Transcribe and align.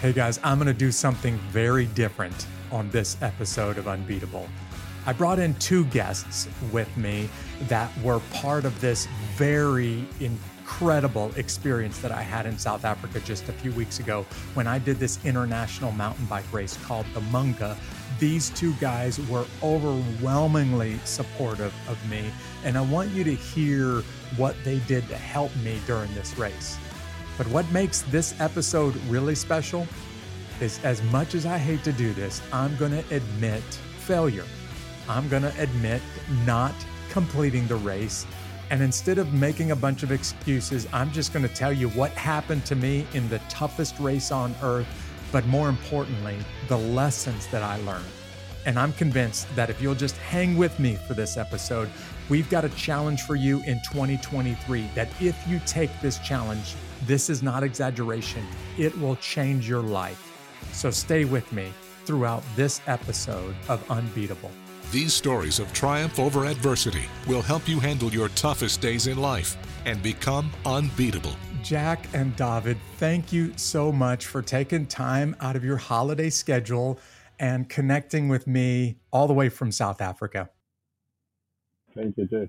Hey 0.00 0.12
guys, 0.12 0.38
I'm 0.44 0.58
going 0.58 0.68
to 0.68 0.72
do 0.72 0.92
something 0.92 1.36
very 1.50 1.86
different 1.86 2.46
on 2.70 2.88
this 2.90 3.20
episode 3.20 3.78
of 3.78 3.88
Unbeatable. 3.88 4.48
I 5.06 5.12
brought 5.12 5.40
in 5.40 5.54
two 5.54 5.86
guests 5.86 6.46
with 6.70 6.96
me 6.96 7.28
that 7.62 7.90
were 7.98 8.20
part 8.32 8.64
of 8.64 8.80
this 8.80 9.08
very 9.34 10.06
incredible 10.20 11.32
experience 11.34 11.98
that 11.98 12.12
I 12.12 12.22
had 12.22 12.46
in 12.46 12.56
South 12.60 12.84
Africa 12.84 13.18
just 13.24 13.48
a 13.48 13.52
few 13.52 13.72
weeks 13.72 13.98
ago 13.98 14.24
when 14.54 14.68
I 14.68 14.78
did 14.78 15.00
this 15.00 15.18
international 15.24 15.90
mountain 15.90 16.26
bike 16.26 16.52
race 16.52 16.78
called 16.84 17.06
the 17.12 17.20
Munga. 17.22 17.76
These 18.20 18.50
two 18.50 18.74
guys 18.74 19.18
were 19.28 19.46
overwhelmingly 19.64 21.00
supportive 21.06 21.74
of 21.88 22.08
me, 22.08 22.30
and 22.62 22.78
I 22.78 22.82
want 22.82 23.10
you 23.10 23.24
to 23.24 23.34
hear 23.34 24.04
what 24.36 24.54
they 24.62 24.78
did 24.86 25.08
to 25.08 25.16
help 25.16 25.54
me 25.56 25.80
during 25.88 26.14
this 26.14 26.38
race. 26.38 26.78
But 27.38 27.46
what 27.46 27.70
makes 27.70 28.02
this 28.02 28.38
episode 28.40 28.96
really 29.06 29.36
special 29.36 29.86
is 30.60 30.80
as 30.84 31.02
much 31.04 31.36
as 31.36 31.46
I 31.46 31.56
hate 31.56 31.84
to 31.84 31.92
do 31.92 32.12
this, 32.12 32.42
I'm 32.52 32.76
going 32.76 32.90
to 32.90 33.14
admit 33.14 33.62
failure. 34.00 34.44
I'm 35.08 35.28
going 35.28 35.44
to 35.44 35.62
admit 35.62 36.02
not 36.44 36.74
completing 37.10 37.68
the 37.68 37.76
race. 37.76 38.26
And 38.70 38.82
instead 38.82 39.18
of 39.18 39.32
making 39.32 39.70
a 39.70 39.76
bunch 39.76 40.02
of 40.02 40.10
excuses, 40.10 40.86
I'm 40.92 41.12
just 41.12 41.32
going 41.32 41.46
to 41.48 41.54
tell 41.54 41.72
you 41.72 41.88
what 41.90 42.10
happened 42.10 42.66
to 42.66 42.74
me 42.74 43.06
in 43.14 43.28
the 43.28 43.38
toughest 43.48 43.98
race 44.00 44.30
on 44.30 44.54
earth, 44.62 44.86
but 45.32 45.46
more 45.46 45.68
importantly, 45.68 46.36
the 46.66 46.76
lessons 46.76 47.46
that 47.46 47.62
I 47.62 47.76
learned. 47.82 48.04
And 48.66 48.78
I'm 48.78 48.92
convinced 48.94 49.46
that 49.54 49.70
if 49.70 49.80
you'll 49.80 49.94
just 49.94 50.16
hang 50.18 50.56
with 50.58 50.78
me 50.78 50.96
for 50.96 51.14
this 51.14 51.36
episode, 51.36 51.88
we've 52.28 52.50
got 52.50 52.64
a 52.64 52.68
challenge 52.70 53.22
for 53.22 53.36
you 53.36 53.62
in 53.62 53.80
2023 53.84 54.90
that 54.94 55.08
if 55.22 55.48
you 55.48 55.60
take 55.64 55.98
this 56.02 56.18
challenge, 56.18 56.74
this 57.06 57.30
is 57.30 57.42
not 57.42 57.62
exaggeration. 57.62 58.44
It 58.76 58.96
will 58.98 59.16
change 59.16 59.68
your 59.68 59.82
life. 59.82 60.24
So 60.72 60.90
stay 60.90 61.24
with 61.24 61.50
me 61.52 61.72
throughout 62.04 62.42
this 62.56 62.80
episode 62.86 63.54
of 63.68 63.84
Unbeatable. 63.90 64.50
These 64.90 65.12
stories 65.12 65.58
of 65.58 65.70
triumph 65.74 66.18
over 66.18 66.46
adversity 66.46 67.04
will 67.26 67.42
help 67.42 67.68
you 67.68 67.78
handle 67.78 68.10
your 68.10 68.30
toughest 68.30 68.80
days 68.80 69.06
in 69.06 69.18
life 69.18 69.56
and 69.84 70.02
become 70.02 70.50
unbeatable. 70.64 71.36
Jack 71.62 72.06
and 72.14 72.34
David, 72.36 72.78
thank 72.96 73.32
you 73.32 73.52
so 73.56 73.92
much 73.92 74.26
for 74.26 74.40
taking 74.40 74.86
time 74.86 75.36
out 75.40 75.56
of 75.56 75.64
your 75.64 75.76
holiday 75.76 76.30
schedule 76.30 76.98
and 77.38 77.68
connecting 77.68 78.28
with 78.28 78.46
me 78.46 78.96
all 79.12 79.26
the 79.26 79.34
way 79.34 79.48
from 79.48 79.70
South 79.70 80.00
Africa. 80.00 80.48
Thank 81.94 82.16
you, 82.16 82.26
Jeff. 82.26 82.48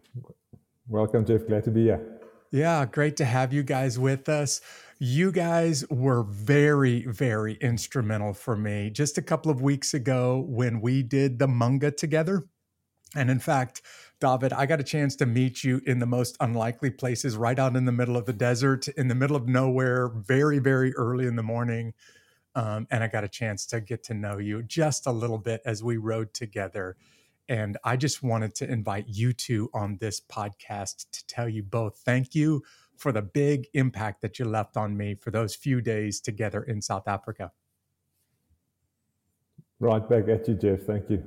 Welcome, 0.88 1.26
Jeff. 1.26 1.46
Glad 1.46 1.66
to 1.66 1.72
be 1.72 1.84
here. 1.84 2.19
Yeah, 2.52 2.86
great 2.86 3.16
to 3.18 3.26
have 3.26 3.54
you 3.54 3.62
guys 3.64 4.00
with 4.00 4.28
us. 4.28 4.62
You 4.98 5.32
guys 5.32 5.86
were 5.90 6.24
very, 6.24 7.06
very 7.06 7.54
instrumental 7.62 8.34
for 8.34 8.56
me 8.56 8.90
just 8.90 9.18
a 9.18 9.22
couple 9.22 9.52
of 9.52 9.62
weeks 9.62 9.94
ago 9.94 10.44
when 10.48 10.82
we 10.82 11.04
did 11.04 11.38
the 11.40 11.48
Munga 11.48 11.96
together. 11.96 12.44
And 13.16 13.30
in 13.30 13.40
fact, 13.40 13.82
David, 14.20 14.52
I 14.52 14.66
got 14.66 14.80
a 14.80 14.84
chance 14.84 15.16
to 15.18 15.26
meet 15.26 15.64
you 15.64 15.82
in 15.86 16.00
the 16.00 16.06
most 16.06 16.38
unlikely 16.40 16.92
places, 16.92 17.38
right 17.38 17.58
out 17.58 17.76
in 17.76 17.86
the 17.86 17.92
middle 17.92 18.18
of 18.18 18.26
the 18.26 18.34
desert, 18.34 18.88
in 18.90 19.08
the 19.08 19.16
middle 19.16 19.36
of 19.36 19.48
nowhere, 19.48 20.10
very, 20.10 20.60
very 20.60 20.94
early 20.96 21.28
in 21.28 21.36
the 21.36 21.44
morning. 21.44 21.94
Um, 22.56 22.88
and 22.92 23.04
I 23.04 23.08
got 23.08 23.24
a 23.24 23.30
chance 23.30 23.66
to 23.68 23.80
get 23.80 24.04
to 24.06 24.14
know 24.14 24.38
you 24.38 24.64
just 24.64 25.08
a 25.08 25.12
little 25.12 25.38
bit 25.38 25.62
as 25.66 25.84
we 25.84 25.98
rode 25.98 26.34
together. 26.34 26.98
And 27.50 27.78
I 27.84 27.98
just 27.98 28.22
wanted 28.22 28.54
to 28.56 28.72
invite 28.72 29.06
you 29.08 29.34
two 29.34 29.70
on 29.74 29.98
this 30.00 30.22
podcast 30.22 31.08
to 31.12 31.26
tell 31.26 31.50
you 31.50 31.64
both 31.64 31.98
thank 32.06 32.36
you 32.36 32.64
for 32.96 33.12
the 33.12 33.24
big 33.24 33.68
impact 33.74 34.22
that 34.22 34.38
you 34.38 34.46
left 34.46 34.78
on 34.78 34.96
me 34.96 35.16
for 35.16 35.32
those 35.32 35.56
few 35.56 35.82
days 35.82 36.22
together 36.22 36.62
in 36.62 36.82
South 36.82 37.08
Africa. 37.08 37.52
Right 39.80 40.08
back 40.08 40.28
at 40.28 40.48
you, 40.48 40.54
Jeff. 40.54 40.82
Thank 40.82 41.10
you. 41.10 41.24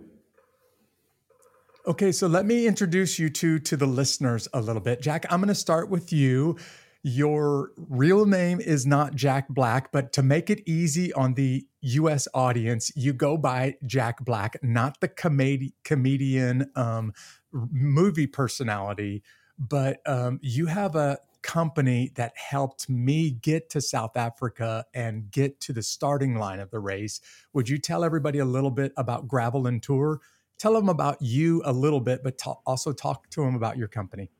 Okay, 1.84 2.12
so 2.12 2.28
let 2.28 2.46
me 2.46 2.68
introduce 2.68 3.18
you 3.18 3.28
two 3.28 3.58
to 3.58 3.76
the 3.76 3.86
listeners 3.86 4.46
a 4.52 4.60
little 4.60 4.82
bit. 4.82 5.00
Jack, 5.02 5.26
I'm 5.28 5.40
going 5.40 5.48
to 5.48 5.54
start 5.54 5.88
with 5.88 6.12
you. 6.12 6.56
Your 7.04 7.72
real 7.76 8.26
name 8.26 8.60
is 8.60 8.86
not 8.86 9.16
Jack 9.16 9.48
Black, 9.48 9.90
but 9.90 10.12
to 10.12 10.22
make 10.22 10.50
it 10.50 10.62
easy 10.66 11.12
on 11.12 11.34
the 11.34 11.66
US 11.80 12.28
audience, 12.32 12.92
you 12.94 13.12
go 13.12 13.36
by 13.36 13.76
Jack 13.84 14.24
Black, 14.24 14.56
not 14.62 15.00
the 15.00 15.08
comedi- 15.08 15.72
comedian 15.82 16.70
um, 16.76 17.12
movie 17.52 18.28
personality, 18.28 19.24
but 19.58 20.00
um, 20.06 20.38
you 20.42 20.66
have 20.66 20.94
a 20.94 21.18
company 21.42 22.12
that 22.14 22.32
helped 22.36 22.88
me 22.88 23.30
get 23.30 23.68
to 23.70 23.80
South 23.80 24.16
Africa 24.16 24.84
and 24.94 25.28
get 25.30 25.60
to 25.60 25.72
the 25.72 25.82
starting 25.82 26.36
line 26.36 26.60
of 26.60 26.70
the 26.70 26.78
race. 26.78 27.20
Would 27.52 27.68
you 27.68 27.78
tell 27.78 28.04
everybody 28.04 28.38
a 28.38 28.44
little 28.44 28.70
bit 28.70 28.92
about 28.96 29.26
Gravel 29.26 29.66
and 29.66 29.82
Tour? 29.82 30.20
Tell 30.56 30.74
them 30.74 30.88
about 30.88 31.20
you 31.20 31.62
a 31.64 31.72
little 31.72 32.00
bit, 32.00 32.22
but 32.22 32.40
also 32.64 32.92
talk 32.92 33.28
to 33.30 33.44
them 33.44 33.56
about 33.56 33.76
your 33.76 33.88
company. 33.88 34.30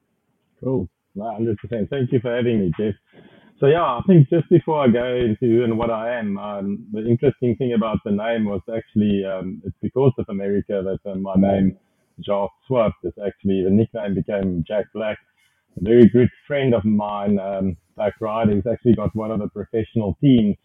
Cool. 0.63 0.89
100%. 1.17 1.57
Thank 1.91 2.13
you 2.13 2.21
for 2.21 2.35
having 2.35 2.61
me, 2.61 2.73
Jeff. 2.79 2.95
So 3.61 3.67
yeah, 3.67 3.83
I 3.85 4.01
think 4.07 4.29
just 4.29 4.49
before 4.49 4.83
I 4.83 4.89
go 4.89 5.15
into 5.15 5.63
and 5.63 5.79
what 5.79 5.91
I 5.91 6.19
am, 6.19 6.37
um, 6.39 6.87
the 6.93 7.07
interesting 7.07 7.55
thing 7.57 7.75
about 7.75 7.99
the 8.05 8.11
name 8.11 8.45
was 8.45 8.61
actually 8.75 9.25
um, 9.25 9.63
it's 9.65 9.77
because 9.81 10.13
of 10.19 10.27
America 10.29 10.83
that 10.83 11.11
uh, 11.11 11.15
my 11.15 11.35
name 11.37 11.77
Jacques 12.21 12.51
Swart 12.67 12.93
is 13.05 13.13
actually 13.25 13.63
the 13.63 13.71
nickname 13.71 14.15
became 14.15 14.65
Jack 14.67 14.87
Black. 14.93 15.19
A 15.81 15.85
very 15.85 16.09
good 16.09 16.29
friend 16.47 16.75
of 16.75 16.85
mine, 16.85 17.39
um, 17.39 17.77
Black 17.97 18.15
he's 18.51 18.67
actually 18.67 18.95
got 18.95 19.15
one 19.15 19.31
of 19.31 19.39
the 19.39 19.49
professional 19.49 20.19
teams 20.21 20.57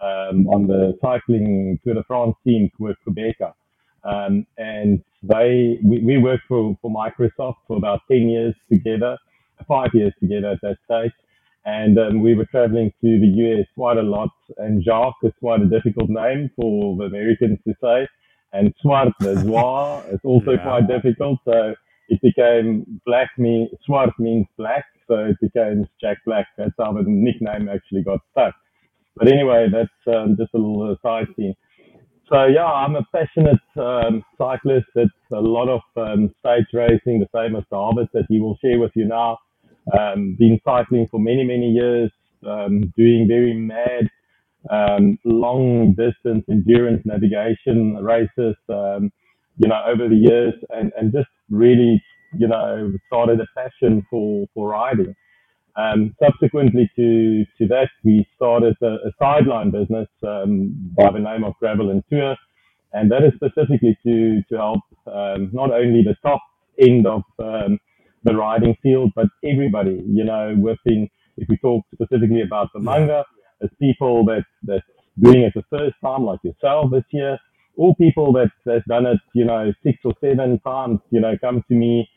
um, 0.00 0.46
on 0.46 0.66
the 0.66 0.96
cycling 1.02 1.78
Tour 1.84 1.94
de 1.94 2.04
France 2.04 2.36
team 2.46 2.70
with 2.78 2.96
Qhubeka. 3.06 3.52
Um, 4.04 4.46
and 4.56 5.02
they, 5.22 5.78
we, 5.84 5.98
we 5.98 6.18
worked 6.18 6.44
for, 6.46 6.76
for 6.80 6.90
Microsoft 6.90 7.56
for 7.66 7.76
about 7.76 8.02
10 8.08 8.28
years 8.28 8.54
together 8.70 9.18
five 9.64 9.90
years 9.94 10.12
together 10.20 10.50
at 10.50 10.60
that 10.62 10.76
stage. 10.84 11.12
And 11.64 11.98
um, 11.98 12.22
we 12.22 12.34
were 12.34 12.46
traveling 12.46 12.92
to 13.00 13.20
the 13.20 13.26
US 13.26 13.66
quite 13.74 13.96
a 13.96 14.02
lot. 14.02 14.30
And 14.58 14.84
Jacques 14.84 15.14
is 15.22 15.32
quite 15.40 15.60
a 15.60 15.66
difficult 15.66 16.08
name 16.08 16.50
for 16.56 16.96
the 16.96 17.04
Americans 17.04 17.58
to 17.66 17.74
say. 17.82 18.06
And 18.52 18.72
Swart, 18.80 19.12
the 19.20 19.34
Zwa, 19.44 20.12
is 20.12 20.20
also 20.22 20.52
yeah. 20.52 20.62
quite 20.62 20.86
difficult. 20.86 21.40
So 21.44 21.74
it 22.08 22.20
became 22.22 23.00
black, 23.04 23.30
mean, 23.36 23.68
Swart 23.84 24.10
means 24.18 24.46
black. 24.56 24.84
So 25.08 25.14
it 25.16 25.36
became 25.40 25.86
Jack 26.00 26.18
Black. 26.24 26.46
That's 26.56 26.72
how 26.78 26.92
the 26.92 27.02
nickname 27.06 27.68
actually 27.68 28.02
got 28.02 28.20
stuck. 28.32 28.54
But 29.16 29.28
anyway, 29.28 29.68
that's 29.72 30.16
um, 30.16 30.36
just 30.36 30.52
a 30.54 30.58
little 30.58 30.96
side 31.02 31.26
scene. 31.36 31.54
So 32.28 32.46
yeah, 32.46 32.64
I'm 32.66 32.96
a 32.96 33.04
passionate 33.14 33.60
um, 33.76 34.24
cyclist. 34.38 34.86
It's 34.96 35.12
a 35.32 35.40
lot 35.40 35.68
of 35.68 35.80
um, 35.96 36.34
stage 36.40 36.66
racing, 36.72 37.20
the 37.20 37.28
same 37.34 37.56
as 37.56 37.64
that 38.14 38.24
he 38.28 38.40
will 38.40 38.58
share 38.64 38.78
with 38.80 38.92
you 38.94 39.06
now. 39.06 39.38
Um, 39.98 40.36
been 40.38 40.60
cycling 40.64 41.06
for 41.10 41.20
many, 41.20 41.44
many 41.44 41.70
years, 41.70 42.10
um, 42.46 42.92
doing 42.96 43.26
very 43.28 43.54
mad, 43.54 44.08
um, 44.70 45.18
long 45.24 45.94
distance 45.94 46.44
endurance 46.50 47.02
navigation 47.04 47.96
races, 48.02 48.56
um, 48.68 49.12
you 49.58 49.68
know, 49.68 49.80
over 49.86 50.08
the 50.08 50.16
years 50.16 50.54
and, 50.70 50.92
and 50.98 51.12
just 51.12 51.28
really, 51.50 52.02
you 52.38 52.48
know, 52.48 52.92
started 53.06 53.40
a 53.40 53.46
passion 53.56 54.04
for, 54.10 54.46
for 54.54 54.70
riding. 54.70 55.14
Um, 55.76 56.14
subsequently 56.22 56.90
to, 56.96 57.44
to 57.58 57.68
that, 57.68 57.88
we 58.04 58.26
started 58.36 58.76
a, 58.82 58.86
a 59.08 59.12
sideline 59.20 59.70
business 59.70 60.08
um, 60.26 60.72
by 60.96 61.10
the 61.12 61.18
name 61.18 61.44
of 61.44 61.54
Gravel 61.60 61.90
and 61.90 62.02
Tour, 62.10 62.36
and 62.92 63.10
that 63.12 63.22
is 63.24 63.32
specifically 63.36 63.96
to 64.04 64.42
to 64.50 64.56
help 64.56 64.80
um, 65.06 65.50
not 65.52 65.70
only 65.72 66.02
the 66.02 66.16
top 66.22 66.40
end 66.80 67.06
of 67.06 67.22
um, 67.38 67.78
the 68.24 68.34
riding 68.34 68.76
field, 68.82 69.12
but 69.14 69.26
everybody, 69.44 70.02
you 70.06 70.24
know, 70.24 70.54
within, 70.60 71.08
if 71.36 71.48
we 71.48 71.56
talk 71.58 71.84
specifically 71.94 72.42
about 72.42 72.68
the 72.74 72.80
Munga, 72.80 73.24
as 73.62 73.70
people 73.80 74.24
that, 74.26 74.44
that's 74.64 74.84
doing 75.20 75.42
it 75.42 75.52
the 75.54 75.62
first 75.70 75.94
time, 76.04 76.24
like 76.24 76.40
yourself 76.42 76.90
this 76.90 77.04
year, 77.10 77.38
all 77.76 77.94
people 77.96 78.32
that, 78.32 78.50
that's 78.64 78.86
done 78.88 79.06
it, 79.06 79.18
you 79.34 79.44
know, 79.44 79.72
six 79.82 79.98
or 80.04 80.14
seven 80.20 80.58
times, 80.60 80.98
you 81.10 81.20
know, 81.20 81.36
come 81.40 81.62
to 81.68 81.74
me, 81.74 82.08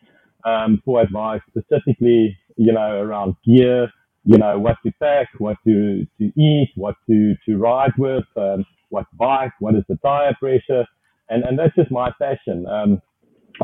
um, 0.46 0.82
for 0.86 1.02
advice 1.02 1.42
specifically, 1.48 2.38
you 2.58 2.72
know, 2.72 3.02
around 3.02 3.36
gear, 3.46 3.90
you 4.24 4.38
know, 4.38 4.60
what 4.60 4.78
to 4.86 4.92
pack, 5.00 5.28
what 5.38 5.58
to, 5.66 6.06
to 6.20 6.26
eat, 6.40 6.72
what 6.76 6.96
to, 7.10 7.36
to 7.46 7.58
ride 7.58 7.94
with, 7.98 8.26
um, 8.36 8.66
what 8.90 9.06
bike, 9.18 9.52
what 9.60 9.76
is 9.76 9.84
the 9.88 9.98
tire 9.98 10.36
pressure. 10.40 10.86
And, 11.30 11.44
and 11.44 11.58
that's 11.58 11.76
just 11.76 11.92
my 11.92 12.12
passion. 12.22 12.66
Um, 12.68 13.02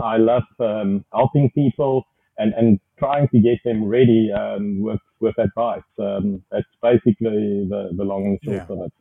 I 0.02 0.18
love, 0.18 0.44
um, 0.60 1.06
helping 1.14 1.52
people, 1.52 2.06
and, 2.38 2.54
and 2.54 2.80
trying 3.00 3.30
to 3.30 3.40
get 3.40 3.60
them 3.64 3.86
ready 3.86 4.30
um, 4.32 4.82
with, 4.82 5.00
with 5.20 5.38
advice. 5.40 5.82
Um, 6.00 6.44
that's 6.52 6.68
basically 6.82 7.66
the, 7.70 7.92
the 7.96 8.04
long 8.04 8.26
and 8.26 8.40
short 8.44 8.68
yeah. 8.70 8.76
of 8.76 8.86
it. 8.86 8.94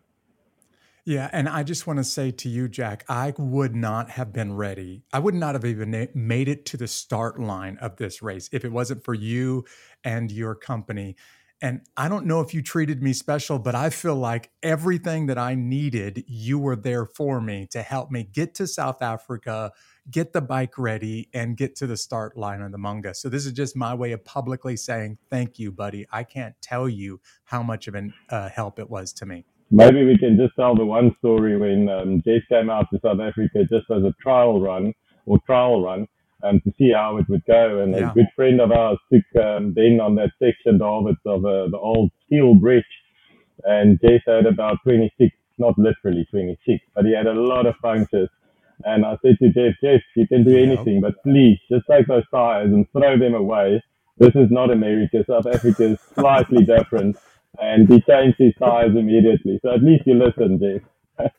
Yeah, 1.07 1.29
and 1.33 1.51
I 1.51 1.65
just 1.65 1.87
want 1.87 1.99
to 1.99 2.05
say 2.05 2.31
to 2.31 2.49
you, 2.49 2.67
Jack, 2.67 3.05
I 3.11 3.35
would 3.37 3.77
not 3.77 4.09
have 4.11 4.33
been 4.33 4.57
ready. 4.57 5.05
I 5.13 5.19
would 5.19 5.35
not 5.35 5.55
have 5.55 5.67
even 5.67 6.09
made 6.15 6.49
it 6.49 6.65
to 6.67 6.79
the 6.79 6.89
start 6.89 7.39
line 7.39 7.77
of 7.79 7.97
this 7.97 8.23
race 8.23 8.49
if 8.53 8.65
it 8.65 8.73
wasn't 8.73 9.05
for 9.05 9.13
you 9.13 9.67
and 10.03 10.33
your 10.33 10.55
company. 10.55 11.17
And 11.61 11.83
I 11.97 12.09
don't 12.09 12.25
know 12.25 12.41
if 12.41 12.55
you 12.55 12.63
treated 12.63 13.03
me 13.03 13.13
special, 13.13 13.59
but 13.59 13.75
I 13.75 13.91
feel 13.91 14.17
like 14.17 14.51
everything 14.63 15.27
that 15.27 15.37
I 15.37 15.55
needed, 15.55 16.25
you 16.27 16.59
were 16.59 16.77
there 16.77 17.05
for 17.05 17.39
me 17.39 17.67
to 17.73 17.83
help 17.83 18.11
me 18.11 18.25
get 18.25 18.55
to 18.57 18.67
South 18.67 19.03
Africa, 19.03 19.73
get 20.11 20.33
the 20.33 20.41
bike 20.41 20.79
ready, 20.79 21.29
and 21.35 21.57
get 21.57 21.77
to 21.77 21.87
the 21.87 21.99
start 21.99 22.37
line 22.37 22.63
on 22.63 22.71
the 22.71 22.79
Munga. 22.79 23.15
So 23.15 23.29
this 23.29 23.45
is 23.45 23.53
just 23.53 23.77
my 23.77 23.93
way 23.95 24.13
of 24.13 24.25
publicly 24.25 24.77
saying 24.77 25.19
thank 25.29 25.59
you, 25.59 25.71
buddy. 25.71 26.07
I 26.11 26.25
can't 26.25 26.55
tell 26.63 26.89
you 26.89 27.21
how 27.45 27.63
much 27.63 27.89
of 27.89 27.95
a 27.95 28.09
uh, 28.31 28.49
help 28.49 28.79
it 28.79 28.89
was 28.89 29.13
to 29.15 29.27
me. 29.27 29.45
Maybe 29.75 30.05
we 30.05 30.17
can 30.17 30.37
just 30.37 30.55
tell 30.55 30.77
the 30.77 30.87
one 30.87 31.17
story 31.19 31.57
when 31.57 31.89
um, 31.89 32.23
Jeff 32.25 32.43
came 32.49 32.71
out 32.71 32.87
to 32.91 33.01
South 33.01 33.19
Africa 33.19 33.65
just 33.65 33.91
as 33.91 34.05
a 34.05 34.15
trial 34.23 34.61
run 34.61 34.95
or 35.27 35.41
trial 35.47 35.83
run 35.83 36.07
um, 36.45 36.61
to 36.61 36.73
see 36.79 36.93
how 36.95 37.17
it 37.17 37.29
would 37.29 37.45
go. 37.45 37.81
And 37.81 37.93
yeah. 37.93 38.13
a 38.13 38.15
good 38.15 38.29
friend 38.37 38.61
of 38.61 38.71
ours 38.71 38.99
took 39.13 39.25
um, 39.45 39.73
Ben 39.73 39.99
on 40.01 40.15
that 40.15 40.31
section, 40.39 40.81
of 40.81 41.05
David, 41.05 41.17
of 41.27 41.45
uh, 41.45 41.69
the 41.71 41.79
old 41.79 42.13
steel 42.25 42.55
bridge. 42.55 42.85
And 43.65 44.01
Jeff 44.01 44.23
had 44.29 44.47
about 44.47 44.79
26, 44.85 45.35
not 45.59 45.77
literally 45.77 46.25
26, 46.31 46.85
but 46.95 47.05
he 47.05 47.13
had 47.13 47.27
a 47.27 47.33
lot 47.33 47.67
of 47.67 47.75
punctures. 47.83 48.29
And 48.85 49.05
I 49.05 49.19
said 49.23 49.39
to 49.41 49.49
Jeff, 49.53 49.75
Jeff, 49.83 50.03
you 50.15 50.29
can 50.29 50.45
do 50.45 50.57
anything, 50.57 51.01
but 51.01 51.21
please 51.25 51.59
just 51.69 51.85
take 51.91 52.07
those 52.07 52.29
tires 52.31 52.73
and 52.73 52.89
throw 52.93 53.19
them 53.19 53.35
away. 53.35 53.83
This 54.19 54.37
is 54.37 54.53
not 54.53 54.71
America. 54.71 55.25
South 55.29 55.47
Africa 55.47 55.85
is 55.85 55.99
slightly 56.15 56.65
different. 56.65 57.17
And 57.61 57.89
he 57.89 58.01
changed 58.03 58.37
his 58.39 58.53
tires 58.59 58.97
immediately. 58.97 59.61
So 59.63 59.73
at 59.73 59.83
least 59.83 60.05
you 60.07 60.15
listen, 60.15 60.61
Jeff. 60.61 61.31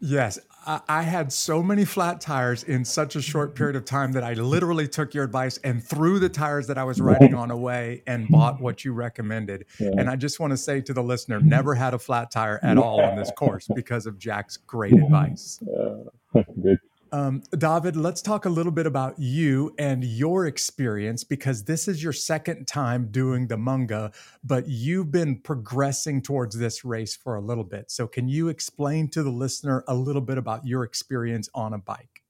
yes. 0.00 0.38
I 0.66 1.02
had 1.02 1.32
so 1.32 1.62
many 1.62 1.86
flat 1.86 2.20
tires 2.20 2.64
in 2.64 2.84
such 2.84 3.16
a 3.16 3.22
short 3.22 3.54
period 3.54 3.76
of 3.76 3.86
time 3.86 4.12
that 4.12 4.22
I 4.22 4.34
literally 4.34 4.86
took 4.86 5.14
your 5.14 5.24
advice 5.24 5.56
and 5.64 5.82
threw 5.82 6.18
the 6.18 6.28
tires 6.28 6.66
that 6.66 6.76
I 6.76 6.84
was 6.84 7.00
riding 7.00 7.34
on 7.34 7.50
away 7.50 8.02
and 8.06 8.28
bought 8.28 8.60
what 8.60 8.84
you 8.84 8.92
recommended. 8.92 9.64
Yeah. 9.80 9.88
And 9.96 10.10
I 10.10 10.16
just 10.16 10.38
want 10.38 10.50
to 10.50 10.58
say 10.58 10.82
to 10.82 10.92
the 10.92 11.02
listener, 11.02 11.40
never 11.40 11.74
had 11.74 11.94
a 11.94 11.98
flat 11.98 12.30
tire 12.30 12.60
at 12.62 12.76
all 12.76 13.00
on 13.00 13.16
this 13.16 13.30
course 13.36 13.68
because 13.74 14.04
of 14.04 14.18
Jack's 14.18 14.58
great 14.58 14.92
advice. 14.92 15.60
Good 16.62 16.78
um, 17.12 17.42
David, 17.56 17.96
let's 17.96 18.22
talk 18.22 18.44
a 18.44 18.48
little 18.48 18.72
bit 18.72 18.86
about 18.86 19.18
you 19.18 19.74
and 19.78 20.04
your 20.04 20.46
experience 20.46 21.24
because 21.24 21.64
this 21.64 21.88
is 21.88 22.02
your 22.02 22.12
second 22.12 22.66
time 22.66 23.08
doing 23.10 23.46
the 23.46 23.56
Munga, 23.56 24.14
but 24.44 24.68
you've 24.68 25.10
been 25.10 25.38
progressing 25.38 26.22
towards 26.22 26.58
this 26.58 26.84
race 26.84 27.16
for 27.16 27.36
a 27.36 27.40
little 27.40 27.64
bit. 27.64 27.90
So, 27.90 28.06
can 28.06 28.28
you 28.28 28.48
explain 28.48 29.08
to 29.08 29.22
the 29.22 29.30
listener 29.30 29.84
a 29.88 29.94
little 29.94 30.22
bit 30.22 30.38
about 30.38 30.66
your 30.66 30.84
experience 30.84 31.48
on 31.54 31.72
a 31.72 31.78
bike? 31.78 32.22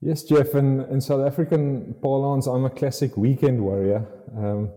Yes, 0.00 0.22
Jeff. 0.22 0.54
In, 0.54 0.82
in 0.90 1.00
South 1.00 1.26
African 1.26 1.94
parlance, 2.00 2.46
I'm 2.46 2.64
a 2.64 2.70
classic 2.70 3.16
weekend 3.16 3.60
warrior. 3.60 4.06
Um, 4.36 4.70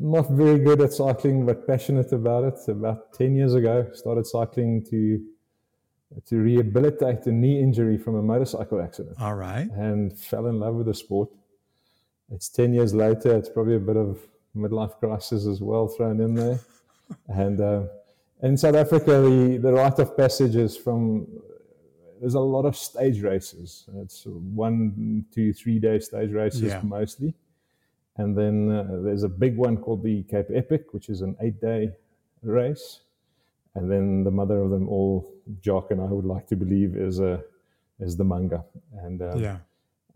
not 0.00 0.30
very 0.30 0.58
good 0.58 0.80
at 0.80 0.92
cycling, 0.92 1.46
but 1.46 1.66
passionate 1.66 2.12
about 2.12 2.44
it. 2.44 2.58
About 2.68 3.12
10 3.12 3.36
years 3.36 3.54
ago, 3.54 3.88
started 3.92 4.26
cycling 4.26 4.84
to 4.90 5.24
to 6.26 6.36
rehabilitate 6.36 7.26
a 7.26 7.32
knee 7.32 7.60
injury 7.60 7.98
from 7.98 8.16
a 8.16 8.22
motorcycle 8.22 8.80
accident. 8.80 9.16
All 9.20 9.34
right. 9.34 9.68
And 9.70 10.16
fell 10.16 10.46
in 10.46 10.60
love 10.60 10.74
with 10.74 10.86
the 10.86 10.94
sport. 10.94 11.28
It's 12.30 12.48
10 12.48 12.72
years 12.72 12.94
later. 12.94 13.36
It's 13.36 13.48
probably 13.48 13.76
a 13.76 13.80
bit 13.80 13.96
of 13.96 14.18
midlife 14.56 14.98
crisis 14.98 15.46
as 15.46 15.60
well 15.60 15.88
thrown 15.88 16.20
in 16.20 16.34
there. 16.34 16.60
and 17.28 17.60
uh, 17.60 17.82
in 18.42 18.56
South 18.56 18.76
Africa, 18.76 19.20
the, 19.20 19.58
the 19.60 19.72
rite 19.72 19.98
of 19.98 20.16
passage 20.16 20.56
is 20.56 20.76
from, 20.76 21.26
there's 22.20 22.34
a 22.34 22.40
lot 22.40 22.64
of 22.64 22.76
stage 22.76 23.20
races. 23.22 23.84
It's 23.96 24.24
one, 24.26 25.24
two, 25.32 25.52
three 25.52 25.78
day 25.78 25.98
stage 25.98 26.30
races 26.30 26.62
yeah. 26.62 26.80
mostly. 26.82 27.34
And 28.16 28.38
then 28.38 28.70
uh, 28.70 29.02
there's 29.02 29.24
a 29.24 29.28
big 29.28 29.56
one 29.56 29.76
called 29.76 30.04
the 30.04 30.22
Cape 30.24 30.46
Epic, 30.54 30.92
which 30.92 31.08
is 31.08 31.20
an 31.20 31.36
eight 31.40 31.60
day 31.60 31.90
race 32.42 33.00
and 33.74 33.90
then 33.90 34.24
the 34.24 34.30
mother 34.30 34.60
of 34.60 34.70
them 34.70 34.88
all, 34.88 35.32
Jock 35.60 35.90
and 35.90 36.00
I 36.00 36.04
would 36.04 36.24
like 36.24 36.46
to 36.48 36.56
believe 36.56 36.96
is 36.96 37.20
a 37.20 37.42
is 38.00 38.16
the 38.16 38.24
Munga, 38.24 38.64
and 39.02 39.22
um, 39.22 39.38
yeah. 39.40 39.58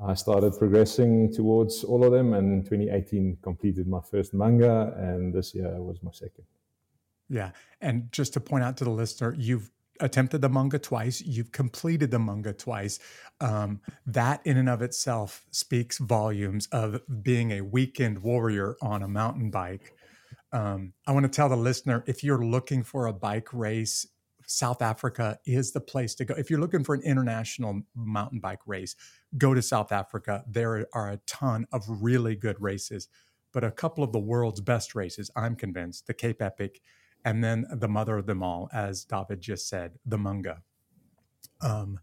I 0.01 0.15
started 0.15 0.57
progressing 0.59 1.33
towards 1.33 1.85
all 1.85 2.05
of 2.05 2.13
them, 2.13 2.35
and 2.35 2.53
in 2.53 2.63
2018 2.63 3.39
completed 3.43 3.89
my 3.89 4.01
first 4.01 4.35
Munga, 4.35 4.97
and 4.99 5.33
this 5.33 5.55
year 5.55 5.71
was 5.81 6.03
my 6.03 6.13
second. 6.13 6.45
Yeah, 7.29 7.51
and 7.81 8.11
just 8.11 8.33
to 8.35 8.41
point 8.41 8.65
out 8.65 8.77
to 8.79 8.85
the 8.85 8.91
listener, 8.91 9.35
you've 9.39 9.71
attempted 10.01 10.41
the 10.41 10.49
Munga 10.49 10.81
twice. 10.81 11.21
You've 11.21 11.53
completed 11.53 12.11
the 12.11 12.19
Munga 12.19 12.57
twice. 12.57 12.99
Um, 13.41 13.81
that 14.07 14.41
in 14.45 14.57
and 14.57 14.69
of 14.69 14.83
itself 14.83 15.47
speaks 15.51 15.99
volumes 15.99 16.69
of 16.73 17.01
being 17.23 17.53
a 17.53 17.61
weekend 17.61 18.19
warrior 18.21 18.77
on 18.81 19.03
a 19.03 19.09
mountain 19.09 19.51
bike 19.51 19.95
um, 20.53 20.93
I 21.07 21.13
want 21.13 21.25
to 21.25 21.31
tell 21.31 21.49
the 21.49 21.57
listener 21.57 22.05
if 22.07 22.25
you're 22.25 22.45
looking 22.45 22.83
for 22.83 23.07
a 23.07 23.13
bike 23.13 23.53
race, 23.53 24.07
South 24.47 24.81
Africa 24.81 25.39
is 25.45 25.73
the 25.73 25.81
place 25.81 26.15
to 26.17 26.25
go. 26.25 26.35
If 26.35 26.49
you're 26.49 26.61
looking 26.61 26.83
for 26.83 26.95
an 26.95 27.03
international 27.03 27.83
mountain 27.95 28.41
bike 28.41 28.67
race, 28.67 28.97
go 29.37 29.53
to 29.53 29.61
South 29.61 29.93
Africa. 29.93 30.43
There 30.49 30.87
are 30.95 31.11
a 31.11 31.21
ton 31.27 31.67
of 31.71 31.85
really 31.87 32.35
good 32.35 32.57
races, 32.59 33.09
but 33.53 33.63
a 33.63 33.71
couple 33.71 34.03
of 34.03 34.13
the 34.13 34.19
world's 34.19 34.63
best 34.63 34.95
races, 34.95 35.31
I'm 35.37 35.55
convinced, 35.55 36.07
the 36.07 36.15
Cape 36.15 36.41
Epic, 36.41 36.81
and 37.27 37.45
then 37.45 37.67
the 37.71 37.89
mother 37.89 38.17
of 38.17 38.25
them 38.25 38.43
all, 38.43 38.71
as 38.73 39.05
David 39.05 39.43
just 39.43 39.69
said, 39.69 39.99
the 40.07 40.17
Munga. 40.17 40.63
Um, 41.61 41.99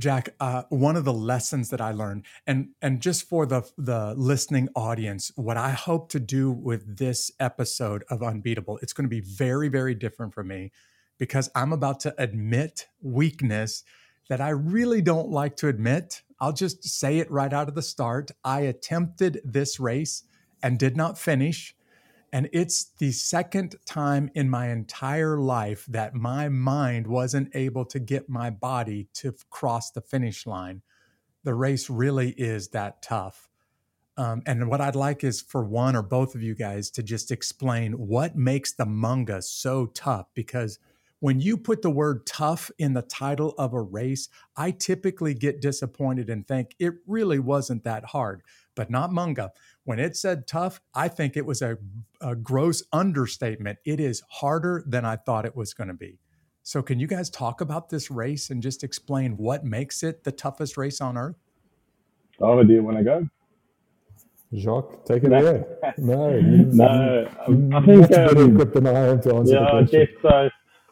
Jack, 0.00 0.30
uh, 0.40 0.62
one 0.70 0.96
of 0.96 1.04
the 1.04 1.12
lessons 1.12 1.68
that 1.68 1.80
I 1.80 1.92
learned, 1.92 2.24
and 2.46 2.70
and 2.80 3.00
just 3.00 3.28
for 3.28 3.44
the 3.44 3.62
the 3.76 4.14
listening 4.16 4.68
audience, 4.74 5.30
what 5.36 5.58
I 5.58 5.70
hope 5.70 6.08
to 6.10 6.18
do 6.18 6.50
with 6.50 6.96
this 6.96 7.30
episode 7.38 8.02
of 8.08 8.22
Unbeatable, 8.22 8.78
it's 8.82 8.94
going 8.94 9.04
to 9.04 9.10
be 9.10 9.20
very 9.20 9.68
very 9.68 9.94
different 9.94 10.32
for 10.32 10.42
me, 10.42 10.72
because 11.18 11.50
I'm 11.54 11.72
about 11.72 12.00
to 12.00 12.14
admit 12.16 12.88
weakness 13.02 13.84
that 14.30 14.40
I 14.40 14.50
really 14.50 15.02
don't 15.02 15.28
like 15.28 15.56
to 15.56 15.68
admit. 15.68 16.22
I'll 16.40 16.54
just 16.54 16.82
say 16.82 17.18
it 17.18 17.30
right 17.30 17.52
out 17.52 17.68
of 17.68 17.74
the 17.74 17.82
start. 17.82 18.30
I 18.42 18.60
attempted 18.60 19.42
this 19.44 19.78
race 19.78 20.22
and 20.62 20.78
did 20.78 20.96
not 20.96 21.18
finish. 21.18 21.74
And 22.32 22.48
it's 22.52 22.92
the 22.98 23.10
second 23.10 23.76
time 23.86 24.30
in 24.34 24.48
my 24.48 24.68
entire 24.68 25.38
life 25.38 25.84
that 25.86 26.14
my 26.14 26.48
mind 26.48 27.06
wasn't 27.06 27.54
able 27.54 27.84
to 27.86 27.98
get 27.98 28.28
my 28.28 28.50
body 28.50 29.08
to 29.14 29.34
cross 29.50 29.90
the 29.90 30.00
finish 30.00 30.46
line. 30.46 30.82
The 31.42 31.54
race 31.54 31.90
really 31.90 32.30
is 32.30 32.68
that 32.68 33.02
tough. 33.02 33.48
Um, 34.16 34.42
and 34.46 34.68
what 34.68 34.80
I'd 34.80 34.96
like 34.96 35.24
is 35.24 35.40
for 35.40 35.64
one 35.64 35.96
or 35.96 36.02
both 36.02 36.34
of 36.34 36.42
you 36.42 36.54
guys 36.54 36.90
to 36.90 37.02
just 37.02 37.30
explain 37.30 37.92
what 37.94 38.36
makes 38.36 38.72
the 38.74 38.84
Munga 38.84 39.42
so 39.42 39.86
tough. 39.86 40.26
Because 40.34 40.78
when 41.20 41.40
you 41.40 41.56
put 41.56 41.82
the 41.82 41.90
word 41.90 42.26
tough 42.26 42.70
in 42.78 42.94
the 42.94 43.02
title 43.02 43.54
of 43.58 43.72
a 43.72 43.80
race, 43.80 44.28
I 44.56 44.70
typically 44.72 45.34
get 45.34 45.60
disappointed 45.60 46.30
and 46.30 46.46
think 46.46 46.74
it 46.78 46.94
really 47.06 47.38
wasn't 47.38 47.84
that 47.84 48.06
hard, 48.06 48.42
but 48.74 48.90
not 48.90 49.10
Munga. 49.10 49.50
When 49.90 49.98
it 49.98 50.16
said 50.16 50.46
tough, 50.46 50.80
I 50.94 51.08
think 51.08 51.36
it 51.36 51.44
was 51.44 51.62
a, 51.62 51.76
a 52.20 52.36
gross 52.36 52.84
understatement. 52.92 53.80
It 53.84 53.98
is 53.98 54.22
harder 54.30 54.84
than 54.86 55.04
I 55.04 55.16
thought 55.16 55.44
it 55.44 55.56
was 55.56 55.74
going 55.74 55.88
to 55.88 55.94
be. 55.94 56.20
So, 56.62 56.80
can 56.80 57.00
you 57.00 57.08
guys 57.08 57.28
talk 57.28 57.60
about 57.60 57.88
this 57.88 58.08
race 58.08 58.50
and 58.50 58.62
just 58.62 58.84
explain 58.84 59.32
what 59.36 59.64
makes 59.64 60.04
it 60.04 60.22
the 60.22 60.30
toughest 60.30 60.76
race 60.76 61.00
on 61.00 61.18
earth? 61.18 61.34
Oh, 62.40 62.62
do 62.62 62.72
you 62.72 62.84
want 62.84 62.98
to 62.98 63.02
go? 63.02 63.28
Jacques, 64.54 65.04
take 65.06 65.24
it 65.24 65.32
away. 65.32 65.64
No, 65.98 66.38
no. 66.38 67.28
I 67.74 67.84
think 67.84 68.16
um, 68.16 68.58
than 68.58 68.86
I 68.86 69.08
am 69.08 69.20
to 69.22 69.34
answer 69.34 69.54
yeah, 69.54 69.60
the 69.60 69.70
question. 69.70 70.08
so, 70.22 70.48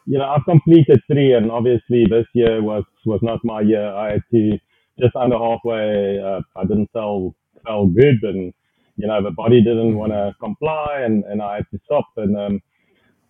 you 0.07 0.17
know, 0.17 0.25
I've 0.25 0.43
completed 0.43 0.99
three, 1.07 1.31
and 1.35 1.49
obviously 1.49 2.03
this 2.09 2.25
year 2.33 2.61
was 2.61 2.83
was 3.05 3.21
not 3.23 3.39
my 3.45 3.61
year. 3.61 3.95
I 3.95 4.11
had 4.11 4.23
to 4.33 4.57
just 4.99 5.15
under 5.15 5.37
halfway. 5.37 6.19
Uh, 6.19 6.41
I 6.57 6.65
didn't 6.65 6.89
sell 6.91 7.33
sell 7.65 7.85
good, 7.85 8.23
and 8.23 8.53
you 8.99 9.07
know, 9.07 9.23
the 9.23 9.31
body 9.31 9.63
didn't 9.63 9.95
want 9.95 10.11
to 10.11 10.35
comply 10.41 11.03
and, 11.05 11.23
and 11.23 11.41
I 11.41 11.55
had 11.55 11.65
to 11.71 11.79
stop. 11.85 12.05
And 12.17 12.37
um, 12.37 12.61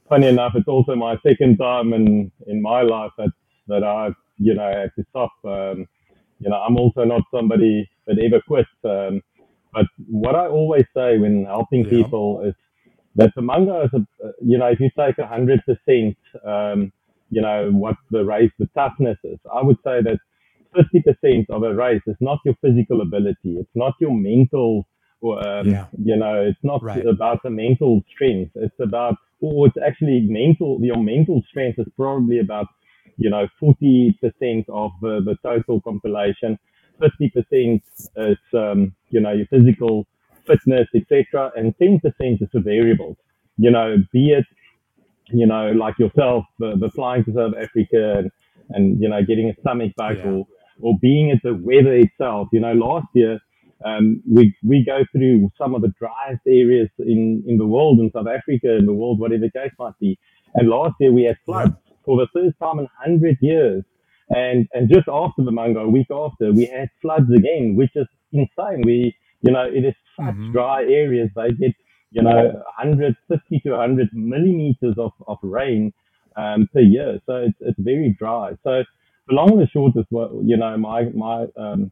funny 0.10 0.26
enough, 0.26 0.54
it's 0.56 0.68
also 0.68 0.96
my 0.96 1.16
second 1.22 1.58
time 1.58 1.94
in, 1.94 2.32
in 2.48 2.60
my 2.60 2.82
life 2.82 3.12
that, 3.20 3.30
that 3.68 3.84
I've, 3.84 4.16
you 4.40 4.56
know, 4.56 4.68
had 4.68 4.92
to 4.96 5.06
stop. 5.12 5.32
Um, 5.46 5.86
you 6.40 6.50
know, 6.50 6.56
I'm 6.56 6.76
also 6.76 7.04
not 7.04 7.22
somebody 7.32 7.88
that 8.08 8.18
ever 8.18 8.42
quits. 8.42 8.70
Um, 8.84 9.22
but 9.72 9.86
what 10.08 10.36
I 10.36 10.48
always 10.48 10.86
say 10.96 11.20
when 11.20 11.46
helping 11.46 11.84
yeah. 11.84 11.92
people 11.92 12.42
is 12.44 12.56
that 13.16 13.32
the 13.36 13.44
Munga 13.44 13.86
is, 13.86 13.92
a, 13.94 14.32
you 14.44 14.58
know, 14.58 14.68
if 14.68 14.80
you 14.80 14.90
take 14.98 15.20
a 15.20 15.28
hundred 15.28 15.62
percent, 15.68 16.18
um, 16.44 16.92
you 17.30 17.44
know, 17.44 17.70
what 17.70 17.96
the 18.10 18.26
race, 18.26 18.52
the 18.58 18.68
toughness 18.74 19.20
is, 19.24 19.38
I 19.54 19.62
would 19.62 19.78
say 19.84 20.02
that 20.02 20.18
50% 20.76 21.46
of 21.52 21.62
a 21.62 21.76
race 21.76 22.02
is 22.08 22.16
not 22.20 22.40
your 22.44 22.56
physical 22.60 23.02
ability. 23.02 23.58
It's 23.60 23.76
not 23.76 23.94
your 24.00 24.16
mental 24.16 24.88
um, 25.24 25.70
yeah. 25.70 25.86
you 26.04 26.16
know, 26.16 26.42
it's 26.42 26.64
not 26.64 26.82
right. 26.84 27.06
about 27.06 27.44
the 27.44 27.50
mental 27.50 28.02
strength. 28.14 28.52
It's 28.56 28.80
about, 28.80 29.16
or 29.42 29.68
it's 29.68 29.78
actually 29.86 30.22
mental, 30.22 30.80
your 30.82 30.98
mental 30.98 31.42
strength 31.50 31.80
is 31.80 31.88
probably 31.96 32.40
about, 32.40 32.68
you 33.18 33.30
know, 33.30 33.48
40% 33.62 34.14
of 34.70 34.92
the, 35.02 35.22
the 35.26 35.36
total 35.44 35.82
compilation. 35.82 36.58
50% 37.02 37.82
is, 38.18 38.38
um, 38.54 38.94
you 39.10 39.20
know, 39.20 39.32
your 39.32 39.48
physical 39.48 40.06
fitness, 40.46 40.88
etc. 40.96 41.52
And 41.56 41.76
10% 41.78 42.02
is 42.42 42.48
for 42.52 42.62
variables. 42.62 43.18
You 43.58 43.72
know, 43.72 43.98
be 44.14 44.32
it, 44.32 44.46
you 45.28 45.46
know, 45.46 45.72
like 45.72 46.00
yourself, 46.00 46.46
the, 46.60 46.76
the 46.80 46.90
flying 46.92 47.26
to 47.26 47.34
South 47.34 47.54
Africa 47.62 48.20
and, 48.20 48.32
and, 48.70 49.02
you 49.02 49.10
know, 49.10 49.22
getting 49.24 49.50
a 49.50 49.62
stomach 49.62 49.92
bug 49.98 50.18
yeah. 50.18 50.32
or, 50.32 50.48
or 50.82 50.98
being 51.02 51.32
at 51.32 51.40
the 51.44 51.54
weather 51.54 51.94
itself. 51.94 52.48
You 52.52 52.62
know, 52.62 52.74
last 52.74 53.08
year, 53.14 53.40
um, 53.86 54.22
we, 54.30 54.56
we 54.64 54.84
go 54.86 55.04
through 55.12 55.52
some 55.58 55.74
of 55.74 55.82
the 55.82 55.94
driest 56.00 56.42
areas 56.48 56.90
in, 57.00 57.44
in 57.48 57.58
the 57.58 57.66
world, 57.66 58.00
in 58.00 58.12
South 58.12 58.28
Africa, 58.28 58.76
in 58.76 58.86
the 58.86 58.94
world, 58.94 59.20
whatever 59.20 59.42
the 59.42 59.52
case 59.52 59.72
might 59.80 59.98
be. 60.00 60.18
And 60.56 60.70
last 60.70 60.96
year 61.00 61.12
we 61.12 61.24
had 61.24 61.38
floods 61.46 61.76
for 62.06 62.18
the 62.18 62.28
first 62.34 62.58
time 62.60 62.80
in 62.80 62.88
100 63.06 63.38
years. 63.42 63.84
And, 64.30 64.68
and 64.74 64.90
just 64.90 65.08
after 65.08 65.44
the 65.44 65.52
Munga, 65.52 65.86
a 65.86 65.90
week 65.90 66.08
after, 66.12 66.52
we 66.52 66.66
had 66.66 66.90
floods 67.02 67.32
again, 67.36 67.76
which 67.76 67.92
is 67.96 68.08
insane. 68.32 68.82
We, 68.86 69.16
you 69.42 69.52
know, 69.52 69.64
it 69.64 69.86
is 69.86 69.96
such 70.18 70.36
mm-hmm. 70.36 70.52
dry 70.52 70.84
areas. 70.84 71.30
They 71.36 71.52
get, 71.52 71.74
you 72.12 72.22
know, 72.22 72.52
150 72.78 73.60
to 73.62 73.70
100 73.72 74.10
millimeters 74.14 74.96
of, 74.98 75.12
of 75.28 75.38
rain 75.42 75.94
um, 76.36 76.68
per 76.74 76.82
year. 76.82 77.20
So 77.26 77.38
it's, 77.38 77.58
it's 77.62 77.80
very 77.80 78.16
dry. 78.20 78.52
So 78.64 78.84
the 79.30 79.36
long 79.36 79.52
and 79.52 79.62
the 79.62 79.68
short 79.68 79.94
is 79.96 80.06
what, 80.10 80.32
you 80.44 80.58
know, 80.58 80.76
my, 80.78 81.04
my 81.14 81.46
um, 81.56 81.92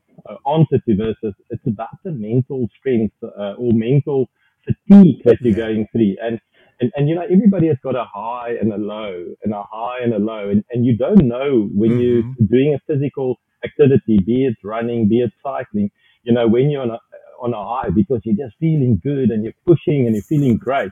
answer 0.51 0.79
to 0.87 0.95
this 0.95 1.15
is 1.21 1.33
it's 1.51 1.65
about 1.67 2.01
the 2.03 2.11
mental 2.11 2.67
strength 2.79 3.15
uh, 3.23 3.53
or 3.53 3.71
mental 3.73 4.27
fatigue 4.65 5.23
that 5.23 5.37
you're 5.41 5.55
going 5.55 5.87
through. 5.91 6.15
And, 6.21 6.39
and, 6.81 6.91
and, 6.95 7.07
you 7.07 7.15
know, 7.15 7.23
everybody 7.23 7.67
has 7.67 7.77
got 7.83 7.95
a 7.95 8.05
high 8.05 8.55
and 8.59 8.73
a 8.73 8.77
low 8.77 9.25
and 9.43 9.53
a 9.53 9.63
high 9.71 9.99
and 10.03 10.13
a 10.13 10.19
low. 10.19 10.49
And, 10.49 10.63
and 10.71 10.85
you 10.85 10.97
don't 10.97 11.27
know 11.27 11.69
when 11.73 11.91
mm-hmm. 11.91 11.99
you're 12.01 12.47
doing 12.49 12.75
a 12.75 12.79
physical 12.91 13.39
activity, 13.63 14.19
be 14.25 14.45
it 14.45 14.55
running, 14.63 15.07
be 15.07 15.21
it 15.21 15.31
cycling, 15.43 15.91
you 16.23 16.33
know, 16.33 16.47
when 16.47 16.69
you're 16.71 16.81
on 16.81 16.91
a, 16.91 16.99
on 17.39 17.53
a 17.53 17.63
high 17.63 17.89
because 17.89 18.21
you're 18.23 18.47
just 18.47 18.57
feeling 18.59 18.99
good 19.03 19.29
and 19.29 19.43
you're 19.43 19.53
pushing 19.65 20.07
and 20.07 20.15
you're 20.15 20.23
feeling 20.23 20.57
great. 20.57 20.91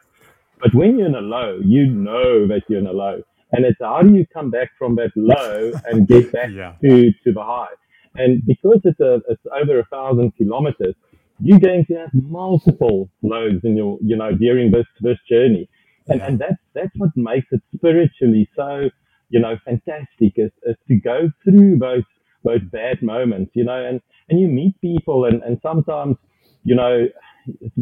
But 0.61 0.75
when 0.75 0.97
you're 0.97 1.07
in 1.07 1.15
a 1.15 1.21
low, 1.21 1.59
you 1.63 1.87
know 1.87 2.47
that 2.47 2.61
you're 2.69 2.79
in 2.79 2.87
a 2.87 2.93
low. 2.93 3.23
And 3.55 3.63
it's 3.63 3.79
how 3.79 4.01
do 4.01 4.13
you 4.13 4.25
come 4.33 4.51
back 4.51 4.71
from 4.77 4.95
that 4.95 5.11
low 5.15 5.71
and 5.85 6.05
get 6.07 6.31
back 6.37 6.49
yeah. 6.51 6.73
to, 6.81 7.11
to 7.23 7.31
the 7.31 7.41
high? 7.41 7.73
And 8.15 8.45
because 8.45 8.81
it's, 8.83 8.99
a, 8.99 9.21
it's 9.29 9.41
over 9.61 9.79
a 9.79 9.85
thousand 9.85 10.33
kilometers, 10.35 10.93
you're 11.39 11.59
going 11.59 11.85
to 11.85 11.93
have 11.95 12.09
multiple 12.13 13.09
lows 13.21 13.61
in 13.63 13.77
your, 13.77 13.97
you 14.01 14.17
know, 14.17 14.33
during 14.33 14.71
this, 14.71 14.85
this 14.99 15.17
journey. 15.29 15.69
And, 16.07 16.19
yeah. 16.19 16.27
and 16.27 16.39
that's, 16.39 16.61
that's 16.73 16.91
what 16.97 17.11
makes 17.15 17.47
it 17.51 17.61
spiritually 17.75 18.49
so, 18.55 18.89
you 19.29 19.39
know, 19.39 19.55
fantastic 19.63 20.33
is, 20.35 20.51
is 20.63 20.75
to 20.89 20.95
go 20.95 21.29
through 21.43 21.77
those, 21.79 22.03
those 22.43 22.61
bad 22.71 23.01
moments, 23.01 23.51
you 23.53 23.63
know, 23.63 23.85
and, 23.85 24.01
and 24.29 24.39
you 24.39 24.47
meet 24.47 24.79
people 24.81 25.25
and, 25.25 25.41
and 25.43 25.59
sometimes, 25.63 26.17
you 26.63 26.75
know, 26.75 27.07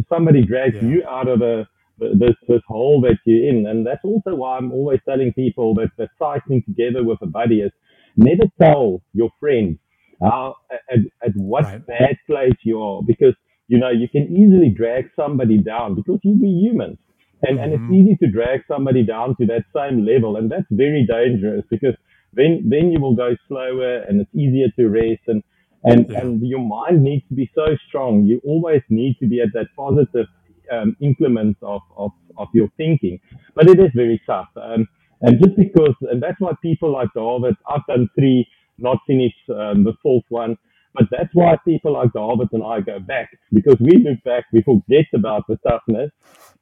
somebody 0.08 0.46
drags 0.46 0.76
yeah. 0.76 0.88
you 0.88 1.04
out 1.08 1.28
of 1.28 1.42
a, 1.42 1.68
this, 2.00 2.36
this 2.48 2.62
hole 2.68 3.02
that 3.02 3.18
you're 3.26 3.50
in. 3.50 3.66
And 3.68 3.86
that's 3.86 4.04
also 4.04 4.36
why 4.36 4.58
I'm 4.58 4.72
always 4.72 5.00
telling 5.08 5.34
people 5.34 5.74
that, 5.76 5.90
that 5.98 6.10
cycling 6.20 6.64
together 6.64 7.04
with 7.04 7.20
a 7.22 7.28
buddy 7.28 7.62
is 7.62 7.72
never 8.18 8.44
tell 8.62 9.02
your 9.14 9.30
friend 9.40 9.78
how, 10.22 10.56
at, 10.72 11.00
at 11.26 11.32
what 11.36 11.64
right. 11.64 11.86
bad 11.86 12.18
place 12.28 12.56
you 12.64 12.82
are 12.82 13.02
because, 13.06 13.34
you 13.68 13.78
know, 13.78 13.90
you 13.90 14.08
can 14.08 14.24
easily 14.24 14.70
drag 14.70 15.10
somebody 15.16 15.58
down 15.58 15.96
because 15.96 16.20
you 16.24 16.36
be 16.36 16.48
humans. 16.48 16.98
And, 17.42 17.58
mm-hmm. 17.58 17.64
and 17.64 17.74
it's 17.74 17.82
mm-hmm. 17.82 17.94
easy 17.94 18.18
to 18.18 18.32
drag 18.32 18.62
somebody 18.68 19.04
down 19.06 19.36
to 19.38 19.46
that 19.48 19.64
same 19.76 20.06
level. 20.06 20.38
And 20.38 20.52
that's 20.52 20.68
very 20.72 21.06
dangerous 21.06 21.64
because 21.70 21.96
then, 22.34 22.64
then 22.66 22.92
you 22.92 23.00
will 23.00 23.16
go 23.16 23.36
slower 23.48 23.98
and 24.00 24.22
it's 24.22 24.34
easier 24.34 24.68
to 24.78 24.88
rest 24.88 25.22
and, 25.28 25.44
and, 25.84 26.10
yeah. 26.10 26.22
and 26.22 26.42
your 26.42 26.62
mind 26.66 27.04
needs 27.04 27.28
to 27.28 27.36
be 27.36 27.52
so 27.54 27.66
strong. 27.88 28.24
You 28.24 28.42
always 28.46 28.82
need 28.90 29.18
to 29.20 29.28
be 29.28 29.42
at 29.42 29.50
that 29.54 29.68
positive 29.76 30.28
um, 30.72 30.96
implements 31.02 31.60
of, 31.62 31.82
of, 31.98 32.12
of 32.38 32.48
your 32.54 32.70
thinking. 32.78 33.20
But 33.56 33.70
it 33.70 33.80
is 33.80 33.92
very 33.96 34.22
tough. 34.26 34.50
Um, 34.56 34.88
and 35.22 35.40
just 35.42 35.56
because, 35.56 35.96
and 36.02 36.22
that's 36.22 36.40
why 36.40 36.52
people 36.62 36.92
like 36.92 37.10
David, 37.16 37.56
I've 37.70 37.86
done 37.88 38.10
three, 38.16 38.48
not 38.78 38.98
finished 39.08 39.50
um, 39.50 39.84
the 39.84 39.94
fourth 40.02 40.26
one. 40.30 40.58
But 40.94 41.06
that's 41.10 41.30
why 41.34 41.58
people 41.66 41.94
like 41.94 42.14
David 42.14 42.50
and 42.52 42.64
I 42.64 42.80
go 42.82 43.00
back 43.00 43.30
because 43.52 43.78
we 43.80 43.98
look 43.98 44.24
back, 44.24 44.46
we 44.54 44.62
forget 44.62 45.06
about 45.14 45.44
the 45.48 45.58
toughness. 45.68 46.12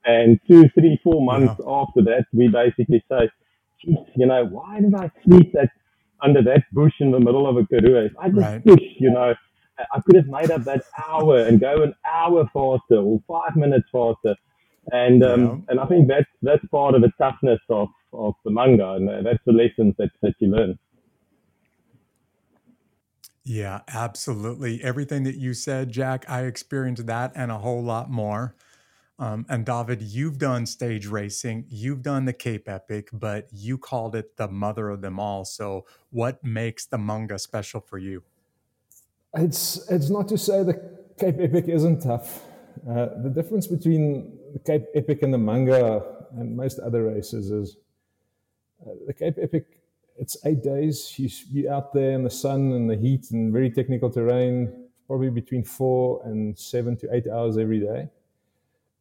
And 0.05 0.39
two, 0.47 0.69
three, 0.69 0.99
four 1.03 1.21
months 1.21 1.61
after 1.67 2.01
that, 2.03 2.25
we 2.33 2.47
basically 2.47 3.03
say, 3.09 3.29
geez, 3.83 3.97
you 4.15 4.25
know, 4.25 4.45
why 4.45 4.79
did 4.79 4.95
I 4.95 5.11
sleep 5.25 5.51
that 5.53 5.69
under 6.23 6.41
that 6.43 6.63
bush 6.71 6.93
in 6.99 7.11
the 7.11 7.19
middle 7.19 7.47
of 7.47 7.57
a 7.57 7.67
karoo? 7.67 8.09
I 8.19 8.29
just 8.29 8.41
right. 8.41 8.63
push, 8.63 8.81
you 8.99 9.11
know, 9.11 9.33
I 9.93 10.01
could 10.01 10.15
have 10.15 10.27
made 10.27 10.51
up 10.51 10.63
that 10.63 10.83
hour 11.07 11.39
and 11.39 11.59
go 11.59 11.83
an 11.83 11.93
hour 12.11 12.43
faster 12.53 12.97
or 12.97 13.21
five 13.27 13.55
minutes 13.55 13.87
faster. 13.91 14.35
And 14.91 15.23
um, 15.23 15.41
yeah. 15.41 15.57
and 15.69 15.79
I 15.79 15.85
think 15.85 16.07
that's 16.07 16.29
that's 16.41 16.65
part 16.67 16.95
of 16.95 17.01
the 17.01 17.11
toughness 17.17 17.59
of, 17.69 17.89
of 18.13 18.33
the 18.43 18.51
Munga, 18.51 18.95
and 18.95 19.25
that's 19.25 19.43
the 19.45 19.53
lessons 19.53 19.93
that, 19.99 20.09
that 20.21 20.33
you 20.39 20.47
learn. 20.47 20.77
Yeah, 23.43 23.81
absolutely. 23.87 24.83
Everything 24.83 25.23
that 25.23 25.35
you 25.35 25.53
said, 25.53 25.91
Jack, 25.91 26.25
I 26.29 26.43
experienced 26.43 27.07
that 27.07 27.31
and 27.35 27.51
a 27.51 27.57
whole 27.57 27.81
lot 27.83 28.09
more. 28.09 28.55
Um, 29.17 29.45
and 29.49 29.65
David, 29.65 30.01
you've 30.01 30.39
done 30.39 30.65
stage 30.65 31.05
racing, 31.05 31.65
you've 31.69 32.01
done 32.01 32.25
the 32.25 32.33
Cape 32.33 32.67
Epic, 32.67 33.09
but 33.13 33.47
you 33.51 33.77
called 33.77 34.15
it 34.15 34.35
the 34.37 34.47
mother 34.47 34.89
of 34.89 35.01
them 35.01 35.19
all. 35.19 35.45
So, 35.45 35.85
what 36.09 36.43
makes 36.43 36.87
the 36.87 36.97
Munga 36.97 37.39
special 37.39 37.81
for 37.81 37.99
you? 37.99 38.23
It's 39.35 39.89
it's 39.89 40.09
not 40.09 40.27
to 40.29 40.37
say 40.37 40.63
the 40.63 40.73
Cape 41.17 41.37
Epic 41.39 41.65
isn't 41.67 42.01
tough. 42.01 42.43
Uh, 42.89 43.07
the 43.23 43.29
difference 43.29 43.67
between 43.67 44.37
the 44.53 44.59
Cape 44.59 44.85
Epic 44.93 45.21
and 45.23 45.33
the 45.33 45.37
Munga 45.37 46.03
and 46.37 46.55
most 46.55 46.79
other 46.79 47.03
races 47.03 47.51
is 47.51 47.77
uh, 48.85 48.91
the 49.07 49.13
Cape 49.13 49.35
Epic. 49.41 49.65
It's 50.17 50.35
eight 50.45 50.61
days. 50.61 51.13
You 51.17 51.29
you're 51.49 51.73
out 51.73 51.93
there 51.93 52.11
in 52.11 52.23
the 52.23 52.29
sun 52.29 52.73
and 52.73 52.89
the 52.89 52.97
heat 52.97 53.31
and 53.31 53.53
very 53.53 53.71
technical 53.71 54.09
terrain, 54.09 54.87
probably 55.07 55.29
between 55.29 55.63
four 55.63 56.21
and 56.25 56.57
seven 56.57 56.97
to 56.97 57.15
eight 57.15 57.27
hours 57.27 57.57
every 57.57 57.79
day. 57.79 58.09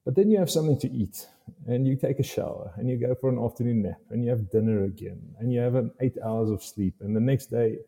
But 0.05 0.15
then 0.15 0.31
you 0.31 0.39
have 0.39 0.51
something 0.51 0.79
to 0.79 0.91
eat, 0.91 1.27
and 1.67 1.87
you 1.87 1.97
take 1.97 2.21
a 2.21 2.23
shower, 2.23 2.73
and 2.77 2.89
you 2.89 2.97
go 2.97 3.15
for 3.15 3.29
an 3.29 3.39
afternoon 3.39 3.83
nap, 3.83 4.01
and 4.11 4.25
you 4.25 4.31
have 4.31 4.51
dinner 4.51 4.85
again, 4.85 5.21
and 5.39 5.53
you 5.53 5.61
have 5.61 5.75
an 5.75 5.91
eight 6.01 6.17
hours 6.25 6.51
of 6.51 6.63
sleep, 6.63 6.95
and 7.01 7.15
the 7.15 7.21
next 7.21 7.47
day 7.47 7.79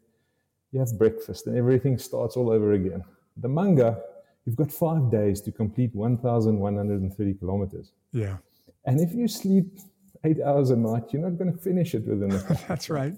you 0.73 0.81
have 0.81 0.99
breakfast, 0.99 1.47
and 1.47 1.57
everything 1.57 1.99
starts 1.99 2.37
all 2.37 2.51
over 2.51 2.73
again. 2.73 3.05
The 3.37 3.49
Munga, 3.49 4.01
you've 4.45 4.57
got 4.57 4.73
five 4.73 5.11
days 5.11 5.41
to 5.43 5.53
complete 5.53 5.95
1,130 5.95 7.35
kilometers. 7.35 7.93
Yeah. 8.13 8.39
And 8.87 9.01
if 9.01 9.13
you 9.13 9.29
sleep 9.29 9.79
eight 10.25 10.41
hours 10.41 10.71
a 10.71 10.77
night, 10.77 11.13
you're 11.13 11.23
not 11.23 11.39
going 11.39 11.53
to 11.53 11.59
finish 11.59 11.95
it 11.95 12.07
within 12.07 12.29
the. 12.31 12.61
That's 12.67 12.89
right. 12.89 13.15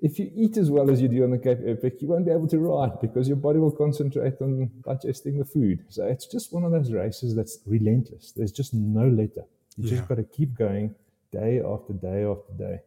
If 0.00 0.18
you 0.18 0.30
eat 0.34 0.58
as 0.58 0.70
well 0.70 0.90
as 0.90 1.00
you 1.00 1.08
do 1.08 1.24
on 1.24 1.30
the 1.30 1.38
Cape 1.38 1.60
Epic, 1.64 2.02
you 2.02 2.08
won't 2.08 2.26
be 2.26 2.30
able 2.30 2.48
to 2.48 2.58
ride 2.58 3.00
because 3.00 3.28
your 3.28 3.38
body 3.38 3.58
will 3.58 3.70
concentrate 3.70 4.34
on 4.42 4.70
digesting 4.84 5.38
the 5.38 5.44
food. 5.44 5.84
So 5.88 6.04
it's 6.04 6.26
just 6.26 6.52
one 6.52 6.64
of 6.64 6.72
those 6.72 6.92
races 6.92 7.34
that's 7.34 7.60
relentless. 7.64 8.32
There's 8.32 8.52
just 8.52 8.74
no 8.74 9.08
let 9.08 9.38
up. 9.38 9.48
You 9.78 9.84
yeah. 9.84 9.96
just 9.96 10.08
got 10.08 10.16
to 10.16 10.24
keep 10.24 10.54
going 10.54 10.94
day 11.32 11.62
after 11.64 11.94
day 11.94 12.24
after 12.24 12.52
day. 12.58 12.80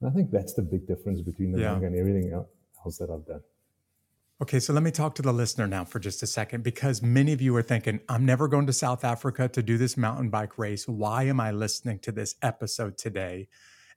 And 0.00 0.10
I 0.10 0.12
think 0.14 0.30
that's 0.30 0.52
the 0.52 0.62
big 0.62 0.86
difference 0.86 1.22
between 1.22 1.50
the 1.50 1.60
yeah. 1.60 1.74
Munga 1.74 1.86
and 1.86 1.96
everything 1.96 2.32
else 2.32 2.48
that 2.84 3.08
done. 3.26 3.40
Okay, 4.42 4.58
so 4.58 4.72
let 4.72 4.82
me 4.82 4.90
talk 4.90 5.14
to 5.14 5.22
the 5.22 5.32
listener 5.32 5.66
now 5.66 5.84
for 5.84 6.00
just 6.00 6.22
a 6.22 6.26
second 6.26 6.64
because 6.64 7.00
many 7.02 7.32
of 7.32 7.40
you 7.40 7.54
are 7.56 7.62
thinking, 7.62 8.00
I'm 8.08 8.26
never 8.26 8.48
going 8.48 8.66
to 8.66 8.72
South 8.72 9.04
Africa 9.04 9.48
to 9.48 9.62
do 9.62 9.78
this 9.78 9.96
mountain 9.96 10.28
bike 10.28 10.58
race. 10.58 10.88
Why 10.88 11.22
am 11.24 11.38
I 11.38 11.52
listening 11.52 12.00
to 12.00 12.12
this 12.12 12.34
episode 12.42 12.98
today? 12.98 13.48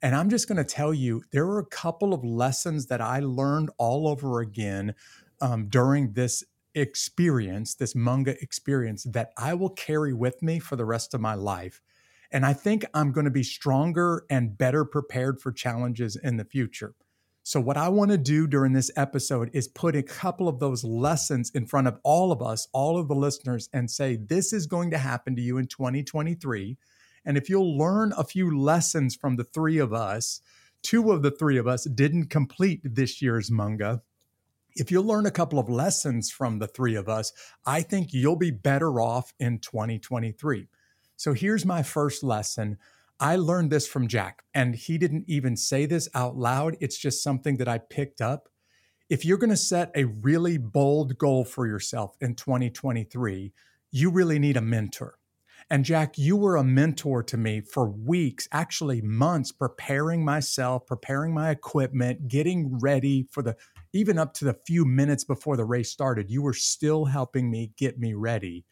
And 0.01 0.15
I'm 0.15 0.29
just 0.29 0.47
going 0.47 0.57
to 0.57 0.63
tell 0.63 0.93
you 0.93 1.23
there 1.31 1.47
are 1.47 1.59
a 1.59 1.65
couple 1.65 2.13
of 2.13 2.23
lessons 2.23 2.85
that 2.85 3.01
I 3.01 3.19
learned 3.19 3.71
all 3.79 4.07
over 4.07 4.41
again 4.41 4.93
um, 5.41 5.69
during 5.69 6.13
this 6.13 6.43
experience, 6.75 7.73
this 7.73 7.95
Munga 7.95 8.39
experience, 8.41 9.03
that 9.05 9.31
I 9.37 9.55
will 9.55 9.71
carry 9.71 10.13
with 10.13 10.43
me 10.43 10.59
for 10.59 10.75
the 10.75 10.85
rest 10.85 11.15
of 11.15 11.21
my 11.21 11.33
life. 11.33 11.81
And 12.31 12.45
I 12.45 12.53
think 12.53 12.85
I'm 12.93 13.11
going 13.11 13.25
to 13.25 13.31
be 13.31 13.43
stronger 13.43 14.23
and 14.29 14.57
better 14.57 14.85
prepared 14.85 15.39
for 15.39 15.51
challenges 15.51 16.15
in 16.15 16.37
the 16.37 16.45
future. 16.45 16.93
So, 17.47 17.61
what 17.61 17.77
I 17.77 17.87
want 17.87 18.11
to 18.11 18.17
do 18.17 18.45
during 18.45 18.73
this 18.73 18.91
episode 18.97 19.49
is 19.53 19.69
put 19.69 19.95
a 19.95 20.03
couple 20.03 20.49
of 20.49 20.59
those 20.59 20.83
lessons 20.83 21.49
in 21.51 21.65
front 21.65 21.87
of 21.87 21.97
all 22.03 22.33
of 22.33 22.41
us, 22.41 22.67
all 22.73 22.99
of 22.99 23.07
the 23.07 23.15
listeners, 23.15 23.69
and 23.71 23.89
say, 23.89 24.17
this 24.17 24.51
is 24.51 24.67
going 24.67 24.91
to 24.91 24.97
happen 24.97 25.33
to 25.37 25.41
you 25.41 25.57
in 25.57 25.67
2023. 25.67 26.77
And 27.23 27.37
if 27.37 27.49
you'll 27.49 27.77
learn 27.77 28.11
a 28.17 28.25
few 28.25 28.59
lessons 28.59 29.15
from 29.15 29.37
the 29.37 29.45
three 29.45 29.77
of 29.77 29.93
us, 29.93 30.41
two 30.83 31.09
of 31.13 31.21
the 31.21 31.31
three 31.31 31.57
of 31.57 31.67
us 31.67 31.85
didn't 31.85 32.25
complete 32.25 32.81
this 32.83 33.21
year's 33.21 33.49
Munga. 33.49 34.01
If 34.75 34.91
you'll 34.91 35.05
learn 35.05 35.25
a 35.25 35.31
couple 35.31 35.57
of 35.57 35.69
lessons 35.69 36.29
from 36.29 36.59
the 36.59 36.67
three 36.67 36.95
of 36.95 37.07
us, 37.07 37.31
I 37.65 37.81
think 37.81 38.11
you'll 38.11 38.35
be 38.35 38.51
better 38.51 38.99
off 38.99 39.33
in 39.39 39.59
2023. 39.59 40.67
So, 41.15 41.31
here's 41.31 41.65
my 41.65 41.81
first 41.81 42.25
lesson 42.25 42.77
I 43.19 43.35
learned 43.35 43.71
this 43.71 43.87
from 43.87 44.07
Jack, 44.07 44.43
and 44.53 44.75
he 44.75 44.99
didn't 44.99 45.25
even 45.27 45.57
say 45.57 45.87
this 45.87 46.07
out 46.13 46.37
loud. 46.37 46.77
It's 46.79 46.97
just 46.97 47.23
something 47.23 47.57
that 47.57 47.67
I 47.67 47.79
picked 47.79 48.21
up. 48.21 48.47
If 49.09 49.25
you're 49.25 49.39
going 49.39 49.49
to 49.49 49.57
set 49.57 49.91
a 49.95 50.03
really 50.03 50.57
bold 50.59 51.17
goal 51.17 51.43
for 51.43 51.65
yourself 51.65 52.15
in 52.21 52.35
2023, 52.35 53.53
you 53.91 54.11
really 54.11 54.37
need 54.37 54.55
a 54.55 54.61
mentor. 54.61 55.17
And 55.69 55.83
Jack, 55.83 56.17
you 56.17 56.35
were 56.37 56.57
a 56.57 56.63
mentor 56.63 57.23
to 57.23 57.37
me 57.37 57.61
for 57.61 57.89
weeks, 57.89 58.47
actually 58.51 59.01
months, 59.01 59.51
preparing 59.51 60.23
myself, 60.23 60.85
preparing 60.85 61.33
my 61.33 61.49
equipment, 61.49 62.27
getting 62.27 62.77
ready 62.79 63.27
for 63.31 63.41
the, 63.41 63.55
even 63.93 64.19
up 64.19 64.33
to 64.35 64.45
the 64.45 64.59
few 64.67 64.85
minutes 64.85 65.23
before 65.23 65.57
the 65.57 65.65
race 65.65 65.89
started. 65.89 66.29
You 66.29 66.43
were 66.43 66.53
still 66.53 67.05
helping 67.05 67.49
me 67.49 67.71
get 67.77 67.97
me 67.97 68.13
ready. 68.13 68.63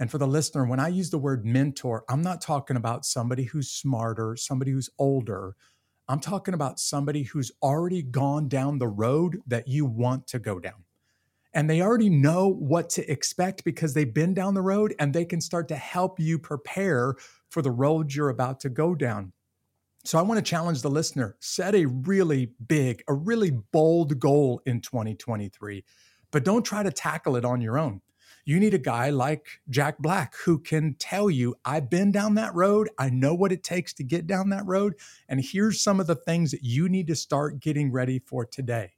And 0.00 0.10
for 0.10 0.18
the 0.18 0.26
listener, 0.26 0.64
when 0.64 0.80
I 0.80 0.88
use 0.88 1.10
the 1.10 1.18
word 1.18 1.46
mentor, 1.46 2.04
I'm 2.08 2.22
not 2.22 2.40
talking 2.40 2.76
about 2.76 3.04
somebody 3.04 3.44
who's 3.44 3.70
smarter, 3.70 4.34
somebody 4.34 4.72
who's 4.72 4.90
older. 4.98 5.54
I'm 6.08 6.20
talking 6.20 6.54
about 6.54 6.80
somebody 6.80 7.22
who's 7.22 7.52
already 7.62 8.02
gone 8.02 8.48
down 8.48 8.78
the 8.78 8.88
road 8.88 9.38
that 9.46 9.68
you 9.68 9.84
want 9.84 10.26
to 10.28 10.40
go 10.40 10.58
down 10.58 10.84
and 11.52 11.68
they 11.68 11.82
already 11.82 12.08
know 12.08 12.48
what 12.48 12.90
to 12.90 13.10
expect 13.10 13.64
because 13.64 13.94
they've 13.94 14.14
been 14.14 14.34
down 14.34 14.54
the 14.54 14.62
road 14.62 14.94
and 14.98 15.12
they 15.12 15.24
can 15.24 15.40
start 15.40 15.68
to 15.68 15.76
help 15.76 16.20
you 16.20 16.38
prepare 16.38 17.16
for 17.48 17.62
the 17.62 17.70
road 17.70 18.14
you're 18.14 18.28
about 18.28 18.60
to 18.60 18.68
go 18.68 18.94
down. 18.94 19.32
So 20.04 20.18
I 20.18 20.22
want 20.22 20.38
to 20.38 20.48
challenge 20.48 20.82
the 20.82 20.90
listener 20.90 21.36
set 21.40 21.74
a 21.74 21.86
really 21.86 22.52
big, 22.68 23.02
a 23.08 23.14
really 23.14 23.50
bold 23.50 24.18
goal 24.18 24.62
in 24.64 24.80
2023, 24.80 25.84
but 26.30 26.44
don't 26.44 26.64
try 26.64 26.82
to 26.82 26.92
tackle 26.92 27.36
it 27.36 27.44
on 27.44 27.60
your 27.60 27.78
own. 27.78 28.00
You 28.44 28.58
need 28.58 28.74
a 28.74 28.78
guy 28.78 29.10
like 29.10 29.60
Jack 29.68 29.98
Black 29.98 30.34
who 30.44 30.58
can 30.58 30.94
tell 30.98 31.30
you, 31.30 31.54
I've 31.64 31.90
been 31.90 32.10
down 32.10 32.34
that 32.36 32.54
road. 32.54 32.88
I 32.98 33.10
know 33.10 33.34
what 33.34 33.52
it 33.52 33.62
takes 33.62 33.92
to 33.94 34.04
get 34.04 34.26
down 34.26 34.50
that 34.50 34.66
road. 34.66 34.94
And 35.28 35.40
here's 35.44 35.80
some 35.80 36.00
of 36.00 36.06
the 36.06 36.14
things 36.14 36.50
that 36.50 36.62
you 36.62 36.88
need 36.88 37.06
to 37.08 37.14
start 37.16 37.60
getting 37.60 37.92
ready 37.92 38.18
for 38.18 38.44
today. 38.44 38.92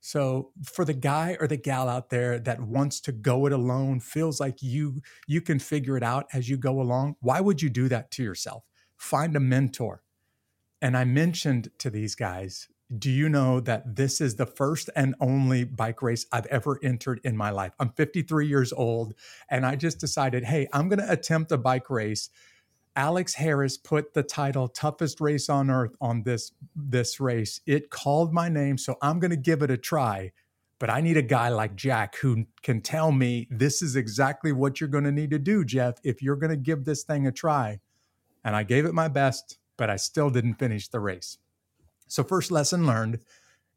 So 0.00 0.52
for 0.62 0.84
the 0.84 0.94
guy 0.94 1.36
or 1.40 1.48
the 1.48 1.56
gal 1.56 1.88
out 1.88 2.10
there 2.10 2.38
that 2.38 2.60
wants 2.60 3.00
to 3.00 3.12
go 3.12 3.46
it 3.46 3.52
alone, 3.52 3.98
feels 3.98 4.38
like 4.38 4.62
you 4.62 5.02
you 5.26 5.40
can 5.40 5.58
figure 5.58 5.96
it 5.96 6.04
out 6.04 6.26
as 6.32 6.48
you 6.48 6.56
go 6.56 6.80
along, 6.80 7.16
why 7.20 7.40
would 7.40 7.60
you 7.60 7.68
do 7.68 7.88
that 7.88 8.12
to 8.12 8.22
yourself? 8.22 8.62
Find 8.96 9.34
a 9.34 9.40
mentor. 9.40 10.02
And 10.80 10.96
I 10.96 11.04
mentioned 11.04 11.70
to 11.78 11.90
these 11.90 12.14
guys, 12.14 12.68
do 12.98 13.10
you 13.10 13.28
know 13.28 13.60
that 13.60 13.96
this 13.96 14.20
is 14.20 14.36
the 14.36 14.46
first 14.46 14.90
and 14.94 15.14
only 15.20 15.64
bike 15.64 16.02
race 16.02 16.26
I've 16.30 16.46
ever 16.46 16.78
entered 16.82 17.20
in 17.24 17.36
my 17.36 17.50
life? 17.50 17.72
I'm 17.80 17.90
53 17.90 18.46
years 18.46 18.72
old 18.72 19.14
and 19.50 19.66
I 19.66 19.76
just 19.76 19.98
decided, 19.98 20.44
hey, 20.44 20.68
I'm 20.72 20.88
going 20.88 21.00
to 21.00 21.10
attempt 21.10 21.50
a 21.52 21.58
bike 21.58 21.90
race 21.90 22.30
Alex 22.96 23.34
Harris 23.34 23.76
put 23.76 24.14
the 24.14 24.22
title 24.22 24.68
toughest 24.68 25.20
race 25.20 25.50
on 25.50 25.70
earth 25.70 25.94
on 26.00 26.22
this 26.22 26.52
this 26.74 27.20
race. 27.20 27.60
It 27.66 27.90
called 27.90 28.32
my 28.32 28.48
name, 28.48 28.78
so 28.78 28.96
I'm 29.02 29.20
going 29.20 29.30
to 29.30 29.36
give 29.36 29.62
it 29.62 29.70
a 29.70 29.76
try. 29.76 30.32
But 30.78 30.90
I 30.90 31.00
need 31.00 31.16
a 31.16 31.22
guy 31.22 31.48
like 31.50 31.76
Jack 31.76 32.16
who 32.16 32.46
can 32.62 32.80
tell 32.80 33.12
me 33.12 33.48
this 33.50 33.80
is 33.80 33.96
exactly 33.96 34.52
what 34.52 34.80
you're 34.80 34.88
going 34.88 35.04
to 35.04 35.12
need 35.12 35.30
to 35.30 35.38
do, 35.38 35.64
Jeff, 35.64 35.94
if 36.04 36.22
you're 36.22 36.36
going 36.36 36.50
to 36.50 36.56
give 36.56 36.84
this 36.84 37.02
thing 37.02 37.26
a 37.26 37.32
try. 37.32 37.80
And 38.44 38.54
I 38.54 38.62
gave 38.62 38.84
it 38.84 38.92
my 38.92 39.08
best, 39.08 39.58
but 39.78 39.88
I 39.88 39.96
still 39.96 40.28
didn't 40.28 40.54
finish 40.54 40.88
the 40.88 41.00
race. 41.00 41.38
So 42.06 42.22
first 42.22 42.50
lesson 42.50 42.86
learned, 42.86 43.20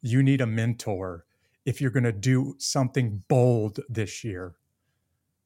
you 0.01 0.24
need 0.24 0.41
a 0.41 0.48
mentor 0.48 1.25
if 1.65 1.81
you're 1.81 1.91
going 1.91 2.03
to 2.03 2.12
do 2.12 2.55
something 2.57 3.24
bold 3.27 3.79
this 3.89 4.24
year. 4.24 4.55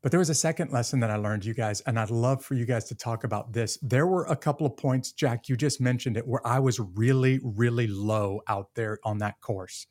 But 0.02 0.12
there 0.12 0.20
was 0.20 0.30
a 0.30 0.36
second 0.36 0.72
lesson 0.72 1.00
that 1.00 1.10
I 1.10 1.16
learned, 1.16 1.46
you 1.46 1.54
guys, 1.54 1.80
and 1.82 1.98
I'd 1.98 2.10
love 2.10 2.44
for 2.44 2.56
you 2.56 2.66
guys 2.66 2.86
to 2.86 2.96
talk 2.96 3.24
about 3.24 3.54
this. 3.54 3.78
There 3.82 4.06
were 4.06 4.26
a 4.26 4.36
couple 4.36 4.68
of 4.68 4.76
points, 4.76 5.14
Jack, 5.14 5.48
you 5.48 5.56
just 5.56 5.80
mentioned 5.80 6.18
it, 6.18 6.28
where 6.28 6.46
I 6.46 6.60
was 6.60 6.78
really, 6.80 7.40
really 7.42 7.88
low 7.88 8.42
out 8.48 8.76
there 8.76 9.00
on 9.06 9.20
that 9.20 9.40
course. 9.40 9.88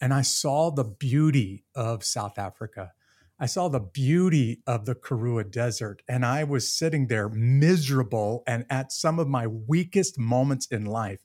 And 0.00 0.14
I 0.14 0.22
saw 0.22 0.70
the 0.70 0.84
beauty 0.84 1.64
of 1.74 2.02
South 2.02 2.38
Africa. 2.38 2.92
I 3.38 3.44
saw 3.44 3.68
the 3.68 3.80
beauty 3.80 4.62
of 4.66 4.86
the 4.86 4.94
Karoo 4.94 5.44
Desert, 5.44 6.00
and 6.08 6.24
I 6.24 6.44
was 6.44 6.72
sitting 6.72 7.08
there 7.08 7.28
miserable 7.28 8.42
and 8.46 8.64
at 8.70 8.90
some 8.90 9.18
of 9.18 9.28
my 9.28 9.46
weakest 9.46 10.18
moments 10.18 10.66
in 10.66 10.86
life 10.86 11.20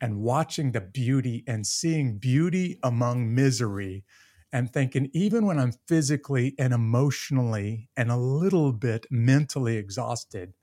and 0.00 0.20
watching 0.20 0.72
the 0.72 0.80
beauty 0.80 1.44
and 1.46 1.66
seeing 1.66 2.18
beauty 2.18 2.78
among 2.82 3.34
misery 3.34 4.04
and 4.52 4.72
thinking, 4.72 5.10
even 5.12 5.44
when 5.46 5.58
I'm 5.58 5.72
physically 5.86 6.54
and 6.58 6.72
emotionally 6.72 7.88
and 7.96 8.10
a 8.10 8.16
little 8.16 8.72
bit 8.72 9.06
mentally 9.10 9.76
exhausted, 9.76 10.54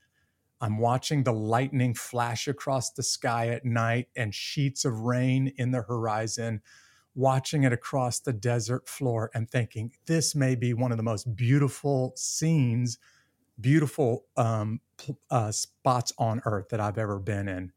I'm 0.61 0.77
watching 0.77 1.23
the 1.23 1.33
lightning 1.33 1.93
flash 1.93 2.47
across 2.47 2.91
the 2.91 3.03
sky 3.03 3.49
at 3.49 3.65
night 3.65 4.07
and 4.15 4.33
sheets 4.33 4.85
of 4.85 5.01
rain 5.01 5.51
in 5.57 5.71
the 5.71 5.81
horizon, 5.81 6.61
watching 7.15 7.63
it 7.63 7.73
across 7.73 8.19
the 8.19 8.33
desert 8.33 8.87
floor 8.87 9.29
and 9.33 9.49
thinking, 9.49 9.91
this 10.05 10.33
may 10.33 10.55
be 10.55 10.73
one 10.73 10.91
of 10.91 10.97
the 10.97 11.03
most 11.03 11.35
beautiful 11.35 12.13
scenes, 12.15 12.97
beautiful 13.59 14.25
um, 14.37 14.79
uh, 15.29 15.51
spots 15.51 16.13
on 16.17 16.41
earth 16.45 16.69
that 16.69 16.79
I've 16.79 16.97
ever 16.97 17.19
been 17.19 17.47
in. 17.49 17.73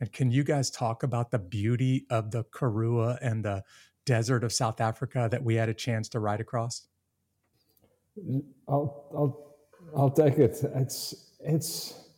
And 0.00 0.12
can 0.12 0.30
you 0.30 0.44
guys 0.44 0.70
talk 0.70 1.02
about 1.02 1.30
the 1.30 1.38
beauty 1.38 2.06
of 2.10 2.30
the 2.30 2.44
Karoo 2.44 3.16
and 3.22 3.44
the 3.44 3.64
desert 4.04 4.44
of 4.44 4.52
South 4.52 4.80
Africa 4.80 5.28
that 5.30 5.42
we 5.42 5.54
had 5.54 5.68
a 5.68 5.74
chance 5.74 6.08
to 6.10 6.20
ride 6.20 6.40
across? 6.40 6.86
I'll 8.68 9.04
I'll 9.14 9.56
I'll 9.96 10.10
take 10.10 10.38
it. 10.38 10.58
It's 10.74 11.32
it's 11.40 12.08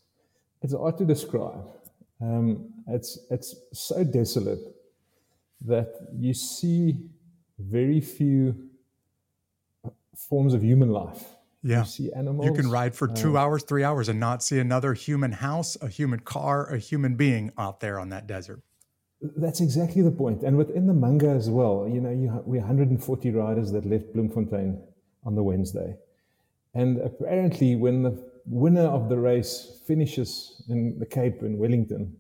it's 0.63 0.75
hard 0.75 0.99
to 0.99 1.05
describe. 1.05 1.65
Um, 2.21 2.69
it's 2.89 3.19
it's 3.31 3.55
so 3.73 4.05
desolate 4.05 4.61
that 5.65 5.93
you 6.17 6.35
see 6.35 6.97
very 7.59 8.01
few 8.01 8.55
forms 10.17 10.55
of 10.55 10.63
human 10.63 10.91
life. 10.91 11.25
Yeah. 11.63 11.81
You 11.81 11.87
see 11.87 12.13
animals. 12.13 12.47
You 12.47 12.53
can 12.55 12.71
ride 12.71 12.95
for 12.95 13.09
two 13.09 13.37
uh, 13.37 13.41
hours, 13.41 13.63
three 13.65 13.85
hours, 13.85 14.09
and 14.09 14.21
not 14.21 14.43
see 14.43 14.59
another 14.59 14.95
human 14.95 15.33
house, 15.33 15.77
a 15.81 15.89
human 15.89 16.21
car, 16.21 16.67
a 16.73 16.79
human 16.79 17.17
being 17.17 17.51
out 17.59 17.81
there 17.81 17.99
on 17.99 18.11
that 18.11 18.27
desert. 18.27 18.61
That's 19.21 19.61
exactly 19.61 20.03
the 20.03 20.13
point. 20.13 20.43
And 20.45 20.57
within 20.57 20.87
the 20.87 20.93
Munga 20.93 21.37
as 21.37 21.51
well, 21.51 21.89
you 21.93 22.01
know, 22.01 22.11
you, 22.11 22.29
we're 22.47 22.61
140 22.61 23.31
riders 23.33 23.73
that 23.73 23.85
left 23.85 24.13
Bloemfontein 24.15 24.81
on 25.25 25.35
the 25.35 25.43
Wednesday. 25.43 25.97
And 26.75 26.99
apparently, 26.99 27.75
when 27.75 28.05
the 28.05 28.17
winner 28.47 28.87
of 28.87 29.09
the 29.09 29.19
race 29.19 29.81
finishes 29.87 30.63
in 30.69 30.99
the 31.01 31.07
Cape 31.07 31.43
in 31.43 31.59
Wellington, 31.59 32.17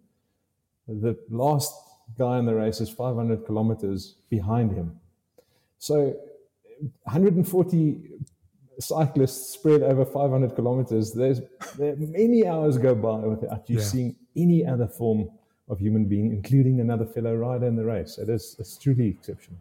the 0.88 1.16
last 1.30 1.72
guy 2.18 2.38
in 2.38 2.46
the 2.46 2.54
race 2.54 2.80
is 2.80 2.90
500 2.90 3.46
kilometers 3.46 4.16
behind 4.30 4.72
him. 4.72 4.98
So 5.78 6.16
140 7.04 8.00
cyclists 8.80 9.50
spread 9.50 9.82
over 9.82 10.04
500 10.04 10.54
kilometers. 10.54 11.12
There's 11.12 11.40
there 11.76 11.96
many 11.96 12.46
hours 12.46 12.78
go 12.78 12.94
by 12.94 13.18
without 13.18 13.68
you 13.68 13.78
yeah. 13.78 13.84
seeing 13.84 14.16
any 14.36 14.64
other 14.64 14.86
form 14.86 15.30
of 15.68 15.78
human 15.78 16.06
being, 16.06 16.32
including 16.32 16.80
another 16.80 17.04
fellow 17.04 17.34
rider 17.34 17.66
in 17.66 17.76
the 17.76 17.84
race. 17.84 18.18
It 18.18 18.28
is 18.28 18.56
it's 18.58 18.76
truly 18.78 19.08
exceptional. 19.08 19.60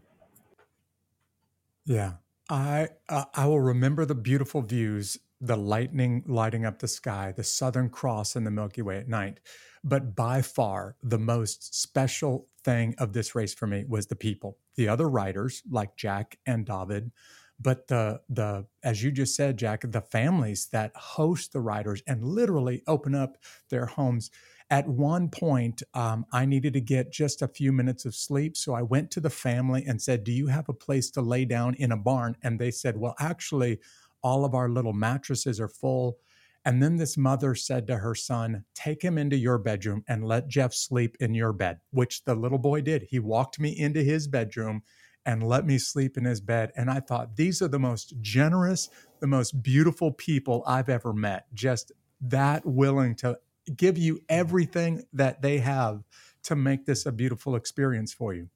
Yeah, 1.84 2.14
I 2.48 2.88
uh, 3.08 3.24
I 3.34 3.46
will 3.46 3.60
remember 3.60 4.04
the 4.04 4.14
beautiful 4.14 4.62
views, 4.62 5.18
the 5.40 5.56
lightning 5.56 6.22
lighting 6.26 6.64
up 6.64 6.78
the 6.78 6.88
sky, 6.88 7.32
the 7.36 7.44
Southern 7.44 7.90
Cross 7.90 8.36
and 8.36 8.46
the 8.46 8.50
Milky 8.50 8.82
Way 8.82 8.98
at 8.98 9.08
night. 9.08 9.40
But 9.84 10.16
by 10.16 10.42
far, 10.42 10.96
the 11.02 11.18
most 11.18 11.80
special 11.80 12.46
thing 12.64 12.94
of 12.98 13.12
this 13.12 13.34
race 13.34 13.54
for 13.54 13.66
me 13.66 13.84
was 13.88 14.06
the 14.06 14.16
people, 14.16 14.58
the 14.76 14.88
other 14.88 15.08
riders 15.08 15.62
like 15.70 15.96
Jack 15.96 16.38
and 16.46 16.66
David, 16.66 17.12
but 17.60 17.88
the 17.88 18.20
the 18.28 18.66
as 18.82 19.02
you 19.02 19.10
just 19.10 19.34
said, 19.34 19.58
Jack, 19.58 19.82
the 19.82 20.00
families 20.00 20.68
that 20.72 20.92
host 20.96 21.52
the 21.52 21.60
riders 21.60 22.02
and 22.06 22.24
literally 22.24 22.82
open 22.86 23.14
up 23.14 23.36
their 23.70 23.86
homes 23.86 24.30
at 24.70 24.86
one 24.86 25.30
point, 25.30 25.82
um, 25.94 26.26
I 26.32 26.44
needed 26.44 26.74
to 26.74 26.80
get 26.80 27.10
just 27.10 27.40
a 27.40 27.48
few 27.48 27.72
minutes 27.72 28.04
of 28.04 28.14
sleep. 28.14 28.56
So 28.56 28.74
I 28.74 28.82
went 28.82 29.10
to 29.12 29.20
the 29.20 29.30
family 29.30 29.84
and 29.86 30.00
said, 30.00 30.24
Do 30.24 30.32
you 30.32 30.48
have 30.48 30.68
a 30.68 30.74
place 30.74 31.10
to 31.12 31.22
lay 31.22 31.44
down 31.46 31.74
in 31.74 31.90
a 31.90 31.96
barn? 31.96 32.36
And 32.42 32.58
they 32.58 32.70
said, 32.70 32.96
Well, 32.98 33.14
actually, 33.18 33.78
all 34.22 34.44
of 34.44 34.54
our 34.54 34.68
little 34.68 34.92
mattresses 34.92 35.58
are 35.58 35.68
full. 35.68 36.18
And 36.64 36.82
then 36.82 36.96
this 36.96 37.16
mother 37.16 37.54
said 37.54 37.86
to 37.86 37.96
her 37.96 38.14
son, 38.14 38.64
Take 38.74 39.00
him 39.02 39.16
into 39.16 39.36
your 39.36 39.56
bedroom 39.56 40.04
and 40.06 40.26
let 40.26 40.48
Jeff 40.48 40.74
sleep 40.74 41.16
in 41.18 41.32
your 41.34 41.54
bed, 41.54 41.78
which 41.92 42.24
the 42.24 42.34
little 42.34 42.58
boy 42.58 42.82
did. 42.82 43.04
He 43.04 43.20
walked 43.20 43.58
me 43.58 43.70
into 43.70 44.02
his 44.02 44.28
bedroom 44.28 44.82
and 45.28 45.46
let 45.46 45.66
me 45.66 45.76
sleep 45.76 46.16
in 46.16 46.24
his 46.24 46.40
bed. 46.40 46.72
And 46.74 46.90
I 46.90 47.00
thought, 47.00 47.36
these 47.36 47.60
are 47.60 47.68
the 47.68 47.78
most 47.78 48.14
generous, 48.22 48.88
the 49.20 49.26
most 49.26 49.62
beautiful 49.62 50.10
people 50.10 50.64
I've 50.66 50.88
ever 50.88 51.12
met. 51.12 51.44
Just 51.52 51.92
that 52.22 52.64
willing 52.64 53.14
to 53.16 53.38
give 53.76 53.98
you 53.98 54.20
everything 54.30 55.04
that 55.12 55.42
they 55.42 55.58
have 55.58 56.02
to 56.44 56.56
make 56.56 56.86
this 56.86 57.04
a 57.04 57.12
beautiful 57.12 57.56
experience 57.56 58.14
for 58.14 58.32
you. 58.32 58.48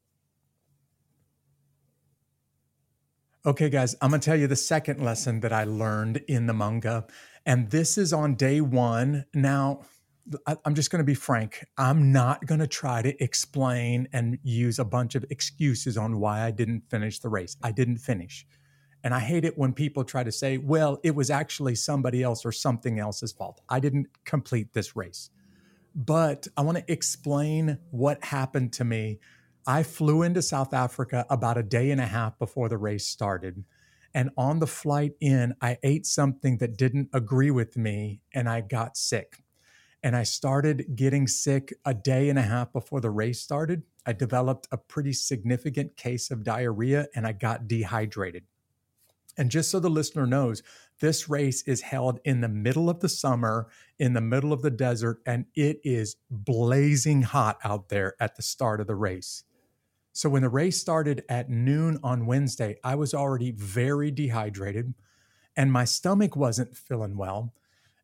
Okay, 3.44 3.68
guys, 3.68 3.94
I'm 4.00 4.12
to 4.12 4.18
tell 4.18 4.37
you 4.37 4.46
the 4.46 4.56
second 4.56 5.04
lesson 5.04 5.40
that 5.40 5.52
I 5.52 5.64
learned 5.64 6.22
in 6.26 6.46
the 6.46 6.54
Munga. 6.54 7.06
And 7.44 7.70
this 7.70 7.98
is 7.98 8.14
on 8.14 8.35
day 8.35 8.62
one. 8.62 9.26
Now, 9.35 9.82
I'm 10.64 10.74
just 10.74 10.90
going 10.90 11.00
to 11.00 11.04
be 11.04 11.14
frank. 11.14 11.64
I'm 11.76 12.12
not 12.12 12.46
going 12.46 12.61
to 12.61 12.66
try 12.66 13.02
to 13.02 13.22
explain 13.22 14.08
and 14.12 14.38
use 14.42 14.78
a 14.78 14.85
bunch 14.85 15.14
of 15.14 15.24
excuses 15.30 15.96
on 15.96 16.20
why 16.20 16.42
I 16.42 16.50
didn't 16.50 16.88
finish 16.88 17.18
the 17.18 17.28
race. 17.28 17.56
I 17.62 17.72
didn't 17.72 17.98
finish. 17.98 18.46
And 19.04 19.14
I 19.14 19.18
hate 19.18 19.44
it 19.44 19.58
when 19.58 19.72
people 19.72 20.04
try 20.04 20.22
to 20.22 20.30
say, 20.30 20.58
well, 20.58 21.00
it 21.02 21.14
was 21.14 21.28
actually 21.28 21.74
somebody 21.74 22.22
else 22.22 22.44
or 22.44 22.52
something 22.52 23.00
else's 23.00 23.32
fault. 23.32 23.61
I 23.68 23.80
didn't 23.80 24.06
complete 24.24 24.72
this 24.72 24.94
race. 24.94 25.30
But 25.94 26.46
I 26.56 26.62
want 26.62 26.78
to 26.78 26.92
explain 26.92 27.78
what 27.90 28.24
happened 28.24 28.72
to 28.74 28.85
me. 28.85 29.18
I 29.66 29.82
flew 29.82 30.22
into 30.22 30.40
South 30.40 30.72
Africa 30.72 31.26
about 31.30 31.58
a 31.58 31.62
day 31.62 31.90
and 31.90 32.00
a 32.00 32.06
half 32.06 32.38
before 32.38 32.68
the 32.68 32.78
race 32.78 33.06
started. 33.06 33.64
And 34.14 34.30
on 34.37 34.61
the 34.61 34.66
flight 34.66 35.12
in, 35.20 35.54
I 35.61 35.78
ate 35.82 36.06
something 36.06 36.58
that 36.58 36.76
didn't 36.76 37.08
agree 37.12 37.50
with 37.50 37.76
me 37.76 38.20
and 38.32 38.48
I 38.48 38.61
got 38.61 38.96
sick. 38.96 39.42
And 40.02 40.16
I 40.16 40.24
started 40.24 40.96
getting 40.96 41.28
sick 41.28 41.72
a 41.84 41.94
day 41.94 42.28
and 42.28 42.38
a 42.38 42.42
half 42.42 42.72
before 42.72 43.00
the 43.00 43.10
race 43.10 43.40
started. 43.40 43.84
I 44.04 44.12
developed 44.12 44.66
a 44.72 44.76
pretty 44.76 45.12
significant 45.12 45.96
case 45.96 46.30
of 46.30 46.42
diarrhea 46.42 47.06
and 47.14 47.26
I 47.26 47.32
got 47.32 47.68
dehydrated. 47.68 48.44
And 49.38 49.50
just 49.50 49.70
so 49.70 49.80
the 49.80 49.88
listener 49.88 50.26
knows, 50.26 50.62
this 51.00 51.28
race 51.28 51.62
is 51.62 51.82
held 51.82 52.20
in 52.24 52.40
the 52.40 52.48
middle 52.48 52.90
of 52.90 53.00
the 53.00 53.08
summer, 53.08 53.68
in 53.98 54.12
the 54.12 54.20
middle 54.20 54.52
of 54.52 54.60
the 54.60 54.70
desert, 54.70 55.20
and 55.24 55.46
it 55.54 55.80
is 55.84 56.16
blazing 56.30 57.22
hot 57.22 57.58
out 57.64 57.88
there 57.88 58.14
at 58.20 58.36
the 58.36 58.42
start 58.42 58.80
of 58.80 58.86
the 58.86 58.94
race. 58.94 59.44
So 60.12 60.28
when 60.28 60.42
the 60.42 60.50
race 60.50 60.78
started 60.78 61.24
at 61.28 61.48
noon 61.48 61.98
on 62.02 62.26
Wednesday, 62.26 62.76
I 62.84 62.96
was 62.96 63.14
already 63.14 63.50
very 63.52 64.10
dehydrated 64.10 64.92
and 65.56 65.72
my 65.72 65.84
stomach 65.84 66.36
wasn't 66.36 66.76
feeling 66.76 67.16
well. 67.16 67.54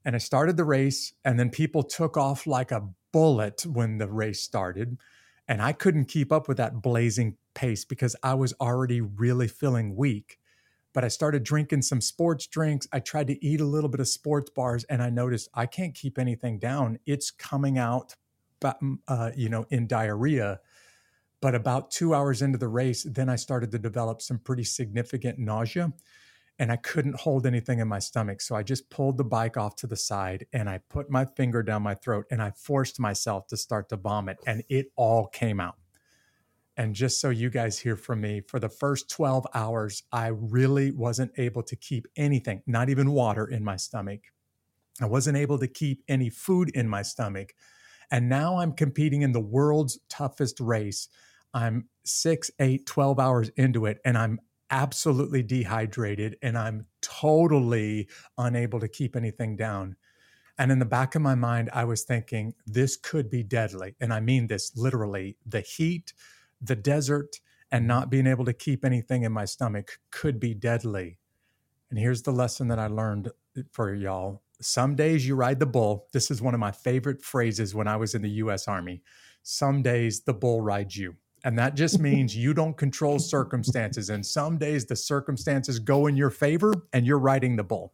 And 0.05 0.15
I 0.15 0.19
started 0.19 0.57
the 0.57 0.65
race, 0.65 1.13
and 1.25 1.39
then 1.39 1.51
people 1.51 1.83
took 1.83 2.17
off 2.17 2.47
like 2.47 2.71
a 2.71 2.89
bullet 3.13 3.67
when 3.67 3.99
the 3.99 4.09
race 4.09 4.41
started. 4.41 4.99
And 5.47 5.63
I 5.63 5.73
couldn't 5.73 6.07
keep 6.07 6.31
up 6.33 6.49
with 6.49 6.59
that 6.59 6.83
blazing 6.83 7.37
pace 7.55 7.85
because 7.85 8.15
I 8.23 8.35
was 8.35 8.55
already 8.61 9.01
really 9.01 9.49
feeling 9.49 9.97
weak 9.97 10.39
but 10.99 11.05
I 11.05 11.09
started 11.09 11.45
drinking 11.45 11.83
some 11.83 12.01
sports 12.01 12.49
drinks. 12.49 12.89
I 12.93 13.01
tried 13.01 13.29
to 13.29 13.45
eat 13.45 13.61
a 13.61 13.65
little 13.65 13.89
bit 13.89 14.01
of 14.01 14.09
sports 14.09 14.51
bars, 14.51 14.83
and 14.85 15.01
I 15.03 15.11
noticed 15.11 15.49
I 15.55 15.67
can't 15.67 15.95
keep 15.95 16.19
anything 16.19 16.59
down. 16.59 16.99
It's 17.07 17.31
coming 17.31 17.79
out, 17.79 18.15
mm, 18.61 18.99
uh, 19.07 19.31
you 19.37 19.49
know, 19.49 19.67
in 19.71 19.87
diarrhea. 19.87 20.61
But 21.41 21.55
about 21.55 21.93
two 21.93 22.15
hours 22.15 22.43
into 22.43 22.59
the 22.59 22.67
race, 22.67 23.05
then 23.05 23.29
I 23.29 23.37
started 23.37 23.71
to 23.71 23.79
develop 23.79 24.21
some 24.21 24.39
pretty 24.39 24.65
significant 24.65 25.39
nausea, 25.39 25.93
and 26.59 26.73
I 26.73 26.77
couldn't 26.77 27.21
hold 27.21 27.47
anything 27.47 27.79
in 27.79 27.89
my 27.89 28.01
stomach. 28.01 28.41
So 28.41 28.57
I 28.57 28.63
just 28.63 28.91
pulled 28.91 29.17
the 29.17 29.25
bike 29.25 29.57
off 29.57 29.77
to 29.77 29.87
the 29.87 29.97
side, 29.97 30.47
and 30.53 30.69
I 30.69 30.81
put 30.89 31.11
my 31.11 31.25
finger 31.25 31.63
down 31.63 31.83
my 31.83 31.95
throat, 31.95 32.27
and 32.31 32.43
I 32.43 32.51
forced 32.51 32.99
myself 32.99 33.47
to 33.49 33.57
start 33.57 33.89
to 33.91 33.97
vomit, 33.97 34.39
and 34.47 34.65
it 34.69 34.93
all 34.97 35.27
came 35.27 35.61
out. 35.61 35.77
And 36.77 36.95
just 36.95 37.21
so 37.21 37.31
you 37.31 37.51
guys 37.51 37.79
hear 37.79 37.97
from 37.97 38.21
me, 38.21 38.41
for 38.41 38.61
the 38.61 38.69
first 38.69 39.11
12 39.11 39.47
hours, 39.53 40.05
I 40.13 40.29
really 40.29 40.93
wasn't 40.93 41.33
able 41.37 41.63
to 41.65 41.75
keep 41.75 42.07
anything, 42.17 42.63
not 42.67 42.89
even 42.89 43.11
water 43.11 43.47
in 43.47 43.65
my 43.65 43.77
stomach. 43.77 44.21
I 45.01 45.07
wasn't 45.07 45.39
able 45.39 45.59
to 45.59 45.67
keep 45.67 46.03
any 46.09 46.31
food 46.31 46.71
in 46.71 46.89
my 46.89 47.03
stomach. 47.03 47.55
And 48.11 48.29
now 48.29 48.59
I'm 48.59 48.73
competing 48.73 49.23
in 49.23 49.33
the 49.33 49.41
world's 49.41 49.99
toughest 50.09 50.61
race. 50.61 51.09
I'm 51.53 51.89
six, 52.05 52.51
eight, 52.61 52.87
12 52.87 53.19
hours 53.19 53.49
into 53.57 53.87
it, 53.87 53.99
and 54.05 54.17
I'm 54.17 54.41
absolutely 54.71 55.43
dehydrated 55.43 56.37
and 56.43 56.57
I'm 56.59 56.87
totally 57.01 58.09
unable 58.37 58.81
to 58.81 58.89
keep 58.89 59.17
anything 59.17 59.57
down. 59.57 59.97
And 60.59 60.73
in 60.73 60.81
the 60.81 60.85
back 60.85 61.15
of 61.15 61.23
my 61.23 61.37
mind, 61.37 61.71
I 61.73 61.85
was 61.85 62.03
thinking, 62.03 62.55
this 62.67 62.97
could 62.97 63.31
be 63.31 63.45
deadly. 63.45 63.95
And 64.01 64.13
I 64.13 64.21
mean 64.21 64.49
this 64.49 64.77
literally. 64.77 65.37
The 65.47 65.61
heat, 65.61 66.13
the 66.61 66.77
desert 66.77 67.37
and 67.71 67.87
not 67.87 68.11
being 68.11 68.27
able 68.27 68.45
to 68.45 68.53
keep 68.53 68.85
anything 68.85 69.23
in 69.23 69.33
my 69.33 69.45
stomach 69.45 69.99
could 70.11 70.41
be 70.41 70.55
deadly. 70.55 71.19
And 71.91 71.99
here's 71.99 72.23
the 72.23 72.33
lesson 72.33 72.69
that 72.69 72.79
I 72.79 72.89
learned 72.89 73.29
uh, 73.57 73.63
for 73.73 73.95
y'all. 73.95 74.43
Some 74.61 74.97
days 74.97 75.27
you 75.27 75.37
ride 75.37 75.61
the 75.61 75.67
bull. 75.67 76.09
This 76.13 76.31
is 76.31 76.43
one 76.43 76.55
of 76.55 76.61
my 76.61 76.73
favorite 76.73 77.23
phrases 77.23 77.75
when 77.75 77.87
I 77.87 77.97
was 77.97 78.15
in 78.15 78.23
the 78.23 78.31
US 78.31 78.67
Army. 78.67 79.03
Some 79.43 79.83
days 79.83 80.23
the 80.23 80.35
bull 80.35 80.61
rides 80.61 80.97
you. 80.97 81.15
And 81.45 81.59
that 81.59 81.75
just 81.75 81.99
means 82.01 82.37
you 82.37 82.55
don't 82.55 82.77
control 82.77 83.19
circumstances. 83.19 84.11
And 84.11 84.25
some 84.25 84.59
days 84.59 84.87
the 84.87 84.97
circumstances 84.97 85.79
go 85.79 86.07
in 86.07 86.17
your 86.17 86.31
favor 86.31 86.73
and 86.93 87.07
you're 87.07 87.19
riding 87.19 87.57
the 87.57 87.65
bull. 87.65 87.93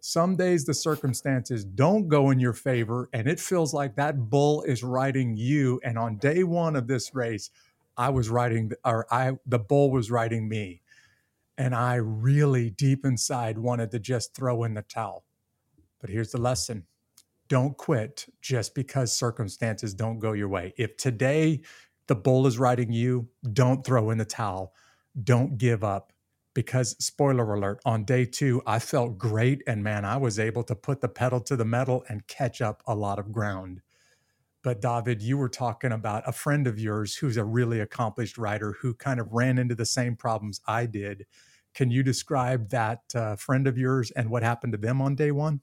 Some 0.00 0.34
days 0.34 0.64
the 0.64 0.74
circumstances 0.74 1.64
don't 1.64 2.08
go 2.08 2.30
in 2.30 2.40
your 2.40 2.52
favor 2.52 3.08
and 3.12 3.28
it 3.28 3.38
feels 3.38 3.72
like 3.72 3.94
that 3.96 4.30
bull 4.30 4.62
is 4.62 4.82
riding 4.82 5.36
you. 5.36 5.80
And 5.84 5.96
on 5.96 6.16
day 6.16 6.42
one 6.42 6.74
of 6.74 6.88
this 6.88 7.14
race, 7.14 7.50
I 7.96 8.08
was 8.08 8.28
riding, 8.28 8.72
or 8.84 9.06
I, 9.12 9.32
the 9.46 9.58
bull 9.58 9.90
was 9.92 10.10
riding 10.10 10.48
me. 10.48 10.80
And 11.56 11.74
I 11.74 11.96
really 11.96 12.70
deep 12.70 13.04
inside 13.04 13.58
wanted 13.58 13.90
to 13.92 14.00
just 14.00 14.34
throw 14.34 14.64
in 14.64 14.74
the 14.74 14.82
towel. 14.82 15.24
But 16.00 16.10
here's 16.10 16.32
the 16.32 16.38
lesson 16.38 16.84
don't 17.48 17.76
quit 17.76 18.26
just 18.40 18.74
because 18.74 19.12
circumstances 19.12 19.92
don't 19.92 20.18
go 20.18 20.32
your 20.32 20.48
way. 20.48 20.72
If 20.78 20.96
today 20.96 21.60
the 22.06 22.14
bull 22.14 22.46
is 22.46 22.58
riding 22.58 22.92
you, 22.92 23.28
don't 23.52 23.84
throw 23.84 24.10
in 24.10 24.18
the 24.18 24.24
towel. 24.24 24.72
Don't 25.22 25.58
give 25.58 25.84
up. 25.84 26.12
Because, 26.54 27.02
spoiler 27.02 27.54
alert, 27.54 27.80
on 27.86 28.04
day 28.04 28.26
two, 28.26 28.60
I 28.66 28.78
felt 28.78 29.16
great. 29.16 29.62
And 29.66 29.82
man, 29.82 30.04
I 30.04 30.18
was 30.18 30.38
able 30.38 30.62
to 30.64 30.74
put 30.74 31.00
the 31.00 31.08
pedal 31.08 31.40
to 31.40 31.56
the 31.56 31.64
metal 31.64 32.04
and 32.08 32.26
catch 32.26 32.60
up 32.60 32.82
a 32.86 32.94
lot 32.94 33.18
of 33.18 33.32
ground. 33.32 33.80
But 34.62 34.80
David, 34.80 35.22
you 35.22 35.38
were 35.38 35.48
talking 35.48 35.92
about 35.92 36.28
a 36.28 36.32
friend 36.32 36.66
of 36.66 36.78
yours 36.78 37.16
who's 37.16 37.36
a 37.36 37.44
really 37.44 37.80
accomplished 37.80 38.38
writer 38.38 38.76
who 38.80 38.94
kind 38.94 39.18
of 39.18 39.32
ran 39.32 39.58
into 39.58 39.74
the 39.74 39.86
same 39.86 40.14
problems 40.14 40.60
I 40.66 40.86
did. 40.86 41.26
Can 41.74 41.90
you 41.90 42.02
describe 42.02 42.68
that 42.68 43.00
uh, 43.14 43.36
friend 43.36 43.66
of 43.66 43.78
yours 43.78 44.10
and 44.10 44.30
what 44.30 44.42
happened 44.42 44.74
to 44.74 44.78
them 44.78 45.00
on 45.00 45.14
day 45.14 45.32
one? 45.32 45.62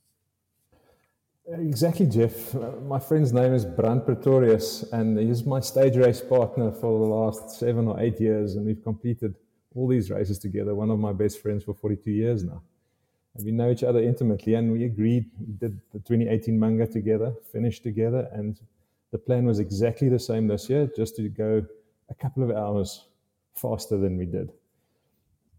Exactly, 1.52 2.06
Jeff. 2.06 2.54
Uh, 2.54 2.74
my 2.86 3.00
friend's 3.00 3.34
name 3.34 3.56
is 3.56 3.66
Brand 3.66 4.06
Pretorius, 4.06 4.84
and 4.92 5.18
he's 5.18 5.44
my 5.46 5.60
stage 5.60 5.96
race 5.96 6.22
partner 6.22 6.72
for 6.72 7.00
the 7.00 7.06
last 7.06 7.58
seven 7.58 7.88
or 7.88 8.00
eight 8.00 8.22
years, 8.22 8.56
and 8.56 8.68
we've 8.68 8.84
completed 8.84 9.34
all 9.74 9.88
these 9.88 10.12
races 10.12 10.38
together. 10.38 10.76
One 10.76 10.92
of 10.92 11.00
my 11.00 11.12
best 11.12 11.42
friends 11.42 11.64
for 11.64 11.74
42 11.74 12.12
years 12.12 12.44
now. 12.44 12.62
And 13.34 13.44
we 13.44 13.52
know 13.52 13.72
each 13.72 13.84
other 13.84 14.00
intimately, 14.00 14.54
and 14.54 14.72
we 14.72 14.84
agreed. 14.84 15.26
We 15.40 15.54
did 15.54 15.82
the 15.92 16.00
2018 16.00 16.60
Munga 16.60 16.92
together, 16.92 17.34
finished 17.52 17.82
together, 17.82 18.30
and 18.32 18.60
the 19.12 19.18
plan 19.18 19.46
was 19.46 19.58
exactly 19.58 20.08
the 20.08 20.20
same 20.20 20.48
this 20.48 20.70
year, 20.70 20.88
just 20.96 21.16
to 21.16 21.30
go 21.30 21.66
a 22.12 22.14
couple 22.14 22.44
of 22.44 22.52
hours 22.52 23.06
faster 23.56 23.98
than 23.98 24.18
we 24.18 24.28
did. 24.28 24.52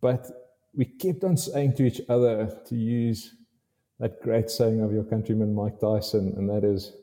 But 0.00 0.29
we 0.72 0.85
kept 0.85 1.24
on 1.24 1.37
saying 1.37 1.74
to 1.76 1.85
each 1.85 2.00
other 2.09 2.61
to 2.66 2.76
use 2.76 3.35
that 4.00 4.20
great 4.22 4.50
saying 4.50 4.80
of 4.80 4.92
your 4.92 5.04
countryman 5.04 5.54
Mike 5.54 5.78
Tyson, 5.78 6.34
and 6.36 6.48
that 6.48 6.64
is 6.64 6.94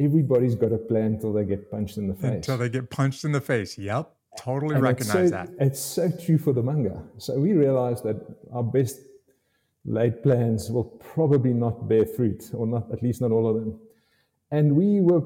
everybody's 0.00 0.54
got 0.54 0.72
a 0.72 0.78
plan 0.78 1.14
until 1.14 1.32
they 1.32 1.44
get 1.44 1.70
punched 1.70 1.96
in 1.96 2.08
the 2.08 2.14
face. 2.14 2.34
Until 2.34 2.58
they 2.58 2.68
get 2.68 2.90
punched 2.90 3.24
in 3.24 3.32
the 3.32 3.40
face. 3.40 3.78
Yep. 3.78 4.12
Totally 4.38 4.74
and 4.74 4.82
recognize 4.82 5.30
so, 5.30 5.36
that. 5.36 5.50
It's 5.58 5.80
so 5.80 6.10
true 6.10 6.38
for 6.38 6.52
the 6.52 6.62
Munga. 6.62 7.02
So 7.18 7.38
we 7.38 7.52
realized 7.52 8.04
that 8.04 8.16
our 8.52 8.62
best 8.62 9.00
laid 9.84 10.22
plans 10.22 10.70
will 10.70 10.84
probably 10.84 11.52
not 11.52 11.88
bear 11.88 12.04
fruit, 12.04 12.50
or 12.52 12.66
not 12.66 12.92
at 12.92 13.02
least 13.02 13.20
not 13.20 13.32
all 13.32 13.48
of 13.48 13.56
them. 13.56 13.78
And 14.50 14.74
we 14.74 15.00
were 15.00 15.22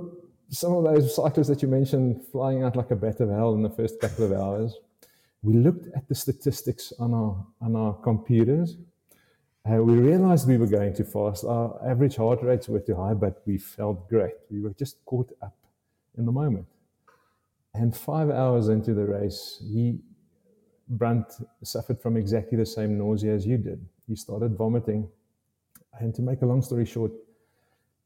some 0.50 0.72
of 0.74 0.84
those 0.84 1.14
cyclists 1.14 1.48
that 1.48 1.62
you 1.62 1.68
mentioned 1.68 2.22
flying 2.30 2.62
out 2.62 2.76
like 2.76 2.90
a 2.90 2.96
bat 2.96 3.20
of 3.20 3.30
hell 3.30 3.54
in 3.54 3.62
the 3.62 3.70
first 3.70 4.00
couple 4.00 4.24
of 4.24 4.32
hours. 4.32 4.76
We 5.42 5.54
looked 5.54 5.88
at 5.94 6.08
the 6.08 6.14
statistics 6.14 6.92
on 6.98 7.12
our 7.12 7.46
on 7.60 7.76
our 7.76 7.94
computers. 7.94 8.76
Uh, 9.66 9.82
we 9.82 9.94
realized 9.94 10.46
we 10.46 10.58
were 10.58 10.66
going 10.66 10.94
too 10.94 11.04
fast. 11.04 11.44
Our 11.44 11.80
average 11.88 12.16
heart 12.16 12.42
rates 12.42 12.68
were 12.68 12.80
too 12.80 12.96
high, 12.96 13.14
but 13.14 13.40
we 13.46 13.56
felt 13.56 14.08
great. 14.10 14.34
We 14.50 14.60
were 14.60 14.74
just 14.74 15.02
caught 15.06 15.32
up 15.40 15.56
in 16.18 16.26
the 16.26 16.32
moment. 16.32 16.66
And 17.72 17.96
five 17.96 18.30
hours 18.30 18.68
into 18.68 18.92
the 18.92 19.06
race, 19.06 19.62
he 19.62 20.00
Brand 20.86 21.24
suffered 21.62 22.00
from 22.00 22.16
exactly 22.16 22.58
the 22.58 22.66
same 22.66 22.98
nausea 22.98 23.34
as 23.34 23.46
you 23.46 23.56
did. 23.56 23.84
He 24.06 24.16
started 24.16 24.56
vomiting. 24.56 25.08
And 25.98 26.14
to 26.14 26.22
make 26.22 26.42
a 26.42 26.46
long 26.46 26.60
story 26.60 26.84
short, 26.84 27.12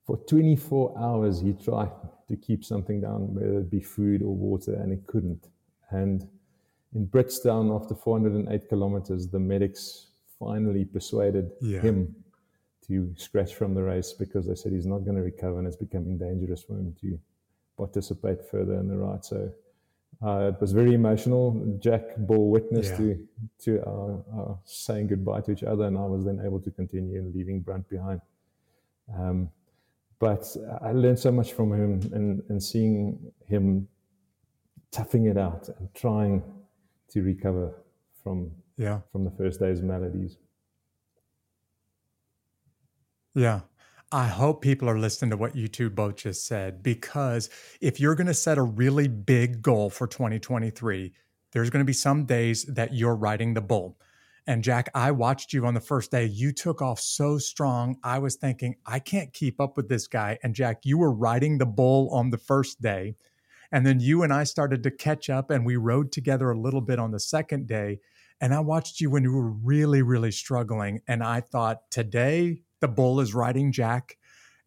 for 0.07 0.17
24 0.17 0.95
hours 0.97 1.41
he 1.41 1.55
tried 1.55 1.91
to 2.29 2.37
keep 2.37 2.65
something 2.65 3.01
down, 3.01 3.35
whether 3.35 3.59
it 3.59 3.71
be 3.71 3.81
food 3.81 4.23
or 4.23 4.35
water, 4.35 4.75
and 4.75 4.93
he 4.93 4.99
couldn't. 5.07 5.49
And 5.91 6.27
in 6.95 7.07
Britstown, 7.07 7.75
after 7.75 7.95
408 7.95 8.69
kilometers, 8.69 9.27
the 9.29 9.39
medics 9.39 10.08
finally 10.39 10.85
persuaded 10.85 11.51
yeah. 11.61 11.81
him 11.81 12.15
to 12.87 13.13
scratch 13.17 13.55
from 13.55 13.75
the 13.75 13.83
race 13.83 14.13
because 14.13 14.47
they 14.47 14.55
said 14.55 14.73
he's 14.73 14.87
not 14.87 15.05
going 15.05 15.17
to 15.17 15.23
recover 15.23 15.59
and 15.59 15.67
it's 15.67 15.77
becoming 15.77 16.17
dangerous 16.17 16.63
for 16.63 16.75
him 16.75 16.95
to 17.01 17.19
participate 17.77 18.39
further 18.51 18.75
in 18.75 18.89
the 18.89 18.97
ride. 18.97 19.25
So 19.25 19.51
uh, 20.25 20.51
it 20.55 20.61
was 20.61 20.73
very 20.73 20.95
emotional. 20.95 21.77
Jack 21.79 22.17
bore 22.17 22.51
witness 22.51 22.89
yeah. 22.89 22.97
to 22.97 23.29
to 23.65 23.87
our, 23.87 24.25
our, 24.35 24.59
saying 24.65 25.07
goodbye 25.09 25.43
to 25.43 25.53
each 25.53 25.63
other, 25.63 25.85
and 25.85 25.97
I 25.97 26.07
was 26.07 26.25
then 26.25 26.41
able 26.45 26.61
to 26.61 26.71
continue 26.71 27.31
leaving 27.35 27.61
Brand 27.61 27.89
behind. 27.89 28.21
Um, 29.17 29.51
but 30.19 30.45
I 30.83 30.93
learned 30.93 31.21
so 31.21 31.31
much 31.31 31.53
from 31.53 31.73
him 31.73 32.01
and, 32.13 32.43
and 32.49 32.61
seeing 32.61 33.33
him 33.47 33.87
toughing 34.91 35.27
it 35.27 35.37
out 35.37 35.69
and 35.79 35.95
trying 35.95 36.43
to 37.11 37.23
recover 37.23 37.75
from 38.25 38.51
Yeah. 38.79 39.01
From 39.13 39.25
the 39.25 39.31
first 39.33 39.61
day's 39.61 39.83
melodies. 39.83 40.39
Yeah. 43.35 43.61
I 44.11 44.27
hope 44.27 44.63
people 44.63 44.89
are 44.89 44.99
listening 44.99 45.33
to 45.33 45.37
what 45.37 45.55
you 45.55 45.69
two 45.69 45.91
both 45.91 46.17
just 46.17 46.47
said 46.47 46.83
because 46.83 47.51
if 47.83 48.01
you're 48.01 48.15
going 48.15 48.29
to 48.29 48.35
set 48.35 48.57
a 48.57 48.63
really 48.63 49.07
big 49.07 49.61
goal 49.61 49.91
for 49.91 50.07
2023, 50.07 51.13
there's 51.53 51.69
going 51.69 51.85
to 51.85 51.87
be 51.87 51.93
some 51.93 52.25
days 52.25 52.65
that 52.65 52.95
you're 52.95 53.17
riding 53.17 53.53
the 53.53 53.61
bull. 53.61 53.99
And 54.47 54.65
Jack, 54.65 54.89
I 54.95 55.11
watched 55.11 55.53
you 55.53 55.67
on 55.67 55.75
the 55.75 55.81
first 55.81 56.11
day. 56.11 56.25
You 56.25 56.53
took 56.53 56.81
off 56.81 57.01
so 57.01 57.37
strong. 57.37 57.99
I 58.03 58.19
was 58.19 58.37
thinking, 58.37 58.77
I 58.87 58.99
can't 58.99 59.31
keep 59.35 59.61
up 59.61 59.77
with 59.77 59.91
this 59.91 60.07
guy. 60.07 60.39
And 60.43 60.55
Jack, 60.55 60.81
you 60.85 60.97
were 60.97 61.13
riding 61.13 61.59
the 61.59 61.67
bull 61.67 62.09
on 62.15 62.31
the 62.31 62.39
first 62.39 62.81
day. 62.81 63.15
And 63.71 63.85
then 63.85 64.01
you 64.01 64.23
and 64.23 64.33
I 64.33 64.45
started 64.45 64.83
to 64.85 64.91
catch 64.91 65.29
up 65.29 65.51
and 65.51 65.67
we 65.67 65.77
rode 65.77 66.13
together 66.13 66.51
a 66.51 66.59
little 66.59 66.81
bit 66.81 66.99
on 66.99 67.11
the 67.11 67.21
second 67.21 67.67
day. 67.67 68.01
And 68.41 68.55
I 68.55 68.61
watched 68.61 69.01
you 69.01 69.11
when 69.11 69.25
you 69.25 69.33
were 69.33 69.51
really, 69.51 70.03
really 70.03 70.31
struggling. 70.31 71.01
And 71.09 71.23
I 71.23 71.41
thought, 71.41 71.91
today 71.91 72.63
the 72.81 72.89
bull 72.89 73.21
is 73.21 73.35
riding 73.35 73.73
Jack. 73.73 74.17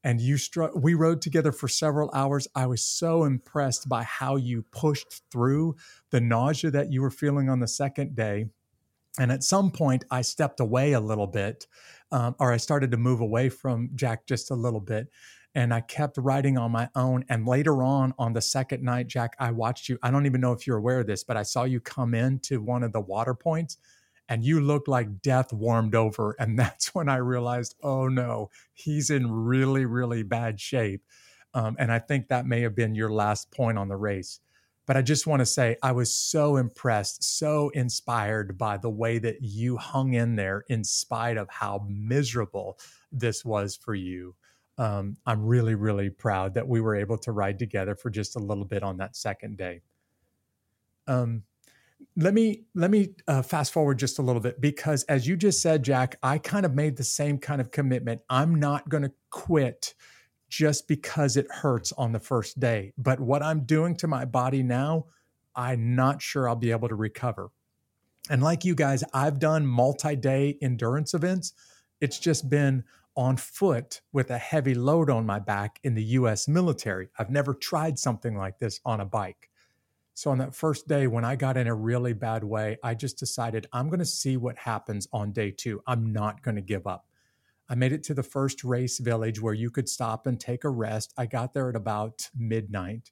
And 0.03 0.19
you 0.19 0.37
str- 0.37 0.75
we 0.75 0.93
rode 0.95 1.21
together 1.21 1.51
for 1.51 1.67
several 1.67 2.09
hours. 2.13 2.47
I 2.55 2.65
was 2.65 2.83
so 2.83 3.23
impressed 3.23 3.87
by 3.87 4.03
how 4.03 4.35
you 4.35 4.63
pushed 4.71 5.21
through 5.31 5.75
the 6.09 6.19
nausea 6.19 6.71
that 6.71 6.91
you 6.91 7.01
were 7.01 7.11
feeling 7.11 7.49
on 7.49 7.59
the 7.59 7.67
second 7.67 8.15
day. 8.15 8.47
And 9.19 9.31
at 9.31 9.43
some 9.43 9.71
point, 9.71 10.05
I 10.09 10.21
stepped 10.21 10.59
away 10.59 10.93
a 10.93 10.99
little 10.99 11.27
bit, 11.27 11.67
um, 12.11 12.35
or 12.39 12.51
I 12.51 12.57
started 12.57 12.91
to 12.91 12.97
move 12.97 13.19
away 13.19 13.49
from 13.49 13.91
Jack 13.93 14.25
just 14.25 14.49
a 14.49 14.55
little 14.55 14.79
bit 14.79 15.09
and 15.53 15.73
I 15.73 15.81
kept 15.81 16.17
writing 16.17 16.57
on 16.57 16.71
my 16.71 16.89
own. 16.95 17.25
And 17.29 17.45
later 17.45 17.83
on, 17.83 18.13
on 18.17 18.33
the 18.33 18.41
second 18.41 18.83
night, 18.83 19.07
Jack, 19.07 19.35
I 19.39 19.51
watched 19.51 19.89
you. 19.89 19.97
I 20.01 20.11
don't 20.11 20.25
even 20.25 20.41
know 20.41 20.53
if 20.53 20.65
you're 20.65 20.77
aware 20.77 20.99
of 20.99 21.07
this, 21.07 21.23
but 21.23 21.37
I 21.37 21.43
saw 21.43 21.63
you 21.63 21.79
come 21.79 22.13
into 22.13 22.61
one 22.61 22.83
of 22.83 22.93
the 22.93 23.01
water 23.01 23.33
points 23.33 23.77
and 24.29 24.45
you 24.45 24.61
looked 24.61 24.87
like 24.87 25.21
death 25.21 25.51
warmed 25.51 25.95
over. 25.95 26.35
And 26.39 26.57
that's 26.57 26.95
when 26.95 27.09
I 27.09 27.17
realized, 27.17 27.75
oh 27.83 28.07
no, 28.07 28.49
he's 28.73 29.09
in 29.09 29.29
really, 29.29 29.85
really 29.85 30.23
bad 30.23 30.59
shape. 30.59 31.03
Um, 31.53 31.75
and 31.77 31.91
I 31.91 31.99
think 31.99 32.29
that 32.29 32.45
may 32.45 32.61
have 32.61 32.75
been 32.75 32.95
your 32.95 33.11
last 33.11 33.51
point 33.51 33.77
on 33.77 33.89
the 33.89 33.97
race. 33.97 34.39
But 34.87 34.97
I 34.97 35.01
just 35.01 35.27
want 35.27 35.41
to 35.41 35.45
say, 35.45 35.75
I 35.83 35.91
was 35.91 36.11
so 36.11 36.57
impressed, 36.57 37.23
so 37.23 37.69
inspired 37.69 38.57
by 38.57 38.77
the 38.77 38.89
way 38.89 39.19
that 39.19 39.41
you 39.41 39.77
hung 39.77 40.13
in 40.13 40.35
there 40.35 40.63
in 40.69 40.83
spite 40.83 41.37
of 41.37 41.49
how 41.49 41.85
miserable 41.87 42.79
this 43.11 43.45
was 43.45 43.75
for 43.75 43.93
you 43.93 44.33
um, 44.81 45.15
I'm 45.27 45.45
really, 45.45 45.75
really 45.75 46.09
proud 46.09 46.55
that 46.55 46.67
we 46.67 46.81
were 46.81 46.95
able 46.95 47.19
to 47.19 47.31
ride 47.31 47.59
together 47.59 47.93
for 47.93 48.09
just 48.09 48.35
a 48.35 48.39
little 48.39 48.65
bit 48.65 48.81
on 48.81 48.97
that 48.97 49.15
second 49.15 49.55
day. 49.55 49.81
Um, 51.05 51.43
let 52.17 52.33
me 52.33 52.63
let 52.73 52.89
me 52.89 53.09
uh, 53.27 53.43
fast 53.43 53.73
forward 53.73 53.99
just 53.99 54.17
a 54.17 54.23
little 54.23 54.41
bit 54.41 54.59
because, 54.59 55.03
as 55.03 55.27
you 55.27 55.37
just 55.37 55.61
said, 55.61 55.83
Jack, 55.83 56.17
I 56.23 56.39
kind 56.39 56.65
of 56.65 56.73
made 56.73 56.97
the 56.97 57.03
same 57.03 57.37
kind 57.37 57.61
of 57.61 57.69
commitment. 57.69 58.21
I'm 58.27 58.55
not 58.55 58.89
going 58.89 59.03
to 59.03 59.11
quit 59.29 59.93
just 60.49 60.87
because 60.87 61.37
it 61.37 61.45
hurts 61.51 61.91
on 61.91 62.11
the 62.11 62.19
first 62.19 62.59
day. 62.59 62.91
But 62.97 63.19
what 63.19 63.43
I'm 63.43 63.65
doing 63.65 63.95
to 63.97 64.07
my 64.07 64.25
body 64.25 64.63
now, 64.63 65.05
I'm 65.55 65.95
not 65.95 66.23
sure 66.23 66.49
I'll 66.49 66.55
be 66.55 66.71
able 66.71 66.89
to 66.89 66.95
recover. 66.95 67.51
And 68.31 68.41
like 68.41 68.65
you 68.65 68.73
guys, 68.73 69.03
I've 69.13 69.37
done 69.37 69.67
multi 69.67 70.15
day 70.15 70.57
endurance 70.59 71.13
events. 71.13 71.53
It's 72.01 72.17
just 72.17 72.49
been 72.49 72.83
on 73.15 73.37
foot 73.37 74.01
with 74.13 74.29
a 74.29 74.37
heavy 74.37 74.73
load 74.73 75.09
on 75.09 75.25
my 75.25 75.39
back 75.39 75.79
in 75.83 75.93
the 75.95 76.03
US 76.03 76.47
military. 76.47 77.09
I've 77.17 77.29
never 77.29 77.53
tried 77.53 77.99
something 77.99 78.37
like 78.37 78.59
this 78.59 78.79
on 78.85 79.01
a 79.01 79.05
bike. 79.05 79.49
So, 80.13 80.31
on 80.31 80.37
that 80.39 80.55
first 80.55 80.87
day, 80.87 81.07
when 81.07 81.25
I 81.25 81.35
got 81.35 81.57
in 81.57 81.67
a 81.67 81.75
really 81.75 82.13
bad 82.13 82.43
way, 82.43 82.77
I 82.83 82.93
just 82.93 83.17
decided 83.17 83.67
I'm 83.71 83.87
going 83.87 83.99
to 83.99 84.05
see 84.05 84.37
what 84.37 84.57
happens 84.57 85.07
on 85.13 85.31
day 85.31 85.51
two. 85.51 85.81
I'm 85.87 86.11
not 86.11 86.41
going 86.43 86.55
to 86.55 86.61
give 86.61 86.85
up. 86.85 87.05
I 87.69 87.75
made 87.75 87.93
it 87.93 88.03
to 88.03 88.13
the 88.13 88.23
first 88.23 88.63
race 88.63 88.99
village 88.99 89.41
where 89.41 89.53
you 89.53 89.71
could 89.71 89.87
stop 89.87 90.27
and 90.27 90.39
take 90.39 90.65
a 90.65 90.69
rest. 90.69 91.13
I 91.17 91.25
got 91.25 91.53
there 91.53 91.69
at 91.69 91.75
about 91.75 92.29
midnight 92.35 93.11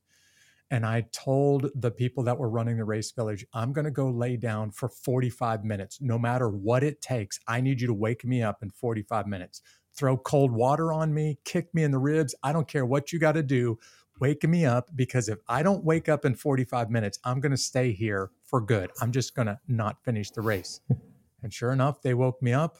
and 0.71 0.85
I 0.85 1.05
told 1.11 1.71
the 1.75 1.89
people 1.89 2.23
that 2.23 2.37
were 2.37 2.49
running 2.49 2.77
the 2.77 2.85
race 2.85 3.11
village, 3.11 3.45
I'm 3.53 3.73
going 3.73 3.85
to 3.85 3.91
go 3.91 4.09
lay 4.09 4.37
down 4.37 4.71
for 4.71 4.87
45 4.87 5.63
minutes. 5.63 5.99
No 5.99 6.19
matter 6.19 6.49
what 6.49 6.83
it 6.83 7.01
takes, 7.01 7.39
I 7.47 7.59
need 7.59 7.81
you 7.81 7.87
to 7.87 7.93
wake 7.93 8.23
me 8.23 8.43
up 8.43 8.61
in 8.61 8.69
45 8.69 9.25
minutes 9.25 9.61
throw 9.99 10.15
cold 10.15 10.51
water 10.51 10.93
on 10.93 11.13
me, 11.13 11.37
kick 11.43 11.73
me 11.75 11.83
in 11.83 11.91
the 11.91 11.97
ribs. 11.97 12.33
I 12.41 12.53
don't 12.53 12.67
care 12.67 12.85
what 12.85 13.11
you 13.11 13.19
got 13.19 13.33
to 13.33 13.43
do. 13.43 13.77
Wake 14.21 14.47
me 14.47 14.65
up 14.65 14.89
because 14.95 15.27
if 15.27 15.39
I 15.47 15.61
don't 15.61 15.83
wake 15.83 16.07
up 16.07 16.23
in 16.23 16.35
45 16.35 16.89
minutes, 16.89 17.19
I'm 17.25 17.41
going 17.41 17.51
to 17.51 17.57
stay 17.57 17.91
here 17.91 18.31
for 18.43 18.61
good. 18.61 18.91
I'm 19.01 19.11
just 19.11 19.35
going 19.35 19.47
to 19.47 19.59
not 19.67 20.01
finish 20.03 20.31
the 20.31 20.41
race. 20.41 20.79
and 21.43 21.53
sure 21.53 21.73
enough, 21.73 22.01
they 22.01 22.13
woke 22.13 22.41
me 22.41 22.53
up. 22.53 22.77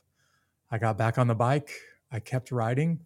I 0.72 0.78
got 0.78 0.98
back 0.98 1.18
on 1.18 1.28
the 1.28 1.36
bike. 1.36 1.72
I 2.12 2.20
kept 2.20 2.52
riding. 2.52 3.02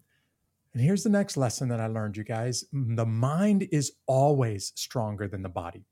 And 0.72 0.82
here's 0.82 1.02
the 1.02 1.10
next 1.10 1.36
lesson 1.36 1.68
that 1.68 1.80
I 1.80 1.86
learned, 1.86 2.16
you 2.16 2.24
guys 2.24 2.64
the 2.72 3.06
mind 3.06 3.68
is 3.70 3.92
always 4.06 4.72
stronger 4.76 5.28
than 5.28 5.42
the 5.42 5.48
body. 5.48 5.86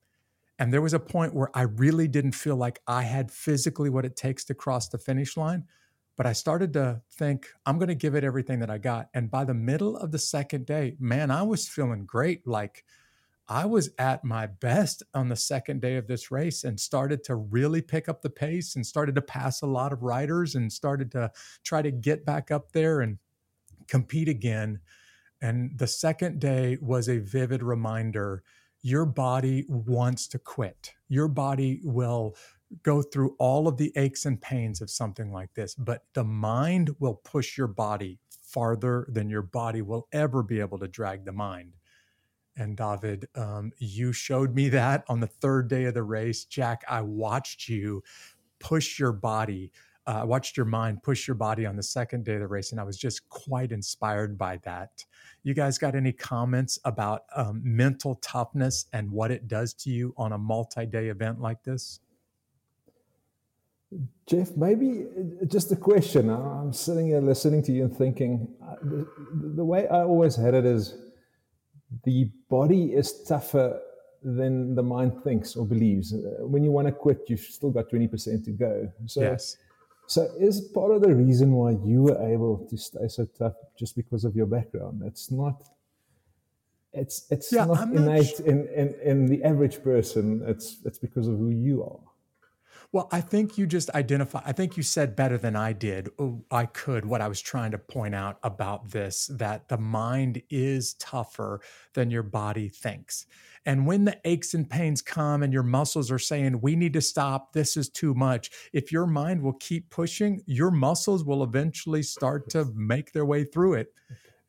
And 0.59 0.73
there 0.73 0.83
was 0.83 0.95
a 0.95 1.01
point 1.01 1.35
where 1.35 1.51
I 1.57 1.63
really 1.63 2.07
didn't 2.07 2.33
feel 2.33 2.57
like 2.57 2.81
I 2.87 3.03
had 3.03 3.33
physically 3.33 3.91
what 3.91 4.05
it 4.05 4.17
takes 4.17 4.45
to 4.45 4.55
cross 4.55 4.89
the 4.89 4.99
finish 4.99 5.37
line. 5.37 5.65
But 6.17 6.27
I 6.27 6.33
started 6.33 6.73
to 6.75 7.01
think, 7.13 7.49
I'm 7.65 7.79
going 7.79 7.89
to 7.89 7.95
give 7.95 8.15
it 8.15 8.25
everything 8.25 8.61
that 8.61 8.71
I 8.71 8.79
got. 8.79 9.09
And 9.15 9.31
by 9.31 9.45
the 9.45 9.55
middle 9.55 9.97
of 9.97 10.13
the 10.13 10.19
second 10.19 10.67
day, 10.67 10.97
man, 11.01 11.31
I 11.31 11.43
was 11.43 11.69
feeling 11.69 12.05
great. 12.05 12.47
Like 12.47 12.85
I 13.49 13.67
was 13.67 13.91
at 13.99 14.25
my 14.25 14.47
best 14.47 15.03
on 15.15 15.29
the 15.29 15.37
second 15.37 15.81
day 15.81 15.97
of 15.97 16.07
this 16.07 16.31
race 16.31 16.65
and 16.65 16.79
started 16.79 17.25
to 17.25 17.37
really 17.37 17.83
pick 17.83 18.09
up 18.09 18.23
the 18.23 18.31
pace 18.31 18.77
and 18.77 18.87
started 18.87 19.15
to 19.17 19.23
pass 19.23 19.63
a 19.63 19.67
lot 19.67 19.93
of 19.93 20.03
riders 20.03 20.55
and 20.55 20.73
started 20.73 21.11
to 21.13 21.31
try 21.65 21.83
to 21.83 21.91
get 21.91 22.25
back 22.25 22.51
up 22.51 22.73
there 22.73 23.01
and 23.01 23.19
compete 23.89 24.29
again. 24.29 24.81
And 25.41 25.77
the 25.77 25.87
second 25.87 26.41
day 26.41 26.79
was 26.81 27.09
a 27.09 27.19
vivid 27.19 27.63
reminder 27.63 28.43
your 28.83 29.07
body 29.07 29.65
wants 29.69 30.27
to 30.29 30.39
quit. 30.39 30.93
Your 31.09 31.29
body 31.29 31.81
will 31.85 32.37
go 32.83 33.03
through 33.03 33.37
all 33.39 33.69
of 33.69 33.77
the 33.77 33.93
aches 33.97 34.27
and 34.27 34.41
pains 34.41 34.81
of 34.81 34.91
something 34.91 35.33
like 35.33 35.53
this, 35.55 35.75
but 35.75 36.05
the 36.15 36.25
mind 36.25 36.95
will 36.99 37.15
push 37.15 37.57
your 37.57 37.67
body 37.67 38.19
farther 38.43 39.07
than 39.09 39.31
your 39.31 39.43
body 39.43 39.83
will 39.83 40.09
ever 40.13 40.43
be 40.43 40.61
able 40.61 40.79
to 40.79 40.89
drag 40.89 41.25
the 41.25 41.33
mind. 41.33 41.75
And 42.57 42.77
David, 42.77 43.29
um, 43.35 43.73
you 43.79 44.13
showed 44.13 44.55
me 44.55 44.69
that 44.71 45.05
on 45.09 45.21
the 45.21 45.27
third 45.27 45.69
day 45.69 45.85
of 45.85 45.95
the 45.95 46.03
race. 46.03 46.45
Jack, 46.45 46.85
I 46.89 47.01
watched 47.01 47.69
you 47.69 48.03
push 48.59 48.99
your 48.99 49.13
body. 49.13 49.73
Uh, 50.07 50.21
I 50.21 50.25
watched 50.25 50.57
your 50.57 50.67
mind 50.67 51.03
push 51.03 51.27
your 51.27 51.35
body 51.35 51.65
on 51.65 51.77
the 51.77 51.83
second 51.83 52.25
day 52.25 52.35
of 52.35 52.41
the 52.41 52.49
race, 52.49 52.73
and 52.73 52.81
I 52.81 52.85
was 52.85 52.99
just 52.99 53.27
quite 53.31 53.73
inspired 53.73 54.37
by 54.37 54.59
that. 54.65 55.05
You 55.45 55.55
guys 55.55 55.79
got 55.79 55.95
any 55.95 56.13
comments 56.13 56.79
about 56.85 57.23
um, 57.35 57.63
mental 57.65 58.17
toughness 58.17 58.87
and 58.93 59.11
what 59.11 59.31
it 59.31 59.49
does 59.49 59.73
to 59.75 59.91
you 59.91 60.13
on 60.17 60.33
a 60.33 60.39
multi 60.39 60.85
day 60.85 61.09
event 61.09 61.41
like 61.41 61.63
this? 61.63 62.01
Jeff, 64.27 64.57
maybe 64.57 65.05
uh, 65.05 65.45
just 65.47 65.73
a 65.73 65.77
question. 65.77 66.31
I'm 66.31 66.73
sitting 66.73 67.09
here 67.09 67.21
listening 67.21 67.63
to 67.65 67.73
you 67.73 67.85
and 67.85 67.97
thinking 67.97 68.49
uh, 68.63 68.77
the, 68.83 69.07
the, 69.57 69.65
way 69.65 69.89
I 69.89 70.03
always 70.03 70.37
had 70.37 70.55
it 70.55 70.65
is 70.65 70.97
the 72.05 72.31
body 72.49 72.93
is 72.93 73.25
tougher 73.25 73.81
than 74.23 74.75
the 74.75 74.83
mind 74.83 75.23
thinks 75.25 75.57
or 75.57 75.67
believes. 75.67 76.15
Uh, 76.15 76.47
when 76.47 76.63
you 76.63 76.71
want 76.71 76.87
to 76.87 76.93
quit, 76.93 77.25
you've 77.27 77.41
still 77.41 77.71
got 77.71 77.91
20% 77.91 78.45
to 78.45 78.51
go. 78.53 78.93
So, 79.07 79.21
yes. 79.21 79.57
So, 80.07 80.29
is 80.39 80.61
part 80.61 80.93
of 80.93 81.03
the 81.03 81.15
reason 81.15 81.53
why 81.53 81.73
you 81.85 82.03
were 82.03 82.33
able 82.33 82.67
to 82.69 82.77
stay 82.77 83.09
so 83.09 83.27
tough 83.39 83.55
just 83.79 83.97
because 83.97 84.25
of 84.25 84.37
your 84.37 84.47
background? 84.47 85.03
It's 85.05 85.31
not. 85.31 85.63
It's 86.93 87.27
it's 87.31 87.51
yeah, 87.51 87.65
not 87.65 87.79
I'm 87.79 87.97
innate 87.97 88.39
not 88.39 88.47
in, 88.47 88.69
in, 88.69 88.95
in 89.03 89.27
the 89.27 89.43
average 89.43 89.83
person. 89.83 90.43
It's 90.47 90.79
it's 90.85 90.99
because 90.99 91.27
of 91.29 91.39
who 91.39 91.49
you 91.49 91.83
are. 91.85 92.12
Well, 92.93 93.09
I 93.11 93.23
think 93.23 93.57
you 93.57 93.67
just 93.67 93.89
identify, 93.91 94.43
I 94.45 94.53
think 94.53 94.77
you 94.77 94.83
said 94.83 95.17
better 95.17 95.39
than 95.39 95.57
I 95.57 95.73
did. 95.73 96.11
Oh, 96.19 96.45
I 96.51 96.67
could, 96.67 97.07
what 97.07 97.23
I 97.23 97.29
was 97.29 97.41
trying 97.41 97.71
to 97.71 97.79
point 97.79 98.15
out 98.15 98.39
about 98.43 98.91
this 98.91 99.31
that 99.33 99.69
the 99.69 99.79
mind 99.79 100.43
is 100.51 100.93
tougher 100.95 101.63
than 101.95 102.11
your 102.11 102.23
body 102.23 102.69
thinks. 102.69 103.25
And 103.65 103.87
when 103.87 104.05
the 104.05 104.21
aches 104.27 104.53
and 104.53 104.69
pains 104.69 105.01
come 105.01 105.43
and 105.43 105.55
your 105.55 105.63
muscles 105.63 106.11
are 106.11 106.19
saying, 106.19 106.61
we 106.61 106.77
need 106.77 106.93
to 106.93 107.01
stop, 107.01 107.55
this 107.55 107.79
is 107.79 107.89
too 107.89 108.13
much, 108.13 108.51
if 108.75 108.93
your 108.93 109.07
mind 109.07 109.41
will 109.41 109.55
keep 109.55 109.89
pushing, 109.89 110.43
your 110.45 110.71
muscles 110.71 111.25
will 111.25 111.43
eventually 111.43 112.03
start 112.03 112.51
to 112.51 112.67
make 112.75 113.13
their 113.13 113.25
way 113.25 113.45
through 113.45 113.75
it. 113.75 113.95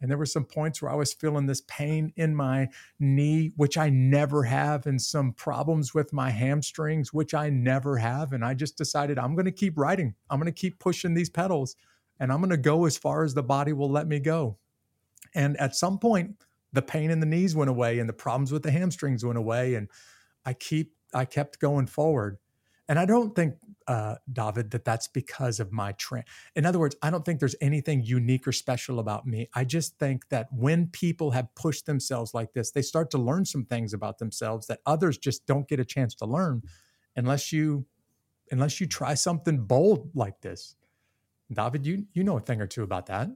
And 0.04 0.12
there 0.12 0.18
were 0.18 0.26
some 0.26 0.44
points 0.44 0.82
where 0.82 0.92
I 0.92 0.96
was 0.96 1.14
feeling 1.14 1.46
this 1.46 1.62
pain 1.62 2.12
in 2.18 2.36
my 2.36 2.68
knee, 3.00 3.54
which 3.56 3.78
I 3.78 3.90
never 3.90 4.44
have, 4.44 4.86
and 4.86 5.02
some 5.02 5.32
problems 5.32 5.94
with 5.94 6.12
my 6.12 6.30
hamstrings, 6.30 7.14
which 7.14 7.34
I 7.34 7.50
never 7.50 7.96
have. 7.96 8.34
And 8.34 8.44
I 8.44 8.54
just 8.54 8.78
decided 8.78 9.18
I'm 9.18 9.34
going 9.34 9.46
to 9.46 9.52
keep 9.52 9.78
riding. 9.78 10.14
I'm 10.30 10.42
going 10.42 10.54
to 10.54 10.62
keep 10.62 10.78
pushing 10.78 11.14
these 11.14 11.30
pedals 11.30 11.78
and 12.20 12.34
I'm 12.34 12.40
going 12.40 12.50
to 12.50 12.58
go 12.58 12.84
as 12.86 12.98
far 12.98 13.24
as 13.24 13.34
the 13.34 13.44
body 13.44 13.72
will 13.72 13.90
let 13.90 14.06
me 14.06 14.20
go. 14.20 14.58
And 15.36 15.56
at 15.56 15.74
some 15.74 15.98
point, 15.98 16.36
the 16.74 16.82
pain 16.82 17.10
in 17.10 17.22
the 17.22 17.26
knees 17.26 17.56
went 17.56 17.70
away 17.70 18.00
and 18.00 18.10
the 18.10 18.14
problems 18.14 18.52
with 18.52 18.64
the 18.64 18.72
hamstrings 18.72 19.24
went 19.24 19.38
away. 19.38 19.76
And 19.76 19.88
I 20.46 20.52
keep, 20.52 20.92
I 21.14 21.24
kept 21.24 21.60
going 21.60 21.88
forward. 21.88 22.40
And 22.90 23.00
I 23.00 23.06
don't 23.06 23.34
think 23.38 23.54
uh, 23.88 24.16
David, 24.32 24.72
that 24.72 24.86
that's 24.86 25.08
because 25.08 25.60
of 25.60 25.72
my 25.72 25.92
train. 25.94 26.24
In 26.56 26.66
other 26.66 26.80
words, 26.80 26.96
I 27.02 27.10
don't 27.10 27.26
think 27.26 27.40
there's 27.40 27.56
anything 27.62 28.04
unique 28.04 28.48
or 28.48 28.52
special 28.52 29.00
about 29.00 29.26
me. 29.26 29.50
I 29.54 29.64
just 29.64 29.98
think 29.98 30.30
that 30.30 30.48
when 30.52 30.88
people 30.88 31.32
have 31.32 31.54
pushed 31.56 31.86
themselves 31.86 32.34
like 32.34 32.54
this, 32.54 32.72
they 32.72 32.82
start 32.82 33.12
to 33.12 33.18
learn 33.18 33.46
some 33.46 33.66
things 33.66 33.94
about 33.94 34.18
themselves 34.20 34.68
that 34.68 34.80
others 34.86 35.18
just 35.18 35.46
don't 35.46 35.68
get 35.68 35.80
a 35.80 35.86
chance 35.86 36.16
to 36.16 36.26
learn 36.26 36.64
unless 37.16 37.52
you 37.52 37.86
unless 38.52 38.80
you 38.80 38.88
try 38.88 39.14
something 39.14 39.58
bold 39.58 40.12
like 40.14 40.42
this. 40.42 40.76
David, 41.52 41.86
you 41.86 42.06
you 42.14 42.24
know 42.24 42.38
a 42.38 42.42
thing 42.42 42.62
or 42.62 42.68
two 42.68 42.84
about 42.84 43.08
that. 43.08 43.30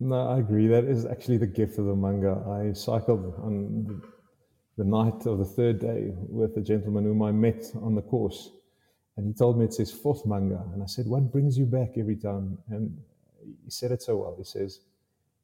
No, 0.00 0.28
I 0.28 0.38
agree. 0.38 0.66
That 0.66 0.84
is 0.84 1.06
actually 1.06 1.36
the 1.36 1.46
gift 1.46 1.78
of 1.78 1.86
the 1.86 1.94
Munga. 1.94 2.34
I 2.48 2.72
cycled 2.72 3.34
on 3.40 3.84
the, 3.86 4.82
the 4.82 4.84
night 4.84 5.26
of 5.26 5.38
the 5.38 5.44
third 5.44 5.78
day 5.78 6.12
with 6.28 6.56
a 6.56 6.60
gentleman 6.60 7.04
whom 7.04 7.22
I 7.22 7.30
met 7.30 7.70
on 7.80 7.94
the 7.94 8.02
course 8.02 8.50
and 9.16 9.26
he 9.26 9.32
told 9.32 9.58
me 9.58 9.64
it's 9.64 9.76
his 9.76 9.92
fourth 9.92 10.24
Munga. 10.24 10.72
And 10.72 10.82
I 10.82 10.86
said, 10.86 11.06
What 11.06 11.30
brings 11.30 11.58
you 11.58 11.66
back 11.66 11.92
every 11.96 12.16
time? 12.16 12.58
And 12.68 12.96
he 13.64 13.70
said 13.70 13.92
it 13.92 14.02
so 14.02 14.16
well. 14.16 14.34
He 14.38 14.44
says, 14.44 14.80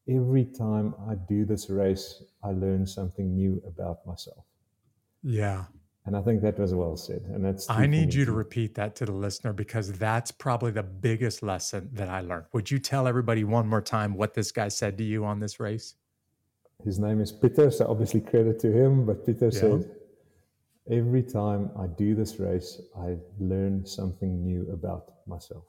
Every 0.09 0.47
time 0.47 0.95
I 1.09 1.15
do 1.15 1.45
this 1.45 1.69
race, 1.69 2.23
I 2.43 2.49
learn 2.51 2.87
something 2.87 3.35
new 3.35 3.63
about 3.67 4.07
myself. 4.07 4.45
Yeah. 5.23 5.65
And 6.07 6.17
I 6.17 6.23
think 6.23 6.41
that 6.41 6.59
was 6.59 6.73
well 6.73 6.97
said. 6.97 7.21
And 7.35 7.45
that's 7.45 7.69
I 7.69 7.87
need 7.87 8.15
you 8.15 8.25
to 8.25 8.33
repeat 8.33 8.75
that 8.77 8.97
to 8.97 9.05
the 9.05 9.13
listener 9.13 9.53
because 9.53 9.93
that's 9.93 10.31
probably 10.31 10.71
the 10.71 10.83
biggest 10.83 11.43
lesson 11.43 11.91
that 11.93 12.09
I 12.09 12.23
learned. 12.23 12.47
Would 12.55 12.71
you 12.71 12.79
tell 12.79 13.07
everybody 13.07 13.45
one 13.45 13.69
more 13.69 13.83
time 13.83 14.15
what 14.15 14.33
this 14.33 14.51
guy 14.51 14.69
said 14.69 14.97
to 14.97 15.05
you 15.05 15.27
on 15.27 15.39
this 15.41 15.61
race? 15.61 15.97
His 16.83 16.99
name 16.99 17.21
is 17.21 17.31
Peter, 17.31 17.71
so 17.71 17.87
obviously 17.87 18.23
credit 18.23 18.59
to 18.61 18.73
him. 18.73 19.05
But 19.05 19.27
Peter 19.27 19.51
yeah. 19.53 19.61
said, 19.61 19.91
Every 20.91 21.23
time 21.23 21.71
I 21.79 21.87
do 21.87 22.15
this 22.15 22.41
race, 22.41 22.81
I 22.99 23.17
learn 23.39 23.85
something 23.85 24.43
new 24.43 24.71
about 24.73 25.13
myself. 25.27 25.65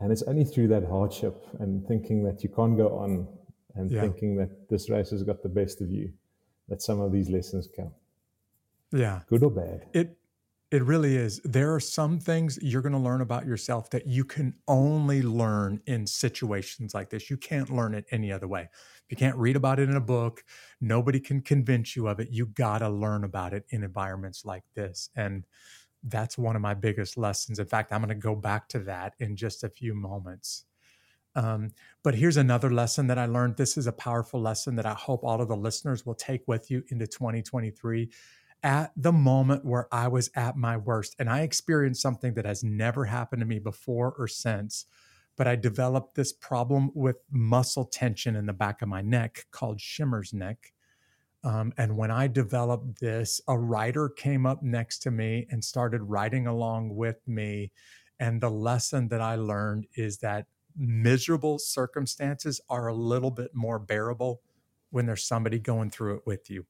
And 0.00 0.10
it's 0.10 0.22
only 0.22 0.44
through 0.44 0.68
that 0.68 0.84
hardship 0.84 1.46
and 1.58 1.86
thinking 1.86 2.24
that 2.24 2.42
you 2.42 2.48
can't 2.48 2.76
go 2.76 2.98
on 2.98 3.28
and 3.74 3.90
yeah. 3.90 4.00
thinking 4.00 4.36
that 4.36 4.68
this 4.70 4.88
race 4.88 5.10
has 5.10 5.22
got 5.22 5.42
the 5.42 5.48
best 5.48 5.82
of 5.82 5.90
you 5.90 6.12
that 6.68 6.80
some 6.80 7.00
of 7.00 7.12
these 7.12 7.28
lessons 7.28 7.68
come. 7.76 7.92
Yeah. 8.92 9.20
Good 9.28 9.42
or 9.42 9.50
bad. 9.50 9.86
It 9.92 10.16
it 10.70 10.84
really 10.84 11.16
is. 11.16 11.40
There 11.44 11.74
are 11.74 11.80
some 11.80 12.20
things 12.20 12.58
you're 12.62 12.82
going 12.82 12.92
to 12.92 12.98
learn 12.98 13.22
about 13.22 13.44
yourself 13.44 13.90
that 13.90 14.06
you 14.06 14.24
can 14.24 14.54
only 14.68 15.20
learn 15.20 15.80
in 15.86 16.06
situations 16.06 16.94
like 16.94 17.10
this. 17.10 17.28
You 17.28 17.36
can't 17.36 17.70
learn 17.70 17.92
it 17.92 18.04
any 18.12 18.30
other 18.30 18.46
way. 18.46 18.68
You 19.08 19.16
can't 19.16 19.36
read 19.36 19.56
about 19.56 19.80
it 19.80 19.88
in 19.88 19.96
a 19.96 20.00
book. 20.00 20.44
Nobody 20.80 21.18
can 21.18 21.40
convince 21.40 21.96
you 21.96 22.06
of 22.06 22.20
it. 22.20 22.28
You 22.30 22.46
got 22.46 22.78
to 22.78 22.88
learn 22.88 23.24
about 23.24 23.52
it 23.52 23.64
in 23.70 23.82
environments 23.82 24.44
like 24.44 24.62
this. 24.74 25.10
And 25.16 25.44
that's 26.04 26.38
one 26.38 26.54
of 26.54 26.62
my 26.62 26.74
biggest 26.74 27.18
lessons. 27.18 27.58
In 27.58 27.66
fact, 27.66 27.92
I'm 27.92 28.00
going 28.00 28.10
to 28.10 28.14
go 28.14 28.36
back 28.36 28.68
to 28.68 28.78
that 28.80 29.14
in 29.18 29.34
just 29.34 29.64
a 29.64 29.68
few 29.68 29.92
moments. 29.92 30.66
Um, 31.34 31.72
but 32.02 32.14
here's 32.14 32.36
another 32.36 32.70
lesson 32.70 33.08
that 33.08 33.18
I 33.18 33.26
learned. 33.26 33.56
This 33.56 33.76
is 33.76 33.86
a 33.86 33.92
powerful 33.92 34.40
lesson 34.40 34.76
that 34.76 34.86
I 34.86 34.94
hope 34.94 35.24
all 35.24 35.40
of 35.40 35.48
the 35.48 35.56
listeners 35.56 36.06
will 36.06 36.14
take 36.14 36.46
with 36.46 36.70
you 36.70 36.82
into 36.88 37.06
2023 37.06 38.10
at 38.62 38.92
the 38.96 39.12
moment 39.12 39.64
where 39.64 39.88
I 39.92 40.08
was 40.08 40.30
at 40.34 40.56
my 40.56 40.76
worst. 40.76 41.16
And 41.18 41.28
I 41.28 41.40
experienced 41.40 42.02
something 42.02 42.34
that 42.34 42.44
has 42.44 42.62
never 42.62 43.04
happened 43.06 43.40
to 43.40 43.46
me 43.46 43.58
before 43.58 44.14
or 44.18 44.28
since. 44.28 44.86
But 45.36 45.48
I 45.48 45.56
developed 45.56 46.14
this 46.14 46.32
problem 46.32 46.90
with 46.94 47.16
muscle 47.30 47.84
tension 47.84 48.36
in 48.36 48.46
the 48.46 48.52
back 48.52 48.82
of 48.82 48.88
my 48.88 49.00
neck 49.00 49.46
called 49.50 49.78
Shermer's 49.78 50.34
neck. 50.34 50.72
Um, 51.42 51.72
and 51.78 51.96
when 51.96 52.10
I 52.10 52.26
developed 52.26 53.00
this, 53.00 53.40
a 53.48 53.58
writer 53.58 54.10
came 54.10 54.44
up 54.44 54.62
next 54.62 54.98
to 55.00 55.10
me 55.10 55.46
and 55.50 55.64
started 55.64 56.02
writing 56.02 56.46
along 56.46 56.94
with 56.94 57.26
me. 57.26 57.72
And 58.18 58.42
the 58.42 58.50
lesson 58.50 59.08
that 59.08 59.22
I 59.22 59.36
learned 59.36 59.86
is 59.94 60.18
that 60.18 60.46
miserable 60.76 61.58
circumstances 61.58 62.60
are 62.68 62.88
a 62.88 62.94
little 62.94 63.30
bit 63.30 63.54
more 63.54 63.78
bearable 63.78 64.42
when 64.90 65.06
there's 65.06 65.24
somebody 65.24 65.58
going 65.58 65.88
through 65.88 66.16
it 66.16 66.22
with 66.26 66.50
you 66.50 66.66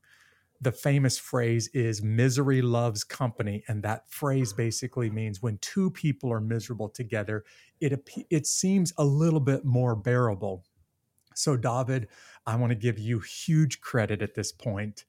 the 0.60 0.72
famous 0.72 1.18
phrase 1.18 1.68
is 1.68 2.02
misery 2.02 2.60
loves 2.60 3.02
company 3.02 3.64
and 3.68 3.82
that 3.82 4.10
phrase 4.10 4.52
basically 4.52 5.10
means 5.10 5.42
when 5.42 5.58
two 5.58 5.90
people 5.90 6.32
are 6.32 6.40
miserable 6.40 6.88
together 6.88 7.44
it 7.80 8.08
it 8.28 8.46
seems 8.46 8.92
a 8.98 9.04
little 9.04 9.40
bit 9.40 9.64
more 9.64 9.96
bearable. 9.96 10.64
So 11.34 11.56
david 11.56 12.08
i 12.46 12.56
want 12.56 12.70
to 12.70 12.76
give 12.76 12.98
you 12.98 13.20
huge 13.20 13.80
credit 13.80 14.22
at 14.22 14.34
this 14.34 14.52
point. 14.52 15.04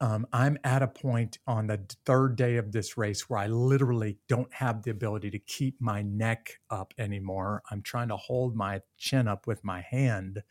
Um, 0.00 0.26
i'm 0.32 0.58
at 0.64 0.82
a 0.82 0.88
point 0.88 1.38
on 1.46 1.66
the 1.66 1.80
third 2.04 2.36
day 2.36 2.56
of 2.56 2.72
this 2.72 2.96
race 2.96 3.28
where 3.28 3.40
i 3.40 3.46
literally 3.46 4.18
don't 4.28 4.52
have 4.52 4.82
the 4.82 4.90
ability 4.90 5.30
to 5.30 5.38
keep 5.38 5.80
my 5.80 6.02
neck 6.02 6.58
up 6.70 6.94
anymore. 6.98 7.62
I'm 7.70 7.82
trying 7.82 8.08
to 8.08 8.16
hold 8.16 8.56
my 8.56 8.80
chin 8.96 9.28
up 9.28 9.46
with 9.46 9.62
my 9.64 9.82
hand 9.82 10.42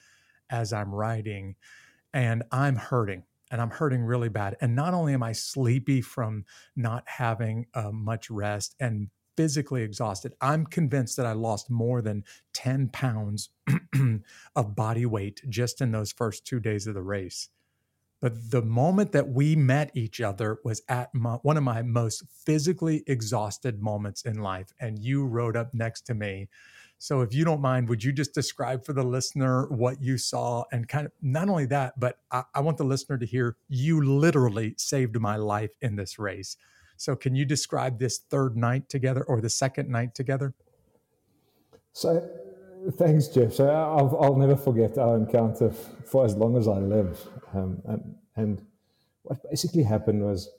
as 0.50 0.72
i'm 0.72 0.94
riding 0.94 1.56
and 2.14 2.44
i'm 2.52 2.76
hurting 2.76 3.24
and 3.56 3.62
I'm 3.62 3.70
hurting 3.70 4.04
really 4.04 4.28
bad. 4.28 4.58
And 4.60 4.76
not 4.76 4.94
only 4.94 5.14
am 5.14 5.24
I 5.24 5.32
sleepy 5.32 6.02
from 6.02 6.44
not 6.76 7.06
having 7.08 7.68
uh, 7.74 7.90
much 7.90 8.30
rest 8.30 8.76
and 8.82 9.08
physically 9.38 9.82
exhausted, 9.82 10.34
I'm 10.42 10.66
convinced 10.66 11.16
that 11.16 11.26
I 11.26 11.32
lost 11.32 11.70
more 11.70 12.02
than 12.02 12.26
10 12.52 12.90
pounds 12.90 13.52
of 14.58 14.76
body 14.76 15.06
weight 15.06 15.42
just 15.48 15.80
in 15.80 15.94
those 15.94 16.12
first 16.12 16.46
two 16.46 16.60
days 16.60 16.86
of 16.86 16.96
the 16.96 17.02
race. 17.02 17.48
But 18.20 18.52
the 18.52 18.62
moment 18.62 19.14
that 19.14 19.30
we 19.30 19.56
met 19.56 19.90
each 19.94 20.20
other 20.20 20.60
was 20.66 20.82
at 20.90 21.16
my, 21.16 21.36
one 21.36 21.56
of 21.56 21.64
my 21.64 21.82
most 21.82 22.24
physically 22.46 23.06
exhausted 23.08 23.82
moments 23.82 24.24
in 24.24 24.40
life. 24.40 24.74
And 24.82 25.00
you 25.00 25.26
rode 25.26 25.56
up 25.56 25.74
next 25.74 26.02
to 26.08 26.14
me 26.14 26.50
so, 26.98 27.22
if 27.22 27.34
you 27.34 27.44
don't 27.44 27.62
mind, 27.62 27.90
would 27.90 28.04
you 28.04 28.12
just 28.12 28.34
describe 28.34 28.86
for 28.86 28.94
the 28.94 29.04
listener 29.04 29.68
what 29.68 30.02
you 30.02 30.18
saw 30.18 30.64
and 30.72 30.88
kind 30.88 31.06
of 31.06 31.12
not 31.22 31.50
only 31.50 31.66
that, 31.68 32.00
but 32.00 32.20
I, 32.32 32.44
I, 32.54 32.62
want 32.62 32.78
the 32.78 32.86
listener 32.86 33.18
to 33.18 33.26
hear 33.26 33.58
you 33.68 34.02
literally 34.02 34.76
saved 34.78 35.20
my 35.20 35.36
life 35.36 35.72
in 35.82 35.98
this 35.98 36.18
race. 36.18 36.56
So, 36.96 37.16
can 37.16 37.36
you 37.36 37.44
describe 37.44 38.00
this 38.00 38.18
third 38.18 38.56
night 38.56 38.88
together 38.88 39.24
or 39.24 39.42
the 39.42 39.50
second 39.50 39.90
night 39.90 40.16
together? 40.16 40.54
So, 41.92 42.28
thanks, 42.94 43.28
Jeff. 43.28 43.54
So, 43.54 43.70
I'll, 43.70 44.18
I'll 44.22 44.38
never 44.38 44.56
forget 44.56 44.98
our 44.98 45.18
encounter 45.18 45.72
for 45.72 46.24
as 46.24 46.36
long 46.36 46.56
as 46.56 46.68
I 46.68 46.78
live. 46.78 47.20
Um, 47.54 47.82
and, 47.86 48.16
and 48.38 48.66
what 49.24 49.44
basically 49.50 49.84
happened 49.84 50.24
was 50.24 50.50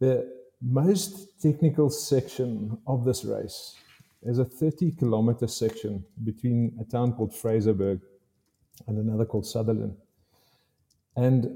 the 0.00 0.28
most 0.60 1.40
technical 1.40 1.90
section 1.90 2.76
of 2.86 3.04
this 3.04 3.24
race 3.24 3.76
there's 4.22 4.38
a 4.38 4.44
30 4.44 4.92
kilometer 4.92 5.46
section 5.48 6.04
between 6.22 6.76
a 6.80 6.84
town 6.84 7.12
called 7.12 7.32
Fraserburg 7.32 8.00
and 8.86 8.98
another 8.98 9.24
called 9.24 9.46
Sutherland. 9.46 9.96
And 11.16 11.48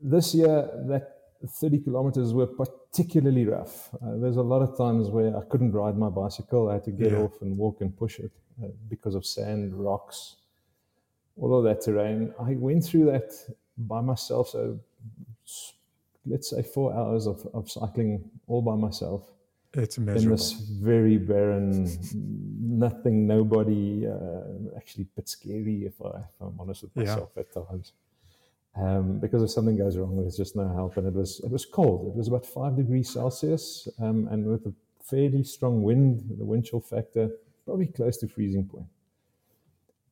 this 0.00 0.34
year, 0.34 0.70
that 0.88 1.16
30 1.46 1.80
kilometers 1.80 2.32
were 2.32 2.46
particularly 2.46 3.46
rough. 3.46 3.90
Uh, 3.94 4.16
there's 4.16 4.36
a 4.36 4.42
lot 4.42 4.62
of 4.62 4.76
times 4.76 5.08
where 5.08 5.36
I 5.36 5.42
couldn't 5.50 5.72
ride 5.72 5.98
my 5.98 6.08
bicycle. 6.08 6.68
I 6.68 6.74
had 6.74 6.84
to 6.84 6.92
get 6.92 7.12
yeah. 7.12 7.18
off 7.18 7.42
and 7.42 7.56
walk 7.56 7.80
and 7.80 7.96
push 7.96 8.20
it 8.20 8.30
uh, 8.62 8.68
because 8.88 9.14
of 9.14 9.26
sand, 9.26 9.74
rocks, 9.74 10.36
all 11.36 11.58
of 11.58 11.64
that 11.64 11.80
terrain. 11.82 12.32
I 12.40 12.54
went 12.54 12.84
through 12.84 13.06
that 13.06 13.32
by 13.76 14.00
myself. 14.00 14.50
So 14.50 14.78
let's 16.24 16.50
say 16.50 16.62
four 16.62 16.94
hours 16.94 17.26
of, 17.26 17.46
of 17.52 17.70
cycling 17.70 18.30
all 18.46 18.62
by 18.62 18.76
myself. 18.76 19.32
It's 19.74 19.98
miserable. 19.98 20.24
In 20.24 20.30
this 20.30 20.52
very 20.52 21.16
barren, 21.16 21.88
nothing, 22.60 23.26
nobody, 23.26 24.06
uh, 24.06 24.76
actually 24.76 25.04
a 25.04 25.16
bit 25.16 25.28
scary 25.28 25.84
if, 25.86 25.94
I, 26.02 26.18
if 26.18 26.40
I'm 26.40 26.60
honest 26.60 26.82
with 26.82 26.94
myself 26.94 27.30
yeah. 27.34 27.40
at 27.40 27.52
times. 27.52 27.92
Um, 28.74 29.18
because 29.18 29.42
if 29.42 29.50
something 29.50 29.76
goes 29.76 29.96
wrong, 29.98 30.16
there's 30.16 30.36
just 30.36 30.56
no 30.56 30.68
help. 30.68 30.96
And 30.96 31.06
it 31.06 31.14
was 31.14 31.40
it 31.44 31.50
was 31.50 31.66
cold. 31.66 32.08
It 32.08 32.16
was 32.16 32.28
about 32.28 32.46
five 32.46 32.76
degrees 32.76 33.10
Celsius, 33.10 33.86
um, 34.00 34.28
and 34.30 34.46
with 34.46 34.66
a 34.66 34.72
fairly 35.04 35.44
strong 35.44 35.82
wind, 35.82 36.24
the 36.38 36.44
wind 36.44 36.64
chill 36.64 36.80
factor 36.80 37.30
probably 37.66 37.86
close 37.86 38.16
to 38.18 38.28
freezing 38.28 38.64
point. 38.64 38.86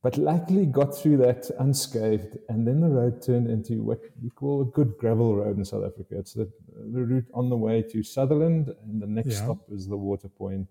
But 0.03 0.17
luckily 0.17 0.65
got 0.65 0.95
through 0.95 1.17
that 1.17 1.49
unscathed, 1.59 2.37
and 2.49 2.67
then 2.67 2.81
the 2.81 2.87
road 2.87 3.21
turned 3.21 3.47
into 3.47 3.83
what 3.83 3.99
we 4.21 4.29
call 4.29 4.61
a 4.61 4.65
good 4.65 4.97
gravel 4.97 5.35
road 5.35 5.57
in 5.57 5.65
South 5.65 5.83
Africa. 5.83 6.17
It's 6.17 6.33
the, 6.33 6.49
the 6.93 7.03
route 7.03 7.27
on 7.33 7.49
the 7.49 7.57
way 7.57 7.81
to 7.81 8.03
Sutherland, 8.03 8.73
and 8.85 9.01
the 9.01 9.07
next 9.07 9.29
yeah. 9.29 9.43
stop 9.43 9.59
is 9.71 9.87
the 9.87 9.97
Water 9.97 10.27
Point 10.27 10.67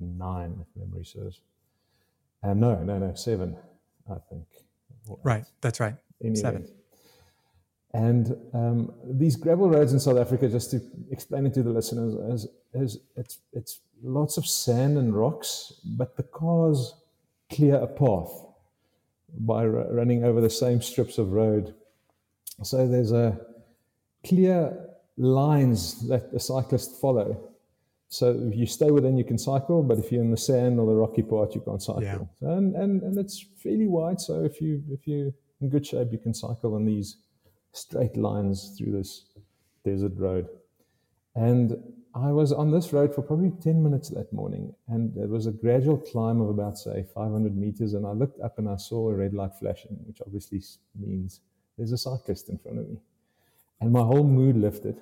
Nine, 0.00 0.58
if 0.60 0.66
memory 0.76 1.04
serves. 1.04 1.40
Um, 2.42 2.60
no, 2.60 2.82
no, 2.82 2.98
no, 2.98 3.14
seven, 3.14 3.56
I 4.10 4.16
think. 4.28 4.46
Right, 5.22 5.44
that's 5.60 5.80
right. 5.80 5.94
Anyway. 6.22 6.36
Seven. 6.36 6.68
And 7.92 8.36
um, 8.52 8.92
these 9.04 9.36
gravel 9.36 9.70
roads 9.70 9.92
in 9.92 10.00
South 10.00 10.18
Africa, 10.18 10.48
just 10.48 10.72
to 10.72 10.80
explain 11.10 11.46
it 11.46 11.54
to 11.54 11.62
the 11.62 11.70
listeners, 11.70 12.14
is, 12.14 12.48
is 12.74 12.98
it's, 13.16 13.38
it's 13.52 13.80
lots 14.02 14.36
of 14.36 14.46
sand 14.46 14.98
and 14.98 15.14
rocks, 15.14 15.74
but 15.84 16.16
the 16.16 16.24
cars 16.24 16.94
clear 17.50 17.76
a 17.76 17.86
path 17.86 18.32
by 19.38 19.64
running 19.64 20.24
over 20.24 20.40
the 20.40 20.50
same 20.50 20.82
strips 20.82 21.18
of 21.18 21.32
road. 21.32 21.74
So 22.62 22.86
there's 22.88 23.12
a 23.12 23.38
clear 24.26 24.76
lines 25.16 26.06
that 26.08 26.32
the 26.32 26.40
cyclists 26.40 26.98
follow. 27.00 27.50
so 28.08 28.30
if 28.30 28.56
you 28.56 28.66
stay 28.66 28.90
within, 28.90 29.16
you 29.16 29.24
can 29.24 29.38
cycle, 29.38 29.82
but 29.82 29.98
if 29.98 30.10
you're 30.10 30.22
in 30.22 30.30
the 30.30 30.36
sand 30.36 30.78
or 30.78 30.86
the 30.86 30.94
rocky 30.94 31.22
part, 31.22 31.54
you 31.54 31.60
can't 31.60 31.82
cycle. 31.82 32.02
Yeah. 32.02 32.48
And, 32.48 32.74
and 32.74 33.02
and 33.02 33.18
it's 33.18 33.44
fairly 33.62 33.86
wide, 33.86 34.20
so 34.20 34.44
if 34.44 34.60
you 34.60 34.82
if 34.90 35.06
you're 35.06 35.32
in 35.60 35.68
good 35.68 35.86
shape, 35.86 36.08
you 36.12 36.18
can 36.18 36.34
cycle 36.34 36.74
on 36.74 36.84
these 36.84 37.16
straight 37.72 38.16
lines 38.16 38.74
through 38.76 38.92
this 38.92 39.26
desert 39.84 40.12
road. 40.16 40.48
And 41.34 41.76
I 42.14 42.30
was 42.30 42.52
on 42.52 42.70
this 42.70 42.92
road 42.92 43.12
for 43.12 43.22
probably 43.22 43.50
10 43.60 43.82
minutes 43.82 44.08
that 44.10 44.32
morning, 44.32 44.72
and 44.86 45.16
it 45.16 45.28
was 45.28 45.46
a 45.46 45.50
gradual 45.50 45.98
climb 45.98 46.40
of 46.40 46.48
about, 46.48 46.78
say, 46.78 47.04
500 47.12 47.56
meters. 47.56 47.94
And 47.94 48.06
I 48.06 48.12
looked 48.12 48.40
up 48.40 48.58
and 48.58 48.68
I 48.68 48.76
saw 48.76 49.10
a 49.10 49.14
red 49.14 49.34
light 49.34 49.50
flashing, 49.58 49.98
which 50.06 50.20
obviously 50.24 50.62
means 50.94 51.40
there's 51.76 51.90
a 51.90 51.98
cyclist 51.98 52.50
in 52.50 52.58
front 52.58 52.78
of 52.78 52.88
me. 52.88 52.98
And 53.84 53.92
my 53.92 54.00
whole 54.00 54.24
mood 54.24 54.56
lifted 54.56 54.96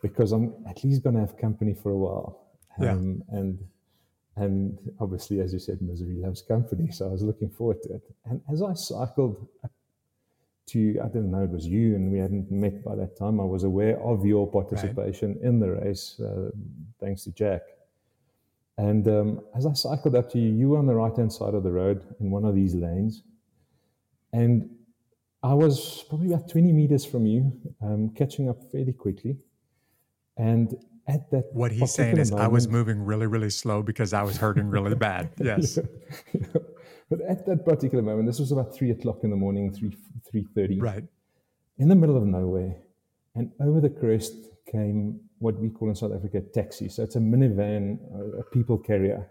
because 0.00 0.32
I'm 0.32 0.54
at 0.66 0.82
least 0.82 1.02
going 1.02 1.14
to 1.14 1.20
have 1.20 1.36
company 1.36 1.74
for 1.74 1.90
a 1.90 1.96
while. 1.98 2.46
Yeah. 2.80 2.92
Um, 2.92 3.22
and 3.28 3.58
and 4.36 4.78
obviously, 4.98 5.40
as 5.40 5.52
you 5.52 5.58
said, 5.58 5.82
misery 5.82 6.14
loves 6.14 6.40
company. 6.40 6.90
So 6.90 7.04
I 7.04 7.10
was 7.10 7.22
looking 7.22 7.50
forward 7.50 7.82
to 7.82 7.96
it. 7.96 8.02
And 8.24 8.40
as 8.50 8.62
I 8.62 8.72
cycled 8.72 9.46
to, 10.68 10.98
I 11.04 11.08
didn't 11.08 11.30
know 11.30 11.42
it 11.42 11.50
was 11.50 11.66
you, 11.66 11.96
and 11.96 12.10
we 12.10 12.18
hadn't 12.18 12.50
met 12.50 12.82
by 12.82 12.94
that 12.94 13.18
time. 13.18 13.40
I 13.40 13.44
was 13.44 13.64
aware 13.64 14.00
of 14.00 14.24
your 14.24 14.50
participation 14.50 15.34
right. 15.34 15.42
in 15.42 15.60
the 15.60 15.72
race, 15.72 16.18
uh, 16.18 16.50
thanks 17.00 17.24
to 17.24 17.32
Jack. 17.32 17.60
And 18.78 19.06
um, 19.08 19.40
as 19.54 19.66
I 19.66 19.74
cycled 19.74 20.14
up 20.14 20.30
to 20.30 20.38
you, 20.38 20.50
you 20.50 20.70
were 20.70 20.78
on 20.78 20.86
the 20.86 20.94
right 20.94 21.14
hand 21.14 21.30
side 21.30 21.52
of 21.52 21.62
the 21.62 21.72
road 21.72 22.06
in 22.20 22.30
one 22.30 22.46
of 22.46 22.54
these 22.54 22.74
lanes. 22.74 23.22
And 24.32 24.70
I 25.42 25.54
was 25.54 26.04
probably 26.08 26.32
about 26.32 26.48
20 26.48 26.72
meters 26.72 27.04
from 27.04 27.26
you, 27.26 27.52
um, 27.80 28.10
catching 28.16 28.48
up 28.48 28.58
fairly 28.72 28.92
quickly. 28.92 29.36
And 30.36 30.74
at 31.06 31.30
that, 31.30 31.44
what 31.52 31.72
he's 31.72 31.94
saying 31.94 32.18
is, 32.18 32.30
moment, 32.30 32.44
I 32.44 32.48
was 32.48 32.68
moving 32.68 33.04
really, 33.04 33.26
really 33.26 33.50
slow 33.50 33.82
because 33.82 34.12
I 34.12 34.22
was 34.22 34.36
hurting 34.36 34.68
really 34.68 34.94
bad. 35.08 35.30
Yes. 35.38 35.78
yeah, 35.78 36.40
yeah. 36.54 36.60
But 37.10 37.20
at 37.22 37.46
that 37.46 37.64
particular 37.64 38.02
moment, 38.02 38.26
this 38.26 38.38
was 38.38 38.52
about 38.52 38.74
three 38.74 38.90
o'clock 38.90 39.20
in 39.22 39.30
the 39.30 39.36
morning, 39.36 39.72
three 39.72 39.96
three 40.30 40.46
thirty. 40.54 40.78
Right. 40.78 41.04
In 41.78 41.88
the 41.88 41.94
middle 41.94 42.16
of 42.16 42.24
nowhere, 42.24 42.76
and 43.34 43.50
over 43.60 43.80
the 43.80 43.88
crest 43.88 44.34
came 44.70 45.20
what 45.38 45.58
we 45.58 45.70
call 45.70 45.88
in 45.88 45.94
South 45.94 46.12
Africa 46.14 46.42
taxi. 46.52 46.88
So 46.88 47.02
it's 47.02 47.16
a 47.16 47.20
minivan, 47.20 47.98
a 48.38 48.42
people 48.42 48.76
carrier. 48.76 49.30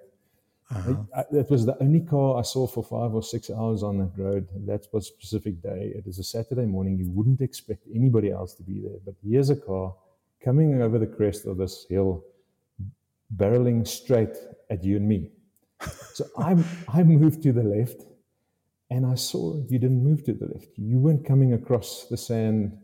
Uh-huh. 0.76 0.96
I, 1.16 1.22
I, 1.22 1.24
that 1.32 1.50
was 1.50 1.66
the 1.66 1.82
only 1.82 2.02
car 2.02 2.38
I 2.38 2.42
saw 2.42 2.68
for 2.68 2.84
five 2.84 3.14
or 3.14 3.24
six 3.24 3.50
hours 3.50 3.84
on 3.84 3.98
that 4.00 4.12
road. 4.18 4.48
That 4.66 4.88
was 4.92 5.06
a 5.06 5.08
specific 5.08 5.62
day. 5.62 5.94
It 5.96 6.08
is 6.08 6.20
a 6.20 6.24
Saturday 6.24 6.66
morning. 6.66 6.98
You 6.98 7.10
wouldn't 7.10 7.42
expect 7.42 7.88
anybody 7.94 8.32
else 8.32 8.54
to 8.56 8.64
be 8.64 8.82
there. 8.82 9.00
But 9.06 9.16
here's 9.24 9.50
a 9.50 9.56
car 9.56 9.96
coming 10.44 10.82
over 10.82 11.00
the 11.00 11.08
crest 11.08 11.46
of 11.46 11.58
this 11.58 11.86
hill, 11.90 12.24
barreling 13.36 13.88
straight 13.88 14.36
at 14.70 14.84
you 14.84 14.98
and 14.98 15.08
me. 15.08 15.32
So 16.14 16.26
I, 16.36 16.58
I 16.88 17.04
moved 17.04 17.44
to 17.44 17.54
the 17.54 17.62
left 17.62 18.02
and 18.90 19.06
I 19.06 19.14
saw 19.14 19.56
you 19.70 19.78
didn't 19.78 20.04
move 20.04 20.24
to 20.24 20.34
the 20.34 20.48
left. 20.48 20.70
You 20.76 20.98
weren't 20.98 21.26
coming 21.26 21.54
across 21.54 22.08
the 22.10 22.18
sand 22.18 22.76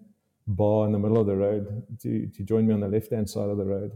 bar 0.45 0.85
in 0.85 0.91
the 0.91 0.99
middle 0.99 1.19
of 1.19 1.25
the 1.25 1.35
road 1.35 1.83
to, 2.01 2.27
to 2.27 2.43
join 2.43 2.67
me 2.67 2.73
on 2.75 2.81
the 2.81 2.87
left 2.87 3.11
hand 3.11 3.29
side 3.29 3.49
of 3.49 3.57
the 3.57 3.65
road. 3.65 3.91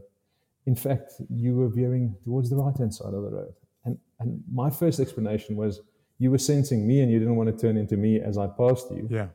In 0.66 0.76
fact, 0.76 1.14
you 1.30 1.56
were 1.56 1.68
veering 1.68 2.16
towards 2.24 2.50
the 2.50 2.56
right 2.56 2.76
hand 2.76 2.94
side 2.94 3.14
of 3.14 3.22
the 3.24 3.30
road. 3.30 3.54
And, 3.88 3.98
and 4.20 4.44
my 4.52 4.70
first 4.70 5.00
explanation 5.00 5.56
was 5.56 5.82
you 6.20 6.30
were 6.32 6.38
sensing 6.38 6.86
me 6.86 7.02
and 7.02 7.12
you 7.12 7.20
didn't 7.20 7.36
want 7.36 7.50
to 7.50 7.58
turn 7.58 7.78
into 7.78 7.98
me 7.98 8.20
as 8.20 8.38
I 8.38 8.48
passed 8.48 8.92
you. 8.92 9.08
Yeah. 9.10 9.28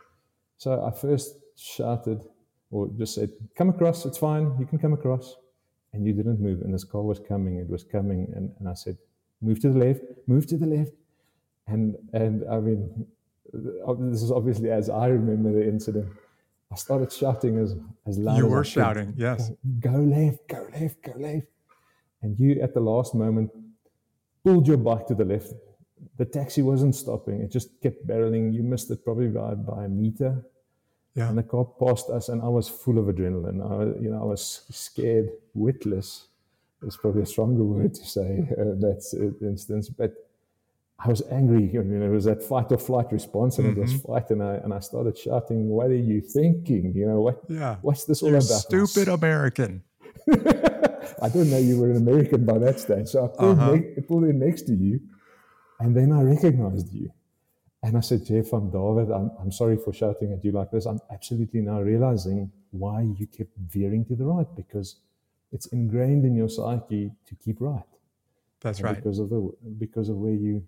So 0.59 0.85
I 0.85 0.91
first 0.91 1.37
shouted 1.57 2.21
or 2.71 2.89
just 2.99 3.15
said, 3.15 3.31
Come 3.57 3.71
across, 3.71 4.05
it's 4.05 4.19
fine, 4.19 4.55
you 4.59 4.67
can 4.67 4.79
come 4.79 4.93
across. 4.93 5.37
And 5.95 6.07
you 6.07 6.13
didn't 6.15 6.41
move. 6.41 6.63
And 6.63 6.73
this 6.73 6.85
car 6.85 7.03
was 7.03 7.19
coming, 7.19 7.57
it 7.59 7.69
was 7.69 7.85
coming. 7.85 8.33
And, 8.35 8.51
and 8.59 8.69
I 8.69 8.75
said, 8.75 8.97
move 9.43 9.61
to 9.61 9.71
the 9.71 9.79
left, 9.79 10.01
move 10.27 10.47
to 10.47 10.57
the 10.57 10.67
left. 10.67 10.93
And, 11.67 11.97
and 12.13 12.45
I 12.51 12.61
mean, 12.61 13.07
uh, 13.55 13.95
this 13.99 14.23
is 14.23 14.31
obviously 14.31 14.71
as 14.71 14.89
I 14.89 15.07
remember 15.09 15.53
the 15.53 15.67
incident. 15.69 16.09
I 16.71 16.77
started 16.77 17.13
shouting 17.13 17.59
as, 17.59 17.75
as 18.07 18.17
loud 18.19 18.33
as 18.33 18.39
you 18.39 18.47
as 18.47 18.51
were 18.51 18.65
shouting, 18.65 19.13
yes. 19.17 19.51
Go 19.81 19.91
left, 19.91 20.49
go 20.49 20.67
left, 20.73 21.03
go 21.03 21.13
left. 21.19 21.47
And 22.23 22.39
you, 22.39 22.63
at 22.63 22.73
the 22.73 22.81
last 22.81 23.15
moment, 23.15 23.51
pulled 24.45 24.67
your 24.67 24.77
bike 24.77 25.07
to 25.09 25.15
the 25.15 25.25
left. 25.25 25.53
The 26.19 26.25
taxi 26.25 26.63
wasn't 26.63 26.95
stopping. 26.95 27.41
It 27.41 27.51
just 27.51 27.81
kept 27.81 28.07
barreling. 28.07 28.53
You 28.53 28.63
missed 28.63 28.91
it 28.91 29.05
probably 29.05 29.29
by, 29.29 29.55
by 29.55 29.85
a 29.85 29.89
meter. 29.89 30.45
Yeah. 31.15 31.29
And 31.29 31.39
the 31.39 31.43
car 31.43 31.65
passed 31.65 32.09
us, 32.09 32.29
and 32.29 32.41
I 32.43 32.49
was 32.49 32.69
full 32.69 32.99
of 32.99 33.07
adrenaline. 33.07 33.61
I, 33.61 34.01
you 34.01 34.11
know, 34.11 34.23
I 34.23 34.25
was 34.25 34.65
scared, 34.71 35.31
witless 35.55 36.27
is 36.87 36.97
probably 36.97 37.23
a 37.23 37.27
stronger 37.27 37.63
word 37.63 37.95
to 37.95 38.05
say 38.05 38.49
uh, 38.53 38.75
that 38.81 39.37
instance, 39.43 39.89
but 39.89 40.13
I 40.99 41.09
was 41.09 41.23
angry. 41.31 41.71
I 41.79 41.83
mean, 41.83 42.03
it 42.03 42.09
was 42.09 42.25
that 42.25 42.43
fight 42.43 42.71
or 42.71 42.79
flight 42.79 43.13
response, 43.13 43.59
and 43.59 43.69
mm-hmm. 43.69 43.79
it 43.79 43.83
was 43.83 43.95
mm-hmm. 43.95 44.13
fight, 44.13 44.31
and 44.31 44.43
I 44.43 44.55
and 44.55 44.73
I 44.73 44.79
started 44.81 45.19
shouting, 45.19 45.69
"What 45.69 45.89
are 45.89 45.95
you 45.95 46.21
thinking? 46.21 46.93
You 46.95 47.07
know 47.07 47.21
what? 47.21 47.43
Yeah, 47.49 47.77
what's 47.83 48.05
this 48.05 48.23
all 48.23 48.31
You're 48.31 48.39
about?" 48.39 48.61
Stupid 48.61 49.09
American. 49.09 49.83
I 51.21 51.29
didn't 51.29 51.51
know 51.51 51.59
you 51.59 51.79
were 51.81 51.91
an 51.91 51.97
American 51.97 52.45
by 52.45 52.59
that 52.59 52.81
stage, 52.81 53.09
so 53.09 53.25
I 53.25 53.29
pulled, 53.29 53.59
uh-huh. 53.59 53.73
ne- 53.75 54.03
pulled 54.03 54.25
in 54.25 54.39
next 54.39 54.63
to 54.63 54.75
you, 54.75 55.01
and 55.81 55.97
then 55.97 56.13
I 56.13 56.23
recognized 56.23 56.93
you, 56.93 57.13
and 57.83 57.97
I 57.97 58.01
said, 58.01 58.25
"Jeff, 58.25 58.53
I'm 58.53 58.71
David. 58.71 59.11
I'm 59.11 59.31
I'm 59.41 59.53
sorry 59.53 59.77
for 59.77 59.93
shouting 59.93 60.33
at 60.33 60.45
you 60.45 60.53
like 60.53 60.71
this. 60.71 60.87
I'm 60.87 61.01
absolutely 61.11 61.61
now 61.61 61.81
realizing 61.81 62.51
why 62.71 63.03
you 63.03 63.27
kept 63.27 63.57
veering 63.57 64.05
to 64.07 64.15
the 64.17 64.25
right 64.25 64.47
because." 64.57 64.97
it's 65.53 65.67
ingrained 65.67 66.25
in 66.25 66.35
your 66.35 66.49
psyche 66.49 67.13
to 67.27 67.35
keep 67.37 67.61
right. 67.61 67.83
That's 68.61 68.81
right. 68.81 68.97
Because 68.97 69.19
of 69.19 69.29
the 69.29 69.53
because 69.79 70.09
of 70.09 70.17
where 70.17 70.33
you 70.33 70.65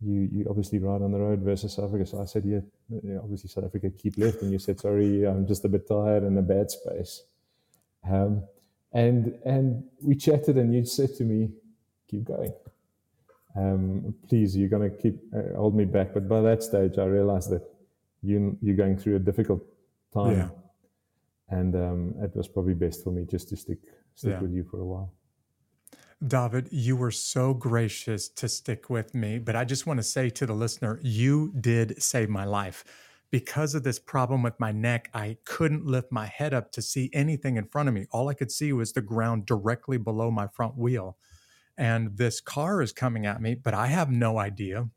you 0.00 0.28
you 0.32 0.46
obviously 0.50 0.78
ride 0.80 1.02
on 1.02 1.12
the 1.12 1.18
road 1.18 1.40
versus 1.40 1.74
South 1.74 1.86
Africa. 1.86 2.06
So 2.06 2.20
I 2.20 2.24
said, 2.24 2.44
yeah, 2.44 2.60
yeah, 2.88 3.18
obviously 3.18 3.48
South 3.48 3.64
Africa 3.64 3.90
keep 3.90 4.18
left, 4.18 4.42
and 4.42 4.50
you 4.50 4.58
said, 4.58 4.80
sorry, 4.80 5.24
I'm 5.26 5.46
just 5.46 5.64
a 5.64 5.68
bit 5.68 5.86
tired 5.86 6.24
and 6.24 6.36
a 6.38 6.42
bad 6.42 6.70
space. 6.70 7.22
Um, 8.10 8.42
and 8.94 9.34
and 9.44 9.84
we 10.02 10.14
chatted, 10.14 10.56
and 10.56 10.74
you 10.74 10.84
said 10.84 11.14
to 11.16 11.24
me, 11.24 11.50
keep 12.08 12.24
going. 12.24 12.52
Um, 13.54 14.14
please, 14.28 14.56
you're 14.56 14.68
going 14.68 14.90
to 14.90 14.96
keep 14.96 15.20
uh, 15.36 15.56
hold 15.56 15.74
me 15.74 15.84
back. 15.84 16.14
But 16.14 16.28
by 16.28 16.40
that 16.42 16.62
stage, 16.62 16.98
I 16.98 17.04
realized 17.04 17.50
that 17.50 17.62
you 18.22 18.56
you're 18.62 18.76
going 18.76 18.96
through 18.96 19.16
a 19.16 19.20
difficult 19.20 19.62
time. 20.12 20.36
Yeah 20.36 20.48
and 21.52 21.74
um, 21.76 22.14
it 22.22 22.34
was 22.34 22.48
probably 22.48 22.74
best 22.74 23.04
for 23.04 23.10
me 23.10 23.24
just 23.30 23.48
to 23.50 23.56
stick 23.56 23.78
stick 24.14 24.32
yeah. 24.32 24.40
with 24.40 24.52
you 24.52 24.64
for 24.64 24.80
a 24.80 24.84
while. 24.84 25.12
David, 26.26 26.68
you 26.70 26.96
were 26.96 27.10
so 27.10 27.52
gracious 27.52 28.28
to 28.28 28.48
stick 28.48 28.88
with 28.88 29.14
me, 29.14 29.38
but 29.38 29.56
I 29.56 29.64
just 29.64 29.86
want 29.86 29.98
to 29.98 30.04
say 30.04 30.30
to 30.30 30.46
the 30.46 30.52
listener, 30.52 31.00
you 31.02 31.52
did 31.60 32.00
save 32.00 32.28
my 32.28 32.44
life. 32.44 32.84
Because 33.32 33.74
of 33.74 33.82
this 33.82 33.98
problem 33.98 34.44
with 34.44 34.60
my 34.60 34.70
neck, 34.70 35.10
I 35.12 35.38
couldn't 35.44 35.84
lift 35.84 36.12
my 36.12 36.26
head 36.26 36.54
up 36.54 36.70
to 36.72 36.82
see 36.82 37.10
anything 37.12 37.56
in 37.56 37.66
front 37.66 37.88
of 37.88 37.94
me. 37.94 38.06
All 38.12 38.28
I 38.28 38.34
could 38.34 38.52
see 38.52 38.72
was 38.72 38.92
the 38.92 39.02
ground 39.02 39.46
directly 39.46 39.96
below 39.96 40.30
my 40.30 40.46
front 40.46 40.76
wheel. 40.76 41.16
And 41.76 42.16
this 42.16 42.40
car 42.40 42.80
is 42.80 42.92
coming 42.92 43.26
at 43.26 43.42
me, 43.42 43.56
but 43.56 43.74
I 43.74 43.88
have 43.88 44.10
no 44.10 44.38
idea 44.38 44.90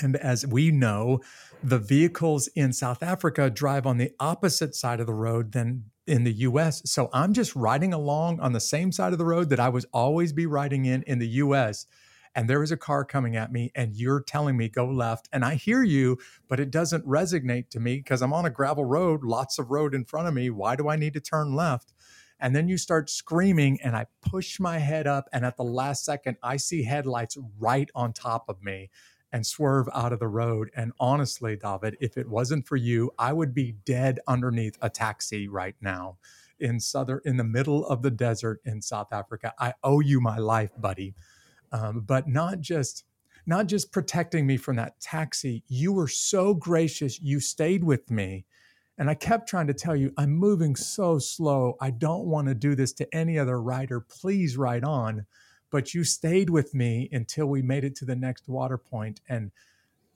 and 0.00 0.16
as 0.16 0.46
we 0.46 0.70
know, 0.70 1.20
the 1.62 1.78
vehicles 1.78 2.48
in 2.48 2.72
South 2.72 3.02
Africa 3.02 3.50
drive 3.50 3.86
on 3.86 3.98
the 3.98 4.12
opposite 4.18 4.74
side 4.74 5.00
of 5.00 5.06
the 5.06 5.14
road 5.14 5.52
than 5.52 5.84
in 6.06 6.24
the 6.24 6.32
US. 6.32 6.82
So 6.90 7.10
I'm 7.12 7.32
just 7.32 7.54
riding 7.54 7.92
along 7.92 8.40
on 8.40 8.52
the 8.52 8.60
same 8.60 8.90
side 8.90 9.12
of 9.12 9.18
the 9.18 9.24
road 9.24 9.50
that 9.50 9.60
I 9.60 9.68
would 9.68 9.84
always 9.92 10.32
be 10.32 10.46
riding 10.46 10.84
in 10.86 11.02
in 11.02 11.18
the 11.18 11.28
US. 11.28 11.86
And 12.34 12.48
there 12.48 12.62
is 12.62 12.72
a 12.72 12.76
car 12.76 13.04
coming 13.04 13.36
at 13.36 13.52
me, 13.52 13.70
and 13.74 13.94
you're 13.94 14.22
telling 14.22 14.56
me 14.56 14.68
go 14.68 14.86
left. 14.86 15.28
And 15.32 15.44
I 15.44 15.54
hear 15.56 15.82
you, 15.82 16.18
but 16.48 16.60
it 16.60 16.70
doesn't 16.70 17.06
resonate 17.06 17.68
to 17.70 17.80
me 17.80 17.96
because 17.96 18.22
I'm 18.22 18.32
on 18.32 18.46
a 18.46 18.50
gravel 18.50 18.84
road, 18.84 19.24
lots 19.24 19.58
of 19.58 19.70
road 19.70 19.94
in 19.94 20.04
front 20.04 20.28
of 20.28 20.34
me. 20.34 20.50
Why 20.50 20.76
do 20.76 20.88
I 20.88 20.96
need 20.96 21.14
to 21.14 21.20
turn 21.20 21.54
left? 21.54 21.92
And 22.40 22.56
then 22.56 22.68
you 22.68 22.78
start 22.78 23.10
screaming, 23.10 23.80
and 23.82 23.96
I 23.96 24.06
push 24.22 24.58
my 24.58 24.78
head 24.78 25.06
up. 25.06 25.28
And 25.32 25.44
at 25.44 25.56
the 25.56 25.64
last 25.64 26.04
second, 26.04 26.38
I 26.42 26.56
see 26.56 26.84
headlights 26.84 27.38
right 27.58 27.90
on 27.94 28.12
top 28.12 28.48
of 28.48 28.62
me 28.62 28.90
and 29.32 29.46
swerve 29.46 29.88
out 29.94 30.12
of 30.12 30.20
the 30.20 30.28
road. 30.28 30.70
And 30.76 30.92
honestly, 31.00 31.56
David, 31.56 31.96
if 32.00 32.16
it 32.16 32.28
wasn't 32.28 32.66
for 32.66 32.76
you, 32.76 33.12
I 33.18 33.32
would 33.32 33.54
be 33.54 33.72
dead 33.84 34.20
underneath 34.26 34.76
a 34.82 34.90
taxi 34.90 35.48
right 35.48 35.74
now 35.80 36.18
in 36.60 36.80
southern 36.80 37.20
in 37.24 37.36
the 37.36 37.44
middle 37.44 37.86
of 37.86 38.02
the 38.02 38.10
desert 38.10 38.60
in 38.64 38.82
South 38.82 39.12
Africa. 39.12 39.52
I 39.58 39.74
owe 39.82 40.00
you 40.00 40.20
my 40.20 40.38
life, 40.38 40.70
buddy. 40.78 41.14
Um, 41.72 42.00
but 42.00 42.28
not 42.28 42.60
just 42.60 43.04
not 43.44 43.66
just 43.66 43.90
protecting 43.90 44.46
me 44.46 44.56
from 44.56 44.76
that 44.76 45.00
taxi. 45.00 45.64
You 45.66 45.92
were 45.92 46.06
so 46.06 46.54
gracious. 46.54 47.20
You 47.20 47.40
stayed 47.40 47.82
with 47.82 48.08
me. 48.10 48.44
And 48.98 49.10
I 49.10 49.14
kept 49.14 49.48
trying 49.48 49.66
to 49.66 49.74
tell 49.74 49.96
you, 49.96 50.12
I'm 50.16 50.30
moving 50.30 50.76
so 50.76 51.18
slow. 51.18 51.76
I 51.80 51.90
don't 51.90 52.26
want 52.26 52.46
to 52.46 52.54
do 52.54 52.76
this 52.76 52.92
to 52.94 53.14
any 53.14 53.38
other 53.38 53.60
rider. 53.60 54.00
Please 54.00 54.56
ride 54.56 54.84
on 54.84 55.26
but 55.72 55.94
you 55.94 56.04
stayed 56.04 56.50
with 56.50 56.72
me 56.74 57.08
until 57.10 57.46
we 57.46 57.62
made 57.62 57.82
it 57.82 57.96
to 57.96 58.04
the 58.04 58.14
next 58.14 58.46
water 58.46 58.78
point 58.78 59.20
and 59.28 59.50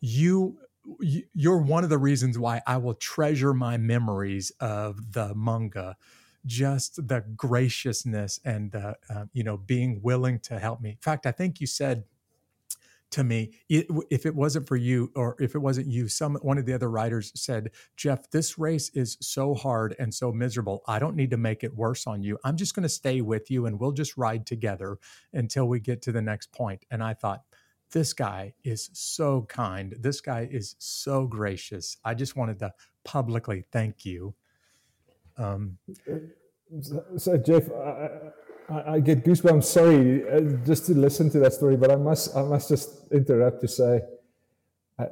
you 0.00 0.58
you're 1.00 1.58
one 1.58 1.82
of 1.82 1.90
the 1.90 1.98
reasons 1.98 2.38
why 2.38 2.62
I 2.64 2.76
will 2.76 2.94
treasure 2.94 3.52
my 3.52 3.76
memories 3.76 4.52
of 4.60 5.14
the 5.14 5.34
Munga 5.34 5.94
just 6.46 7.08
the 7.08 7.24
graciousness 7.36 8.40
and 8.44 8.74
uh, 8.74 8.94
uh, 9.10 9.24
you 9.32 9.44
know 9.44 9.56
being 9.56 10.00
willing 10.02 10.38
to 10.40 10.58
help 10.58 10.80
me. 10.80 10.90
In 10.90 10.96
fact, 10.96 11.26
I 11.26 11.32
think 11.32 11.60
you 11.60 11.66
said 11.66 12.04
to 13.10 13.22
me 13.22 13.52
if 13.68 14.26
it 14.26 14.34
wasn't 14.34 14.66
for 14.66 14.76
you 14.76 15.12
or 15.14 15.36
if 15.38 15.54
it 15.54 15.58
wasn't 15.58 15.86
you 15.86 16.08
some 16.08 16.34
one 16.42 16.58
of 16.58 16.66
the 16.66 16.72
other 16.72 16.90
riders 16.90 17.30
said 17.36 17.70
jeff 17.96 18.28
this 18.32 18.58
race 18.58 18.90
is 18.90 19.16
so 19.20 19.54
hard 19.54 19.94
and 20.00 20.12
so 20.12 20.32
miserable 20.32 20.82
i 20.88 20.98
don't 20.98 21.14
need 21.14 21.30
to 21.30 21.36
make 21.36 21.62
it 21.62 21.72
worse 21.76 22.08
on 22.08 22.24
you. 22.24 22.36
I'm 22.42 22.56
just 22.56 22.74
going 22.74 22.82
to 22.82 22.88
stay 22.88 23.20
with 23.20 23.48
you 23.48 23.66
and 23.66 23.78
we'll 23.78 23.92
just 23.92 24.16
ride 24.16 24.44
together 24.44 24.98
until 25.32 25.68
we 25.68 25.78
get 25.78 26.02
to 26.02 26.12
the 26.12 26.20
next 26.20 26.50
point. 26.52 26.84
And 26.90 27.02
i 27.02 27.14
thought 27.14 27.44
this 27.92 28.12
guy 28.12 28.52
is 28.64 28.90
so 28.92 29.42
kind. 29.42 29.94
This 30.00 30.20
guy 30.20 30.48
is 30.50 30.74
so 30.78 31.26
gracious. 31.26 31.96
I 32.04 32.14
just 32.14 32.36
wanted 32.36 32.58
to 32.60 32.72
publicly 33.04 33.64
thank 33.70 34.04
you 34.04 34.34
um, 35.38 35.78
so, 36.80 37.04
so 37.16 37.36
jeff 37.36 37.70
I, 37.72 38.32
I, 38.68 38.94
I 38.94 39.00
get 39.00 39.24
goosebumps. 39.24 39.64
Sorry, 39.64 40.28
uh, 40.28 40.40
just 40.64 40.86
to 40.86 40.94
listen 40.94 41.30
to 41.30 41.38
that 41.40 41.52
story, 41.52 41.76
but 41.76 41.90
I 41.90 41.96
must 41.96 42.36
I 42.36 42.42
must 42.42 42.68
just 42.68 43.10
interrupt 43.12 43.60
to 43.60 43.68
say, 43.68 44.02
uh, 44.98 45.04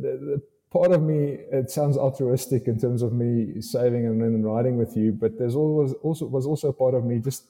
the, 0.00 0.18
the 0.20 0.42
part 0.70 0.92
of 0.92 1.02
me 1.02 1.38
it 1.52 1.70
sounds 1.70 1.96
altruistic 1.96 2.66
in 2.66 2.78
terms 2.78 3.02
of 3.02 3.12
me 3.12 3.60
saving 3.60 4.06
and 4.06 4.20
then 4.22 4.42
riding 4.42 4.78
with 4.78 4.96
you, 4.96 5.12
but 5.12 5.38
there's 5.38 5.54
always 5.54 5.92
also 6.02 6.26
was 6.26 6.46
also 6.46 6.72
part 6.72 6.94
of 6.94 7.04
me 7.04 7.18
just 7.18 7.44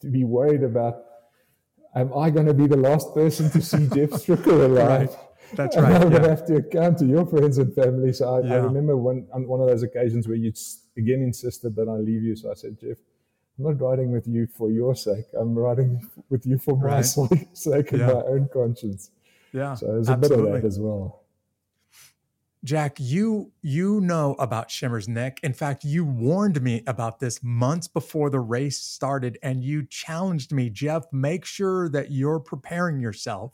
to 0.00 0.08
be 0.08 0.24
worried 0.24 0.62
about. 0.62 1.02
Am 1.94 2.12
I 2.14 2.28
going 2.28 2.44
to 2.44 2.52
be 2.52 2.66
the 2.66 2.76
last 2.76 3.14
person 3.14 3.50
to 3.52 3.62
see 3.62 3.88
Jeff 3.94 4.10
Stricker 4.10 4.66
alive? 4.66 5.08
right. 5.08 5.18
That's 5.54 5.76
right. 5.76 5.84
And 5.86 5.94
I'm 5.94 6.02
yeah. 6.02 6.18
going 6.18 6.22
to 6.22 6.28
have 6.28 6.46
to 6.46 6.56
account 6.56 6.98
to 6.98 7.06
your 7.06 7.26
friends 7.26 7.58
and 7.58 7.74
family. 7.74 8.12
So 8.12 8.36
I, 8.36 8.46
yeah. 8.46 8.54
I 8.54 8.56
remember 8.58 8.96
one 8.96 9.26
on 9.32 9.46
one 9.46 9.60
of 9.60 9.68
those 9.68 9.82
occasions 9.82 10.26
where 10.26 10.36
you 10.36 10.52
again 10.96 11.22
insisted 11.22 11.76
that 11.76 11.88
I 11.88 11.96
leave 11.96 12.22
you. 12.22 12.36
So 12.36 12.50
I 12.50 12.54
said, 12.54 12.78
Jeff, 12.80 12.98
I'm 13.58 13.64
not 13.64 13.80
riding 13.80 14.12
with 14.12 14.26
you 14.26 14.46
for 14.46 14.70
your 14.70 14.94
sake. 14.94 15.26
I'm 15.38 15.54
riding 15.54 16.08
with 16.30 16.46
you 16.46 16.58
for 16.58 16.76
my 16.76 16.86
right. 16.86 17.04
sake 17.52 17.92
and 17.92 18.00
yeah. 18.00 18.06
my 18.06 18.22
own 18.22 18.48
conscience. 18.52 19.10
Yeah. 19.52 19.74
So 19.74 19.86
there's 19.86 20.08
a 20.08 20.12
absolutely. 20.12 20.44
bit 20.44 20.54
of 20.54 20.62
that 20.62 20.66
as 20.66 20.78
well. 20.78 21.22
Jack, 22.64 22.96
you 22.98 23.52
you 23.62 24.00
know 24.00 24.34
about 24.40 24.70
Shermer's 24.70 25.06
neck. 25.06 25.38
In 25.44 25.52
fact, 25.52 25.84
you 25.84 26.04
warned 26.04 26.60
me 26.60 26.82
about 26.88 27.20
this 27.20 27.40
months 27.40 27.86
before 27.86 28.28
the 28.28 28.40
race 28.40 28.78
started, 28.78 29.38
and 29.40 29.62
you 29.62 29.86
challenged 29.86 30.52
me, 30.52 30.68
Jeff, 30.68 31.04
make 31.12 31.44
sure 31.44 31.88
that 31.90 32.10
you're 32.10 32.40
preparing 32.40 32.98
yourself. 32.98 33.52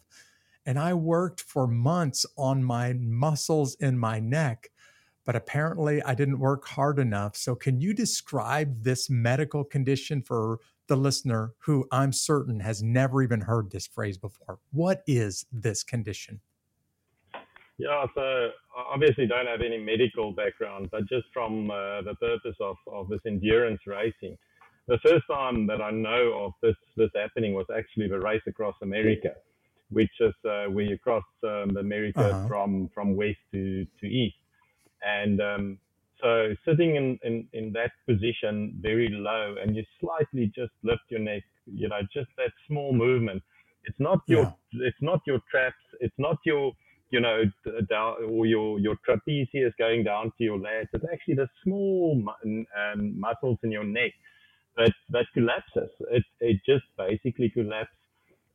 And 0.64 0.78
I 0.78 0.94
worked 0.94 1.40
for 1.40 1.66
months 1.66 2.24
on 2.36 2.62
my 2.62 2.92
muscles 2.92 3.74
in 3.80 3.98
my 3.98 4.20
neck 4.20 4.70
but 5.24 5.36
apparently 5.36 6.02
I 6.02 6.14
didn't 6.14 6.38
work 6.38 6.66
hard 6.66 6.98
enough. 6.98 7.36
So, 7.36 7.54
can 7.54 7.80
you 7.80 7.94
describe 7.94 8.82
this 8.82 9.08
medical 9.08 9.64
condition 9.64 10.22
for 10.22 10.58
the 10.88 10.96
listener 10.96 11.54
who 11.58 11.86
I'm 11.92 12.12
certain 12.12 12.60
has 12.60 12.82
never 12.82 13.22
even 13.22 13.40
heard 13.40 13.70
this 13.70 13.86
phrase 13.86 14.18
before? 14.18 14.58
What 14.72 15.02
is 15.06 15.46
this 15.52 15.82
condition? 15.82 16.40
Yeah, 17.78 18.04
so 18.14 18.20
I 18.20 18.50
obviously 18.92 19.26
don't 19.26 19.46
have 19.46 19.60
any 19.60 19.78
medical 19.78 20.32
background, 20.32 20.88
but 20.92 21.08
just 21.08 21.26
from 21.32 21.70
uh, 21.70 22.02
the 22.02 22.14
purpose 22.20 22.56
of, 22.60 22.76
of 22.86 23.08
this 23.08 23.20
endurance 23.26 23.80
racing. 23.86 24.36
The 24.88 24.98
first 24.98 25.24
time 25.30 25.66
that 25.68 25.80
I 25.80 25.90
know 25.90 26.44
of 26.44 26.52
this 26.62 26.74
this 26.96 27.10
happening 27.14 27.54
was 27.54 27.66
actually 27.74 28.08
the 28.08 28.18
race 28.18 28.42
across 28.48 28.74
America, 28.82 29.30
which 29.92 30.10
is 30.20 30.34
uh, 30.44 30.64
where 30.70 30.84
you 30.84 30.98
cross 30.98 31.24
um, 31.44 31.76
America 31.76 32.20
uh-huh. 32.20 32.48
from 32.48 32.90
from 32.94 33.16
west 33.16 33.38
to, 33.52 33.86
to 34.00 34.06
east. 34.06 34.36
And 35.02 35.40
um, 35.40 35.78
so 36.22 36.54
sitting 36.64 36.94
in, 36.96 37.18
in, 37.24 37.48
in 37.52 37.72
that 37.72 37.90
position 38.06 38.78
very 38.80 39.08
low 39.10 39.56
and 39.60 39.74
you 39.74 39.82
slightly 40.00 40.52
just 40.54 40.72
lift 40.84 41.02
your 41.08 41.20
neck, 41.20 41.42
you 41.66 41.88
know, 41.88 42.00
just 42.12 42.28
that 42.36 42.52
small 42.68 42.92
movement. 42.92 43.42
It's 43.84 43.98
not 43.98 44.20
your, 44.28 44.54
yeah. 44.72 44.86
it's 44.86 45.02
not 45.02 45.20
your 45.26 45.40
traps. 45.50 45.82
It's 45.98 46.14
not 46.18 46.38
your, 46.46 46.72
you 47.10 47.20
know, 47.20 47.42
down 47.90 48.14
or 48.28 48.46
your, 48.46 48.78
your 48.78 48.96
trapezius 49.06 49.72
going 49.78 50.04
down 50.04 50.26
to 50.38 50.44
your 50.44 50.58
lats. 50.58 50.86
It's 50.92 51.04
actually 51.12 51.34
the 51.34 51.48
small 51.64 52.22
um, 52.44 53.18
muscles 53.18 53.58
in 53.64 53.72
your 53.72 53.84
neck 53.84 54.12
that, 54.76 54.92
that 55.10 55.26
collapses. 55.34 55.90
It, 56.12 56.24
it 56.40 56.60
just 56.64 56.84
basically 56.96 57.50
collapses 57.50 57.96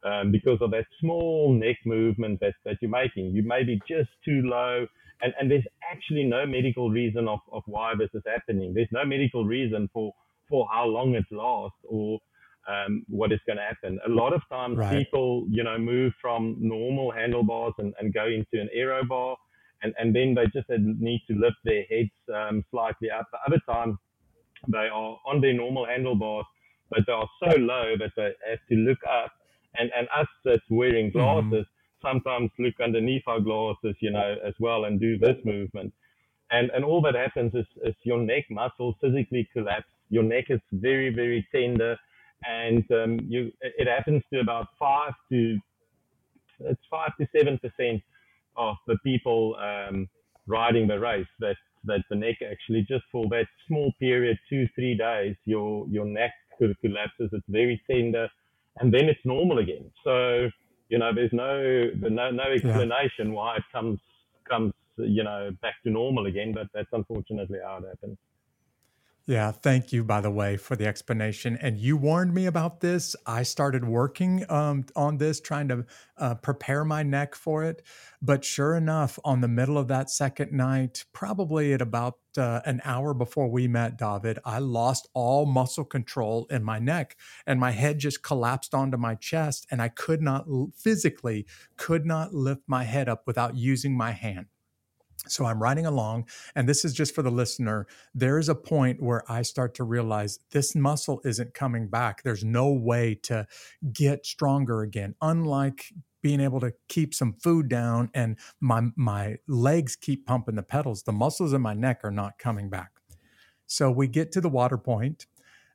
um, 0.08 0.32
because 0.32 0.60
of 0.62 0.72
that 0.72 0.86
small 1.00 1.54
neck 1.54 1.78
movement 1.86 2.40
that, 2.40 2.54
that 2.66 2.78
you're 2.82 2.92
making. 2.92 3.26
You 3.28 3.44
may 3.44 3.64
be 3.64 3.80
just 3.88 4.10
too 4.24 4.42
low 4.46 4.88
and, 5.22 5.34
and 5.40 5.50
there's 5.50 5.66
actually 5.92 6.24
no 6.24 6.46
medical 6.46 6.90
reason 6.90 7.28
of, 7.28 7.40
of 7.52 7.64
why 7.66 7.94
this 7.98 8.10
is 8.14 8.22
happening. 8.26 8.74
There's 8.74 8.92
no 8.92 9.06
medical 9.06 9.46
reason 9.46 9.90
for, 9.92 10.14
for 10.48 10.68
how 10.72 10.86
long 10.86 11.16
it 11.16 11.26
lasts 11.32 11.80
or 11.90 12.20
um, 12.68 13.04
what 13.10 13.32
is 13.32 13.40
going 13.48 13.58
to 13.58 13.64
happen. 13.64 14.00
A 14.06 14.10
lot 14.10 14.34
of 14.34 14.42
times 14.50 14.78
right. 14.78 14.98
people, 14.98 15.46
you 15.50 15.64
know, 15.64 15.78
move 15.78 16.14
from 16.22 16.58
normal 16.60 17.12
handlebars 17.12 17.74
and, 17.80 17.94
and 18.00 18.14
go 18.14 18.26
into 18.26 18.62
an 18.62 18.70
aero 18.74 19.04
bar 19.06 19.38
and, 19.82 19.94
and 19.98 20.16
then 20.16 20.36
they 20.36 20.46
just 20.46 20.70
need 20.70 21.22
to 21.28 21.34
lift 21.34 21.58
their 21.64 21.84
heads 21.90 22.12
um, 22.34 22.64
slightly 22.72 23.10
up. 23.10 23.28
The 23.32 23.40
other 23.48 23.62
time 23.70 23.98
they 24.68 24.90
are 24.92 25.18
on 25.26 25.42
their 25.42 25.54
normal 25.54 25.86
handlebars, 25.86 26.46
but 26.90 27.00
they 27.06 27.14
are 27.14 27.30
so 27.44 27.56
low 27.58 27.96
that 27.98 28.12
they 28.16 28.32
have 28.50 28.60
to 28.70 28.76
look 28.76 29.00
up. 29.10 29.32
And, 29.80 29.92
and 29.98 30.08
us 30.16 30.28
that's 30.44 30.62
wearing 30.70 31.12
mm-hmm. 31.12 31.20
glasses, 31.20 31.66
mm-hmm 31.66 31.72
sometimes 32.02 32.50
look 32.60 32.76
underneath 32.84 33.24
our 33.28 33.40
glasses, 33.40 33.96
you 34.00 34.12
know, 34.12 34.36
as 34.46 34.54
well 34.60 34.86
and 34.86 35.00
do 35.00 35.18
this 35.18 35.38
movement. 35.44 35.94
And, 36.52 36.70
and 36.72 36.86
all 36.86 37.02
that 37.02 37.16
happens 37.16 37.54
is, 37.54 37.66
is 37.84 37.96
your 38.04 38.20
neck 38.20 38.46
muscles 38.50 38.96
physically 39.02 39.48
collapse. 39.52 39.88
Your 40.10 40.24
neck 40.24 40.46
is 40.50 40.62
very, 40.72 41.14
very 41.14 41.46
tender 41.54 41.98
and 42.46 42.84
um, 42.92 43.20
you, 43.28 43.52
it 43.62 43.88
happens 43.88 44.24
to 44.32 44.40
about 44.40 44.68
five 44.80 45.14
to, 45.32 45.58
it's 46.62 46.82
five 46.90 47.12
to 47.20 47.28
7% 47.36 48.02
of 48.56 48.76
the 48.88 48.98
people 49.04 49.56
um, 49.62 50.08
riding 50.46 50.88
the 50.88 51.00
race 51.00 51.28
that, 51.40 51.56
that 51.86 52.04
the 52.10 52.16
neck 52.16 52.38
actually 52.50 52.86
just 52.88 53.04
for 53.12 53.28
that 53.30 53.48
small 53.68 53.92
period, 54.00 54.38
two, 54.50 54.68
three 54.76 54.96
days, 54.96 55.36
your, 55.46 55.86
your 55.90 56.06
neck 56.06 56.32
collapses. 56.58 57.30
It's 57.34 57.46
very 57.50 57.82
tender 57.90 58.30
and 58.80 58.94
then 58.94 59.06
it's 59.06 59.20
normal 59.26 59.60
again. 59.60 59.92
So, 60.04 60.50
you 60.90 60.98
know, 60.98 61.14
there's 61.14 61.34
no 61.34 61.90
no 62.10 62.32
no 62.32 62.44
explanation 62.44 63.28
yeah. 63.28 63.34
why 63.34 63.56
it 63.58 63.64
comes 63.72 64.00
comes 64.50 64.74
you 64.98 65.24
know 65.24 65.52
back 65.62 65.76
to 65.84 65.90
normal 65.90 66.26
again. 66.26 66.54
But 66.54 66.68
that's 66.74 66.90
unfortunately 66.92 67.60
how 67.64 67.78
it 67.78 67.88
happens. 67.88 68.18
Yeah, 69.30 69.52
thank 69.52 69.92
you, 69.92 70.06
by 70.06 70.22
the 70.22 70.32
way, 70.32 70.56
for 70.56 70.78
the 70.78 70.88
explanation. 70.88 71.58
And 71.62 71.78
you 71.78 71.98
warned 71.98 72.34
me 72.34 72.46
about 72.46 72.80
this. 72.80 73.14
I 73.26 73.44
started 73.44 73.84
working 73.84 74.46
um, 74.48 74.86
on 74.96 75.18
this, 75.18 75.42
trying 75.42 75.68
to 75.68 75.86
uh, 76.18 76.36
prepare 76.36 76.86
my 76.86 77.04
neck 77.04 77.36
for 77.36 77.66
it. 77.66 77.84
But 78.22 78.46
sure 78.46 78.78
enough, 78.78 79.20
on 79.26 79.42
the 79.42 79.50
middle 79.50 79.78
of 79.78 79.90
that 79.90 80.10
second 80.10 80.54
night, 80.54 81.04
probably 81.12 81.74
at 81.74 81.82
about 81.82 82.20
uh, 82.38 82.62
an 82.66 82.80
hour 82.86 83.14
before 83.14 83.50
we 83.50 83.68
met, 83.68 83.98
David, 83.98 84.40
I 84.46 84.60
lost 84.60 85.10
all 85.14 85.46
muscle 85.46 85.84
control 85.84 86.48
in 86.50 86.64
my 86.64 86.80
neck 86.80 87.18
and 87.46 87.60
my 87.60 87.72
head 87.72 88.00
just 88.00 88.24
collapsed 88.24 88.74
onto 88.74 88.96
my 88.98 89.16
chest. 89.16 89.68
And 89.70 89.82
I 89.82 89.90
could 89.90 90.22
not 90.22 90.46
physically, 90.74 91.46
could 91.76 92.06
not 92.06 92.34
lift 92.34 92.62
my 92.66 92.86
head 92.86 93.10
up 93.10 93.24
without 93.28 93.58
using 93.58 93.98
my 93.98 94.12
hand. 94.12 94.46
So 95.26 95.46
I'm 95.46 95.62
riding 95.62 95.86
along, 95.86 96.30
and 96.56 96.70
this 96.70 96.86
is 96.86 96.94
just 96.94 97.14
for 97.14 97.22
the 97.22 97.32
listener. 97.32 97.88
There 98.14 98.38
is 98.38 98.50
a 98.50 98.56
point 98.56 99.02
where 99.02 99.30
I 99.30 99.42
start 99.42 99.74
to 99.76 99.84
realize 99.84 100.40
this 100.52 100.76
muscle 100.76 101.22
isn't 101.26 101.54
coming 101.54 101.88
back. 101.88 102.24
There's 102.24 102.44
no 102.44 102.72
way 102.72 103.16
to 103.24 103.48
get 103.92 104.26
stronger 104.26 104.84
again. 104.84 105.16
Unlike 105.22 105.94
being 106.22 106.40
able 106.40 106.60
to 106.60 106.74
keep 106.88 107.14
some 107.14 107.34
food 107.34 107.68
down 107.70 108.10
and 108.14 108.38
my 108.60 108.84
my 108.96 109.38
legs 109.48 109.96
keep 109.96 110.26
pumping 110.26 110.56
the 110.56 110.64
pedals, 110.64 111.04
the 111.04 111.12
muscles 111.12 111.54
in 111.54 111.62
my 111.62 111.74
neck 111.74 112.02
are 112.04 112.12
not 112.12 112.38
coming 112.38 112.70
back. 112.70 112.92
So 113.66 113.92
we 113.92 114.08
get 114.08 114.32
to 114.34 114.42
the 114.42 114.50
water 114.50 114.78
point, 114.78 115.26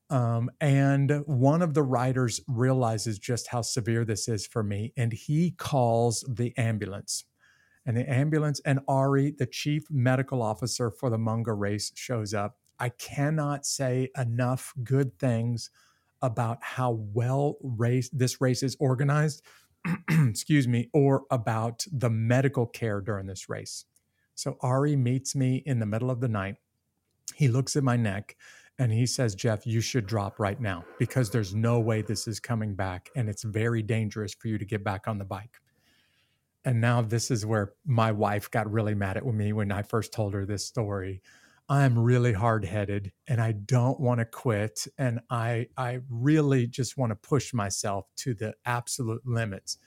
um, 0.08 0.50
and 0.60 1.22
one 1.26 1.62
of 1.62 1.74
the 1.74 1.82
riders 1.82 2.40
realizes 2.48 3.18
just 3.18 3.48
how 3.48 3.62
severe 3.62 4.04
this 4.04 4.28
is 4.28 4.46
for 4.46 4.62
me, 4.62 4.92
and 4.96 5.12
he 5.12 5.50
calls 5.52 6.24
the 6.28 6.56
ambulance 6.56 7.24
and 7.86 7.96
the 7.96 8.10
ambulance 8.10 8.60
and 8.60 8.80
Ari, 8.86 9.32
the 9.38 9.46
chief 9.46 9.84
medical 9.90 10.42
officer 10.42 10.90
for 10.90 11.10
the 11.10 11.18
Munga 11.18 11.58
race, 11.58 11.92
shows 11.94 12.32
up. 12.32 12.58
I 12.78 12.90
cannot 12.90 13.66
say 13.66 14.10
enough 14.16 14.72
good 14.82 15.18
things 15.18 15.70
about 16.20 16.58
how 16.60 16.92
well 17.12 17.56
race 17.62 18.08
this 18.10 18.40
race 18.40 18.62
is 18.62 18.76
organized, 18.78 19.42
excuse 20.10 20.68
me, 20.68 20.88
or 20.92 21.24
about 21.30 21.84
the 21.90 22.10
medical 22.10 22.66
care 22.66 23.00
during 23.00 23.26
this 23.26 23.48
race. 23.48 23.84
So 24.34 24.56
Ari 24.60 24.96
meets 24.96 25.34
me 25.34 25.62
in 25.66 25.80
the 25.80 25.86
middle 25.86 26.10
of 26.10 26.20
the 26.20 26.28
night. 26.28 26.56
He 27.34 27.48
looks 27.48 27.76
at 27.76 27.82
my 27.82 27.96
neck 27.96 28.36
and 28.78 28.92
he 28.92 29.06
says, 29.06 29.34
Jeff, 29.34 29.66
you 29.66 29.80
should 29.80 30.06
drop 30.06 30.38
right 30.38 30.60
now 30.60 30.84
because 30.98 31.30
there's 31.30 31.54
no 31.54 31.80
way 31.80 32.02
this 32.02 32.26
is 32.26 32.40
coming 32.40 32.74
back 32.74 33.10
and 33.16 33.28
it's 33.28 33.42
very 33.42 33.82
dangerous 33.82 34.34
for 34.34 34.48
you 34.48 34.58
to 34.58 34.64
get 34.64 34.82
back 34.82 35.06
on 35.06 35.18
the 35.18 35.24
bike 35.24 35.61
and 36.64 36.80
now 36.80 37.02
this 37.02 37.30
is 37.30 37.44
where 37.44 37.72
my 37.84 38.12
wife 38.12 38.50
got 38.50 38.70
really 38.70 38.94
mad 38.94 39.16
at 39.16 39.26
me 39.26 39.52
when 39.52 39.72
I 39.72 39.82
first 39.82 40.12
told 40.12 40.34
her 40.34 40.46
this 40.46 40.64
story. 40.64 41.22
I'm 41.68 41.98
really 41.98 42.32
hard 42.32 42.64
headed 42.64 43.12
and 43.26 43.40
I 43.40 43.52
don't 43.52 43.98
want 43.98 44.20
to 44.20 44.24
quit. 44.24 44.86
And 44.98 45.20
I, 45.30 45.68
I 45.76 46.00
really 46.08 46.66
just 46.66 46.96
want 46.96 47.10
to 47.10 47.16
push 47.16 47.52
myself 47.54 48.06
to 48.18 48.34
the 48.34 48.54
absolute 48.64 49.22
limits. 49.24 49.78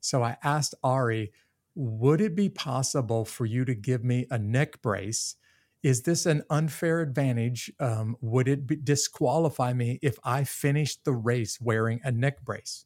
So 0.00 0.22
I 0.22 0.36
asked 0.42 0.74
Ari, 0.82 1.32
would 1.74 2.20
it 2.20 2.34
be 2.34 2.48
possible 2.48 3.24
for 3.24 3.46
you 3.46 3.64
to 3.64 3.74
give 3.74 4.04
me 4.04 4.26
a 4.30 4.38
neck 4.38 4.82
brace? 4.82 5.36
Is 5.82 6.02
this 6.02 6.26
an 6.26 6.44
unfair 6.48 7.00
advantage? 7.00 7.72
Um, 7.80 8.16
would 8.20 8.46
it 8.46 8.66
be, 8.66 8.76
disqualify 8.76 9.72
me 9.72 9.98
if 10.02 10.18
I 10.22 10.44
finished 10.44 11.04
the 11.04 11.12
race 11.12 11.60
wearing 11.60 12.00
a 12.04 12.12
neck 12.12 12.44
brace? 12.44 12.84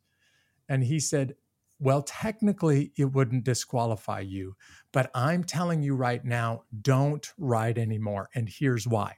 And 0.69 0.85
he 0.85 0.99
said, 0.99 1.35
well, 1.79 2.03
technically, 2.03 2.93
it 2.97 3.13
wouldn't 3.13 3.45
disqualify 3.45 4.21
you, 4.21 4.57
but 4.93 5.11
I'm 5.15 5.45
telling 5.45 5.83
you 5.83 5.95
right 5.95 6.25
now, 6.25 6.63
don't 6.81 7.27
ride 7.37 7.79
anymore. 7.79 8.31
And 8.35 8.49
here's 8.49 8.87
why. 8.87 9.17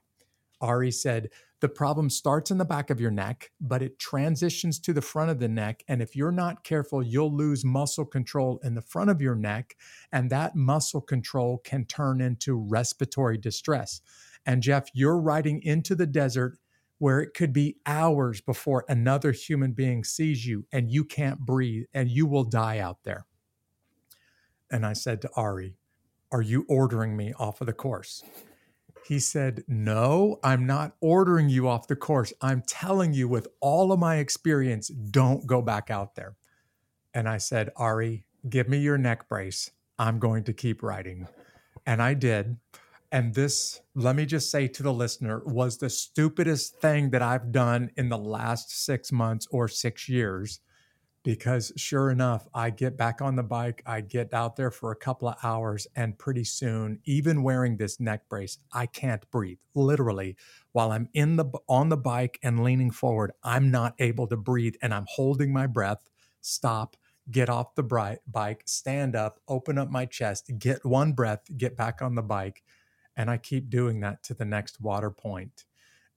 Ari 0.61 0.91
said, 0.91 1.29
the 1.61 1.69
problem 1.69 2.09
starts 2.09 2.53
in 2.53 2.59
the 2.59 2.65
back 2.65 2.89
of 2.91 3.01
your 3.01 3.11
neck, 3.11 3.51
but 3.61 3.83
it 3.83 3.99
transitions 3.99 4.79
to 4.81 4.93
the 4.93 5.03
front 5.03 5.31
of 5.31 5.41
the 5.41 5.49
neck. 5.49 5.83
And 5.89 6.01
if 6.01 6.15
you're 6.15 6.31
not 6.33 6.63
careful, 6.63 7.03
you'll 7.03 7.35
lose 7.35 7.65
muscle 7.65 8.05
control 8.05 8.61
in 8.63 8.75
the 8.75 8.83
front 8.83 9.11
of 9.11 9.21
your 9.21 9.35
neck. 9.35 9.77
And 10.13 10.31
that 10.31 10.55
muscle 10.55 11.01
control 11.01 11.59
can 11.59 11.85
turn 11.85 12.21
into 12.21 12.57
respiratory 12.57 13.39
distress. 13.39 14.01
And 14.47 14.63
Jeff, 14.63 14.89
you're 14.95 15.21
riding 15.21 15.61
into 15.63 15.97
the 15.97 16.07
desert 16.07 16.59
where 16.99 17.21
it 17.21 17.35
could 17.35 17.53
be 17.53 17.77
hours 17.87 18.41
before 18.41 18.85
another 18.89 19.33
human 19.33 19.73
being 19.73 20.05
sees 20.05 20.47
you 20.47 20.67
and 20.73 20.91
you 20.91 21.05
can't 21.05 21.41
breathe 21.41 21.85
and 21.95 22.11
you 22.11 22.27
will 22.27 22.45
die 22.45 22.79
out 22.79 22.99
there. 23.05 23.27
And 24.71 24.85
I 24.85 24.93
said 24.93 25.23
to 25.23 25.31
Ari, 25.35 25.77
Are 26.31 26.43
you 26.43 26.67
ordering 26.69 27.17
me 27.17 27.33
off 27.39 27.61
of 27.61 27.67
the 27.67 27.73
course? 27.73 28.23
He 29.07 29.19
said, 29.19 29.65
No, 29.67 30.39
I'm 30.45 30.67
not 30.67 30.97
ordering 31.01 31.49
you 31.49 31.69
off 31.69 31.87
the 31.87 31.97
course. 31.97 32.33
I'm 32.43 32.63
telling 32.67 33.15
you, 33.15 33.27
with 33.29 33.49
all 33.61 33.91
of 33.93 33.99
my 33.99 34.17
experience, 34.17 34.89
don't 34.89 35.47
go 35.47 35.63
back 35.63 35.91
out 35.91 36.15
there. 36.15 36.37
And 37.15 37.29
I 37.29 37.39
said, 37.39 37.71
Ari, 37.77 38.27
give 38.49 38.69
me 38.69 38.79
your 38.79 38.99
neck 38.99 39.29
brace. 39.29 39.71
I'm 39.99 40.19
going 40.19 40.45
to 40.45 40.53
keep 40.53 40.83
riding. 40.83 41.27
And 41.87 42.03
I 42.03 42.15
did. 42.15 42.59
And 43.11 43.35
this, 43.35 43.81
let 43.95 44.17
me 44.17 44.27
just 44.27 44.51
say 44.51 44.69
to 44.69 44.83
the 44.83 44.93
listener, 44.93 45.43
was 45.47 45.79
the 45.79 45.89
stupidest 45.89 46.79
thing 46.81 47.11
that 47.11 47.23
I've 47.23 47.53
done 47.53 47.91
in 47.97 48.11
the 48.11 48.19
last 48.19 48.85
six 48.85 49.11
months 49.11 49.47
or 49.51 49.67
six 49.67 50.09
years. 50.09 50.61
Because 51.25 51.73
sure 51.77 52.11
enough, 52.11 52.47
I 52.55 52.71
get 52.71 52.97
back 52.97 53.21
on 53.21 53.35
the 53.35 53.43
bike, 53.43 53.83
I 53.85 54.03
get 54.03 54.33
out 54.33 54.57
there 54.57 54.71
for 54.71 54.93
a 54.93 54.97
couple 54.97 55.29
of 55.29 55.37
hours, 55.43 55.87
and 55.97 56.19
pretty 56.19 56.45
soon, 56.45 57.01
even 57.05 57.43
wearing 57.43 57.77
this 57.77 57.99
neck 57.99 58.29
brace, 58.29 58.59
I 58.73 58.87
can't 58.87 59.29
breathe. 59.31 59.59
Literally, 59.75 60.37
while 60.73 60.93
I'm 60.93 61.09
in 61.15 61.37
the 61.37 61.47
on 61.69 61.89
the 61.89 61.97
bike 61.97 62.39
and 62.43 62.63
leaning 62.63 62.91
forward, 62.91 63.33
I'm 63.43 63.71
not 63.71 63.95
able 63.99 64.27
to 64.29 64.37
breathe, 64.37 64.77
and 64.81 64.95
I'm 64.95 65.07
holding 65.09 65.53
my 65.53 65.67
breath. 65.67 66.09
Stop, 66.41 66.97
get 67.31 67.51
off 67.51 67.75
the 67.75 68.19
bike, 68.27 68.63
stand 68.65 69.17
up, 69.17 69.41
open 69.49 69.77
up 69.77 69.91
my 69.91 70.07
chest, 70.07 70.51
get 70.59 70.85
one 70.85 71.13
breath, 71.13 71.41
get 71.57 71.77
back 71.77 72.01
on 72.01 72.15
the 72.15 72.23
bike 72.23 72.63
and 73.19 73.29
I 73.29 73.37
keep 73.37 73.69
doing 73.69 74.01
that 74.01 74.23
to 74.23 74.35
the 74.35 74.45
next 74.45 74.81
water 74.81 75.11
point. 75.11 75.65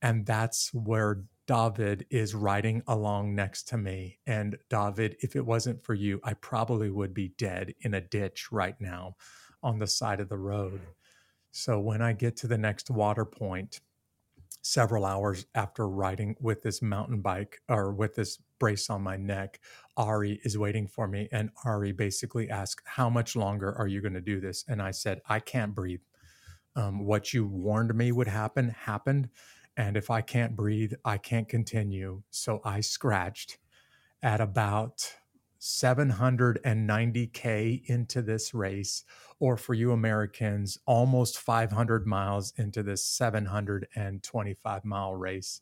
And 0.04 0.26
that's 0.26 0.74
where 0.74 1.24
David 1.48 2.06
is 2.12 2.36
riding 2.36 2.84
along 2.88 3.36
next 3.36 3.68
to 3.70 3.78
me. 3.78 4.20
And 4.28 4.58
David, 4.70 5.18
if 5.20 5.36
it 5.36 5.46
wasn't 5.46 5.84
for 5.84 5.96
you, 5.96 6.22
I 6.24 6.36
probably 6.36 6.92
would 6.92 7.14
be 7.14 7.34
dead 7.38 7.74
in 7.82 7.96
a 7.96 8.02
ditch 8.02 8.52
right 8.52 8.80
now 8.80 9.16
on 9.64 9.80
the 9.80 9.88
side 9.88 10.20
of 10.20 10.30
the 10.30 10.38
road. 10.38 10.80
So 11.52 11.80
when 11.80 12.02
I 12.02 12.14
get 12.14 12.38
to 12.38 12.48
the 12.48 12.58
next 12.58 12.90
water 12.90 13.26
point, 13.26 13.82
several 14.62 15.06
hours 15.06 15.48
after 15.56 15.90
riding 15.90 16.36
with 16.40 16.62
this 16.62 16.84
mountain 16.84 17.22
bike 17.22 17.62
or 17.68 17.92
with 17.92 18.14
this 18.16 18.38
brace 18.60 18.92
on 18.92 19.02
my 19.02 19.18
neck, 19.18 19.60
Ari 19.98 20.40
is 20.44 20.56
waiting 20.56 20.88
for 20.88 21.08
me. 21.08 21.28
And 21.32 21.50
Ari 21.66 21.94
basically 21.94 22.50
asked, 22.50 22.84
How 22.86 23.10
much 23.10 23.36
longer 23.36 23.76
are 23.76 23.88
you 23.88 24.02
going 24.02 24.14
to 24.14 24.22
do 24.22 24.40
this? 24.40 24.64
And 24.68 24.82
I 24.82 24.92
said, 24.92 25.22
I 25.28 25.40
can't 25.40 25.74
breathe 25.74 26.02
um, 26.76 27.06
what 27.06 27.34
you 27.34 27.46
warned 27.46 27.94
me 27.96 28.12
would 28.12 28.28
happen 28.28 28.70
happened. 28.70 29.30
And 29.78 29.96
if 29.98 30.10
I 30.10 30.22
can't 30.22 30.56
breathe, 30.56 30.94
I 31.06 31.18
can't 31.18 31.48
continue. 31.48 32.24
So 32.30 32.62
I 32.64 32.82
scratched 32.82 33.58
at 34.22 34.42
about 34.42 35.16
790K 35.60 37.86
into 37.86 38.22
this 38.22 38.54
race, 38.54 39.04
or 39.40 39.58
for 39.58 39.74
you 39.74 39.92
Americans, 39.92 40.78
almost 40.86 41.40
500 41.40 42.08
miles 42.08 42.54
into 42.58 42.84
this 42.84 43.06
725 43.06 44.86
mile 44.86 45.16
race. 45.16 45.62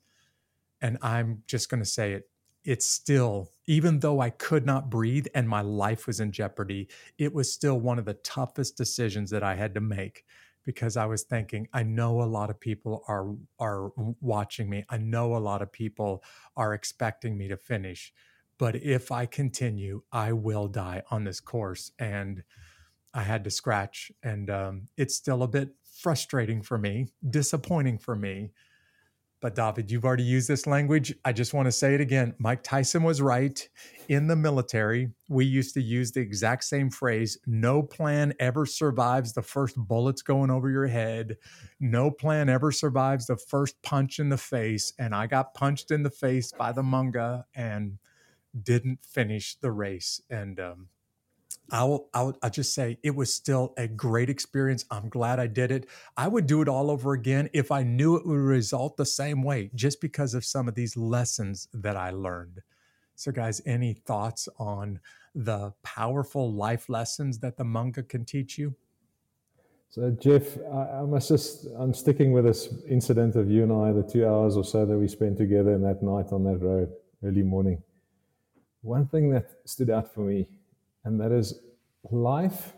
And 0.82 0.97
I'm 1.01 1.43
just 1.47 1.70
going 1.70 1.84
to 1.84 1.89
say 1.89 2.14
it. 2.14 2.30
It's 2.66 2.89
still, 2.89 3.51
even 3.68 3.99
though 3.99 4.22
I 4.22 4.30
could 4.30 4.66
not 4.66 4.89
breathe 4.89 5.28
and 5.34 5.47
my 5.47 5.62
life 5.62 6.07
was 6.07 6.20
in 6.20 6.32
jeopardy, 6.32 6.88
it 7.18 7.34
was 7.34 7.51
still 7.51 7.80
one 7.80 7.99
of 7.99 8.05
the 8.05 8.14
toughest 8.16 8.78
decisions 8.78 9.30
that 9.32 9.43
I 9.43 9.55
had 9.55 9.74
to 9.76 9.82
make 9.82 10.26
because 10.70 10.98
I 10.98 11.08
was 11.08 11.24
thinking, 11.24 11.68
I 11.74 11.82
know 11.82 12.22
a 12.22 12.30
lot 12.30 12.52
of 12.52 12.60
people 12.60 13.04
are 13.08 13.34
are 13.58 13.90
watching 14.22 14.70
me. 14.70 14.86
I 14.88 15.00
know 15.00 15.36
a 15.36 15.40
lot 15.40 15.64
of 15.64 15.72
people 15.72 16.24
are 16.56 16.76
expecting 16.76 17.36
me 17.40 17.48
to 17.48 17.58
finish. 17.58 18.14
But 18.60 18.76
if 18.76 19.12
I 19.12 19.26
continue, 19.26 20.04
I 20.12 20.34
will 20.34 20.68
die 20.68 21.02
on 21.10 21.24
this 21.24 21.40
course. 21.40 21.92
And 21.98 22.44
I 23.16 23.24
had 23.24 23.44
to 23.46 23.50
scratch. 23.50 24.12
And 24.22 24.52
um, 24.52 24.90
it's 24.96 25.16
still 25.16 25.42
a 25.42 25.48
bit 25.48 25.70
frustrating 25.82 26.62
for 26.62 26.78
me, 26.78 27.08
disappointing 27.28 27.98
for 27.98 28.16
me 28.16 28.52
but 29.42 29.56
David, 29.56 29.90
you've 29.90 30.04
already 30.04 30.24
used 30.24 30.50
this 30.50 30.68
language. 30.68 31.14
I 31.24 31.32
just 31.32 31.54
want 31.54 31.68
to 31.68 31.72
say 31.72 31.96
it 31.96 32.02
again. 32.02 32.36
Mike 32.40 32.62
Tyson 32.62 33.04
was 33.04 33.22
right. 33.22 33.68
In 34.10 34.28
the 34.28 34.36
military, 34.36 35.12
we 35.30 35.46
used 35.46 35.74
to 35.76 35.82
use 35.82 36.12
the 36.12 36.20
exact 36.20 36.66
same 36.66 36.90
phrase 36.90 37.38
no 37.46 37.82
plan 37.82 38.34
ever 38.40 38.66
survives 38.66 39.34
the 39.34 39.42
first 39.42 39.78
bullets 39.78 40.22
going 40.22 40.50
over 40.50 40.70
your 40.70 40.88
head. 40.88 41.38
No 41.80 42.12
plan 42.12 42.50
ever 42.50 42.72
survives 42.72 43.28
the 43.28 43.38
first 43.38 43.82
punch 43.82 44.20
in 44.20 44.30
the 44.30 44.38
face. 44.38 44.94
And 45.00 45.16
I 45.16 45.28
got 45.28 45.54
punched 45.54 45.92
in 45.92 46.04
the 46.04 46.10
face 46.10 46.52
by 46.52 46.72
the 46.72 46.82
Munga 46.82 47.44
and 47.56 47.98
didn't 48.62 49.06
finish 49.06 49.56
the 49.56 49.72
race. 49.72 50.22
And 50.30 50.60
um, 50.60 50.88
I'll, 51.72 52.10
I'll, 52.14 52.38
I'll 52.42 52.50
just 52.50 52.74
say 52.74 52.98
it 53.04 53.16
was 53.16 53.34
still 53.34 53.74
a 53.78 53.88
great 53.88 54.30
experience. 54.30 54.86
I'm 54.90 55.10
glad 55.10 55.40
I 55.40 55.48
did 55.48 55.72
it. 55.72 55.88
I 56.18 56.28
would 56.28 56.48
do 56.48 56.62
it 56.62 56.68
all 56.68 56.90
over 56.90 57.14
again 57.14 57.50
if 57.54 57.72
I 57.72 57.84
knew 57.84 58.16
it 58.16 58.26
would 58.26 58.36
result 58.36 58.98
the 58.98 59.06
same 59.06 59.44
way, 59.44 59.70
just 59.76 60.02
because 60.02 60.34
of 60.34 60.44
some 60.46 60.68
of 60.68 60.76
these 60.76 60.98
lessons 60.98 61.68
that 61.74 61.96
I 61.96 62.12
learned. 62.12 62.62
So, 63.16 63.32
guys, 63.32 63.62
any 63.66 63.94
thoughts 63.94 64.48
on 64.58 65.00
the 65.36 65.74
powerful 65.84 66.54
life 66.54 66.90
lessons 66.90 67.40
that 67.40 67.58
the 67.58 67.66
Munga 67.66 68.08
can 68.08 68.26
teach 68.26 68.58
you? 68.58 68.76
So, 69.90 70.12
Jeff, 70.12 70.58
I, 70.72 71.00
I 71.00 71.02
must 71.02 71.30
just, 71.30 71.68
I'm 71.78 71.94
sticking 71.94 72.32
with 72.32 72.46
this 72.46 72.74
incident 72.88 73.36
of 73.36 73.50
you 73.50 73.64
and 73.64 73.74
I, 73.74 73.92
the 73.92 74.04
two 74.04 74.26
hours 74.26 74.56
or 74.56 74.64
so 74.64 74.86
that 74.86 74.98
we 74.98 75.08
spent 75.08 75.38
together 75.38 75.74
in 75.74 75.82
that 75.82 76.02
night 76.02 76.32
on 76.32 76.44
that 76.46 76.58
road, 76.58 76.92
early 77.24 77.44
morning. 77.44 77.82
One 78.82 79.08
thing 79.08 79.32
that 79.32 79.50
stood 79.66 79.90
out 79.90 80.14
for 80.14 80.22
me 80.22 80.48
and 81.06 81.20
that 81.20 81.32
is 81.32 81.60
life. 82.12 82.74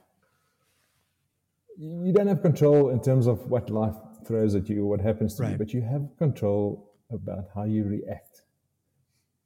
You 1.78 2.14
don't 2.14 2.28
have 2.28 2.42
control 2.42 2.90
in 2.90 3.02
terms 3.02 3.28
of 3.28 3.50
what 3.50 3.70
life 3.70 3.96
throws 4.26 4.56
at 4.56 4.70
you 4.70 4.84
or 4.84 4.90
what 4.90 5.02
happens 5.02 5.36
to 5.36 5.44
right. 5.44 5.52
you, 5.54 5.58
but 5.58 5.74
you 5.74 5.82
have 5.82 6.08
control 6.18 6.92
about 7.12 7.46
how 7.56 7.64
you 7.64 7.84
react 7.84 8.44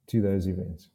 to 0.08 0.20
those 0.20 0.46
events. 0.46 0.90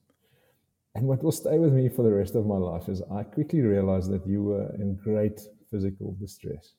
And 0.95 1.07
what 1.07 1.23
will 1.23 1.31
stay 1.31 1.57
with 1.57 1.73
me 1.73 1.89
for 1.89 2.03
the 2.03 2.11
rest 2.11 2.35
of 2.35 2.45
my 2.45 2.57
life 2.57 2.89
is 2.89 3.01
I 3.11 3.23
quickly 3.23 3.61
realized 3.61 4.11
that 4.11 4.27
you 4.27 4.43
were 4.43 4.73
in 4.75 4.95
great 4.95 5.39
physical 5.69 6.15
distress. 6.19 6.73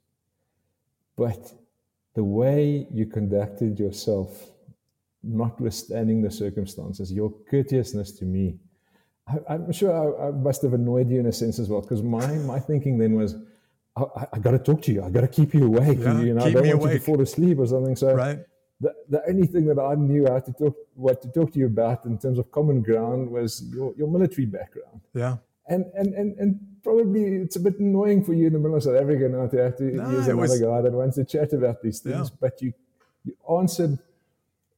But 1.17 1.53
the 2.15 2.25
way 2.25 2.87
you 2.93 3.07
conducted 3.07 3.79
yourself, 3.79 4.51
notwithstanding 5.23 6.21
the 6.21 6.31
circumstances, 6.31 7.11
your 7.11 7.33
courteousness 7.51 8.13
to 8.13 8.25
me, 8.27 8.59
I, 9.29 9.55
am 9.55 9.73
sure 9.73 9.93
I, 9.93 10.29
I, 10.29 10.31
must 10.31 10.63
have 10.63 10.73
annoyed 10.75 11.09
you 11.09 11.21
in 11.21 11.27
a 11.27 11.33
sense 11.33 11.59
as 11.59 11.69
well, 11.69 11.81
because 11.81 12.03
my, 12.03 12.27
my 12.39 12.59
thinking 12.59 12.99
then 12.99 13.15
was, 13.15 13.37
oh, 13.97 14.11
I, 14.17 14.27
I 14.33 14.39
got 14.39 14.53
to 14.53 14.59
talk 14.59 14.83
to 14.83 14.93
you. 14.93 15.03
I 15.05 15.11
got 15.11 15.21
to 15.21 15.29
keep 15.29 15.55
you 15.55 15.67
awake. 15.67 15.99
Yeah, 16.01 16.21
you 16.21 16.35
know, 16.35 16.45
I 16.45 16.51
don't 16.51 16.67
want 16.67 16.83
awake. 16.83 16.93
you 16.95 16.99
to 16.99 17.05
fall 17.05 17.21
asleep 17.21 17.59
or 17.59 17.67
something. 17.67 17.95
So 17.95 18.15
right. 18.15 18.41
the, 18.81 18.93
the 19.09 19.23
only 19.29 19.47
thing 19.47 19.67
that 19.67 19.81
I 19.81 19.95
knew 19.95 20.27
how 20.27 20.41
to 20.41 20.53
talk, 20.53 20.77
what 20.95 21.23
to 21.23 21.29
talk 21.29 21.53
to 21.53 21.59
you 21.59 21.67
about 21.67 22.05
in 22.05 22.19
terms 22.19 22.39
of 22.39 22.51
common 22.51 22.83
ground 22.83 23.31
was 23.31 23.63
your, 23.73 23.95
your 23.97 24.09
military 24.09 24.47
background. 24.47 25.01
Yeah. 25.15 25.37
And, 25.69 25.87
and, 25.95 26.15
and, 26.15 26.37
and 26.39 26.61
probably 26.83 27.23
it's 27.23 27.55
a 27.55 27.61
bit 27.61 27.79
annoying 27.79 28.25
for 28.25 28.35
you 28.35 28.49
in 28.49 28.53
the 28.53 28.59
middle 28.59 28.77
of 28.77 28.83
South 28.83 29.01
Africa 29.01 29.29
now 29.29 29.47
to 29.47 29.57
have 29.57 29.77
to 29.77 29.85
no, 29.85 30.11
use 30.11 30.27
another 30.27 30.37
was, 30.37 30.61
guy 30.61 30.81
that 30.81 30.93
wants 30.93 31.17
to 31.17 31.25
chat 31.25 31.53
about 31.53 31.81
these 31.81 32.01
things. 32.01 32.31
Yeah. 32.31 32.37
But 32.41 32.61
you, 32.61 32.73
you 33.25 33.37
answered– 33.49 33.99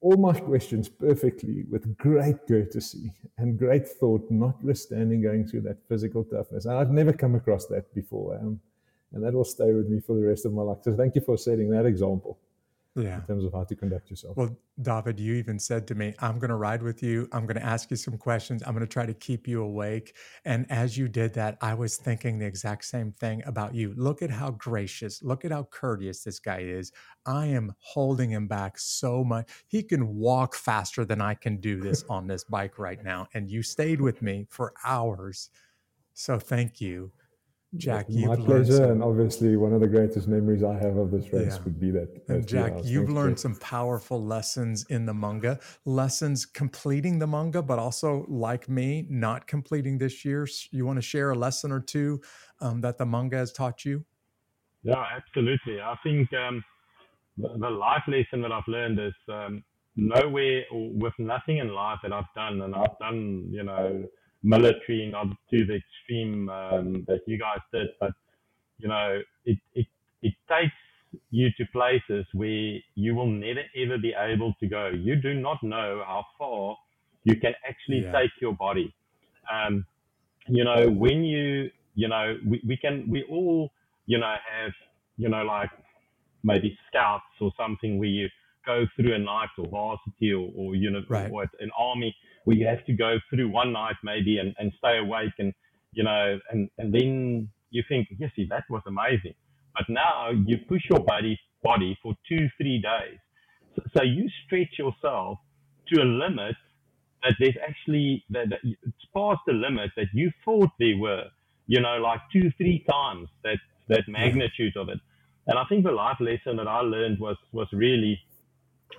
all 0.05 0.19
my 0.19 0.39
questions 0.39 0.87
perfectly 0.87 1.65
with 1.71 1.97
great 1.97 2.37
courtesy 2.47 3.11
and 3.39 3.59
great 3.59 3.89
thought, 3.89 4.31
notwithstanding 4.31 5.23
going 5.23 5.47
through 5.47 5.63
that 5.63 5.79
physical 5.89 6.23
toughness. 6.23 6.67
And 6.67 6.75
I've 6.75 6.91
never 6.91 7.15
come 7.15 7.35
across 7.35 7.65
that 7.69 7.93
before. 7.95 8.37
Um, 8.37 8.61
and 9.15 9.25
that 9.25 9.33
will 9.33 9.47
stay 9.47 9.73
with 9.73 9.89
me 9.89 10.01
for 10.01 10.15
the 10.15 10.27
rest 10.27 10.45
of 10.45 10.53
my 10.53 10.61
life. 10.61 10.79
So 10.83 10.95
thank 10.95 11.15
you 11.15 11.23
for 11.23 11.39
setting 11.39 11.71
that 11.71 11.87
example. 11.87 12.39
Yeah. 12.97 13.17
in 13.17 13.23
terms 13.23 13.45
of 13.45 13.53
how 13.53 13.65
to 13.65 13.75
conduct 13.75 14.11
yourself. 14.11 14.37
Well, 14.37 14.57
David, 14.81 15.19
you 15.19 15.35
even 15.35 15.59
said 15.59 15.87
to 15.89 15.95
me, 15.95 16.15
I'm 16.21 16.39
going 16.39 16.51
to 16.51 16.57
ride 16.57 16.83
with 16.83 17.03
you. 17.03 17.29
I'm 17.33 17.47
going 17.47 17.57
to 17.57 17.65
ask 17.65 17.91
you 17.91 17.97
some 17.97 18.17
questions. 18.17 18.63
I'm 18.65 18.73
going 18.73 18.87
to 18.87 18.93
try 18.93 19.07
to 19.07 19.15
keep 19.15 19.49
you 19.49 19.63
awake. 19.63 20.17
And 20.45 20.67
as 20.71 20.97
you 20.97 21.09
did 21.09 21.35
that, 21.35 21.59
I 21.61 21.75
was 21.75 21.97
thinking 21.97 22.39
the 22.39 22.47
exact 22.47 22.85
same 22.85 23.13
thing 23.13 23.43
about 23.47 23.75
you. 23.75 23.95
Look 23.97 24.23
at 24.23 24.31
how 24.31 24.53
gracious, 24.53 25.23
look 25.23 25.45
at 25.45 25.51
how 25.51 25.65
courteous 25.65 26.23
this 26.23 26.39
guy 26.39 26.61
is. 26.61 26.93
I 27.27 27.47
am 27.47 27.75
holding 27.79 28.31
him 28.31 28.47
back 28.47 28.79
so 28.79 29.25
much. 29.25 29.49
He 29.67 29.83
can 29.83 30.17
walk 30.17 30.55
faster 30.55 31.05
than 31.05 31.21
I 31.21 31.35
can 31.35 31.57
do 31.57 31.81
this 31.81 32.05
on 32.09 32.27
this 32.27 32.45
bike 32.45 32.79
right 32.79 33.03
now. 33.03 33.29
And 33.35 33.51
you 33.51 33.63
stayed 33.63 34.01
with 34.01 34.23
me 34.23 34.47
for 34.51 34.73
hours. 34.85 35.51
So 36.13 36.39
thank 36.39 36.81
you. 36.81 37.11
Jack, 37.77 38.09
my 38.11 38.37
pleasure, 38.37 38.72
some, 38.72 38.91
and 38.91 39.03
obviously 39.03 39.57
one 39.57 39.72
of 39.72 39.81
the 39.81 39.87
greatest 39.87 40.29
memories 40.29 40.62
I 40.62 40.75
have 40.75 40.97
of 40.97 41.11
this 41.11 41.33
race 41.33 41.57
yeah. 41.57 41.62
would 41.64 41.81
be 41.81 41.91
that. 41.91 42.09
And 42.29 42.47
Jack, 42.47 42.72
you've 42.85 43.11
learned 43.11 43.39
some 43.39 43.57
powerful 43.57 44.22
lessons 44.22 44.85
in 44.91 45.07
the 45.07 45.12
Munga, 45.12 45.61
lessons 45.85 46.47
completing 46.47 47.18
the 47.18 47.27
Munga, 47.27 47.66
but 47.66 47.79
also 47.79 48.25
like 48.29 48.68
me, 48.68 49.07
not 49.09 49.47
completing 49.47 49.99
this 49.99 50.25
year. 50.25 50.47
You 50.70 50.87
want 50.87 50.99
to 50.99 51.03
share 51.03 51.31
a 51.31 51.35
lesson 51.35 51.72
or 51.72 51.81
two 51.81 52.20
um, 52.61 52.81
that 52.83 52.99
the 52.99 53.07
Munga 53.07 53.35
has 53.35 53.53
taught 53.53 53.85
you? 53.85 54.05
Yeah, 54.83 55.05
absolutely. 55.16 55.81
I 55.81 55.97
think 56.03 56.29
um, 56.35 56.62
the, 57.39 57.49
the, 57.59 57.70
life 57.70 58.03
lesson 58.07 58.43
that 58.43 58.53
I've 58.53 58.68
learned 58.68 58.99
is 59.01 59.14
um, 59.29 59.64
nowhere 59.97 60.64
with 60.70 61.14
nothing 61.18 61.59
in 61.59 61.75
life 61.75 62.01
that 62.03 62.12
I've 62.12 62.33
done, 62.35 62.61
and 62.61 62.75
I've 62.75 62.99
done, 63.01 63.47
you 63.51 63.64
know 63.64 64.05
military, 64.45 65.11
not 65.11 65.27
to 65.51 65.67
the 65.67 65.81
extreme 65.83 66.49
um, 66.49 67.05
that 67.09 67.21
you 67.27 67.39
guys 67.39 67.59
did, 67.73 67.89
but 67.99 68.13
you 68.79 68.89
know, 68.89 69.21
it, 69.45 69.59
it 69.75 69.87
it 70.23 70.35
takes 70.49 70.73
you 71.31 71.49
to 71.57 71.65
places 71.73 72.27
where 72.33 72.79
you 72.95 73.15
will 73.15 73.27
never 73.27 73.63
ever 73.77 73.99
be 73.99 74.15
able 74.17 74.55
to 74.61 74.67
go. 74.67 74.89
You 74.89 75.17
do 75.17 75.35
not 75.35 75.63
know 75.63 76.03
how 76.07 76.25
far 76.39 76.77
you 77.25 77.37
can 77.41 77.55
actually 77.69 78.03
yeah. 78.05 78.13
take 78.13 78.31
your 78.41 78.53
body. 78.53 78.95
Um, 79.53 79.87
you 80.47 80.65
know, 80.65 80.89
when 80.91 81.25
you, 81.25 81.71
you 81.95 82.09
know, 82.09 82.37
we, 82.47 82.61
we 82.67 82.77
can, 82.77 83.09
we 83.09 83.25
all, 83.31 83.71
you 84.07 84.19
know, 84.19 84.35
have, 84.51 84.73
you 85.17 85.29
know, 85.29 85.43
like 85.43 85.71
maybe 86.43 86.77
scouts 86.89 87.25
or 87.41 87.51
something 87.57 87.99
where 87.99 88.09
you 88.09 88.29
go 88.67 88.87
through 88.97 89.15
a 89.15 89.19
night 89.19 89.49
or 89.59 89.67
varsity 89.69 90.33
or, 90.33 90.51
or 90.57 90.75
you 90.75 90.91
know, 90.91 91.03
right. 91.09 91.31
or 91.31 91.43
an 91.61 91.71
army 91.79 92.15
where 92.45 92.57
you 92.57 92.67
have 92.67 92.85
to 92.87 92.93
go 92.93 93.19
through 93.31 93.49
one 93.49 93.73
night 93.73 93.97
maybe 94.03 94.39
and, 94.39 94.55
and 94.59 94.73
stay 94.79 94.99
awake 94.99 95.33
and, 95.39 95.53
you 95.93 96.03
know, 96.03 96.39
and, 96.51 96.69
and 96.79 96.93
then 96.93 97.49
you 97.71 97.83
think, 97.89 98.09
yes, 98.19 98.31
see, 98.37 98.47
that 98.51 98.65
was 98.69 98.83
amazing. 98.87 99.35
But 99.75 99.85
now 99.89 100.31
you 100.31 100.59
push 100.69 100.83
your 100.89 101.01
body, 101.01 101.39
body 101.62 101.99
for 102.03 102.15
two, 102.29 102.49
three 102.59 102.81
days. 102.81 103.19
So, 103.75 103.83
so 103.97 104.03
you 104.03 104.29
stretch 104.45 104.79
yourself 104.79 105.39
to 105.89 106.03
a 106.03 106.05
limit 106.05 106.55
that 107.23 107.35
there's 107.41 107.57
actually, 107.67 108.25
that, 108.31 108.51
that 108.51 108.61
it's 108.62 109.07
past 109.17 109.41
the 109.47 109.55
limit 109.55 109.91
that 109.97 110.07
you 110.12 110.31
thought 110.45 110.71
there 110.79 110.97
were, 110.99 111.25
you 111.67 111.81
know, 111.81 111.97
like 111.97 112.21
two, 112.33 112.53
three 112.59 112.85
times 112.89 113.29
that, 113.43 113.59
that 113.89 114.03
magnitude 114.07 114.77
of 114.77 114.89
it. 114.91 114.99
And 115.47 115.59
I 115.59 115.65
think 115.65 115.85
the 115.85 115.93
life 115.93 116.19
lesson 116.21 116.57
that 116.57 116.69
I 116.69 116.81
learned 116.81 117.19
was, 117.19 117.37
was 117.53 117.69
really, 117.73 118.19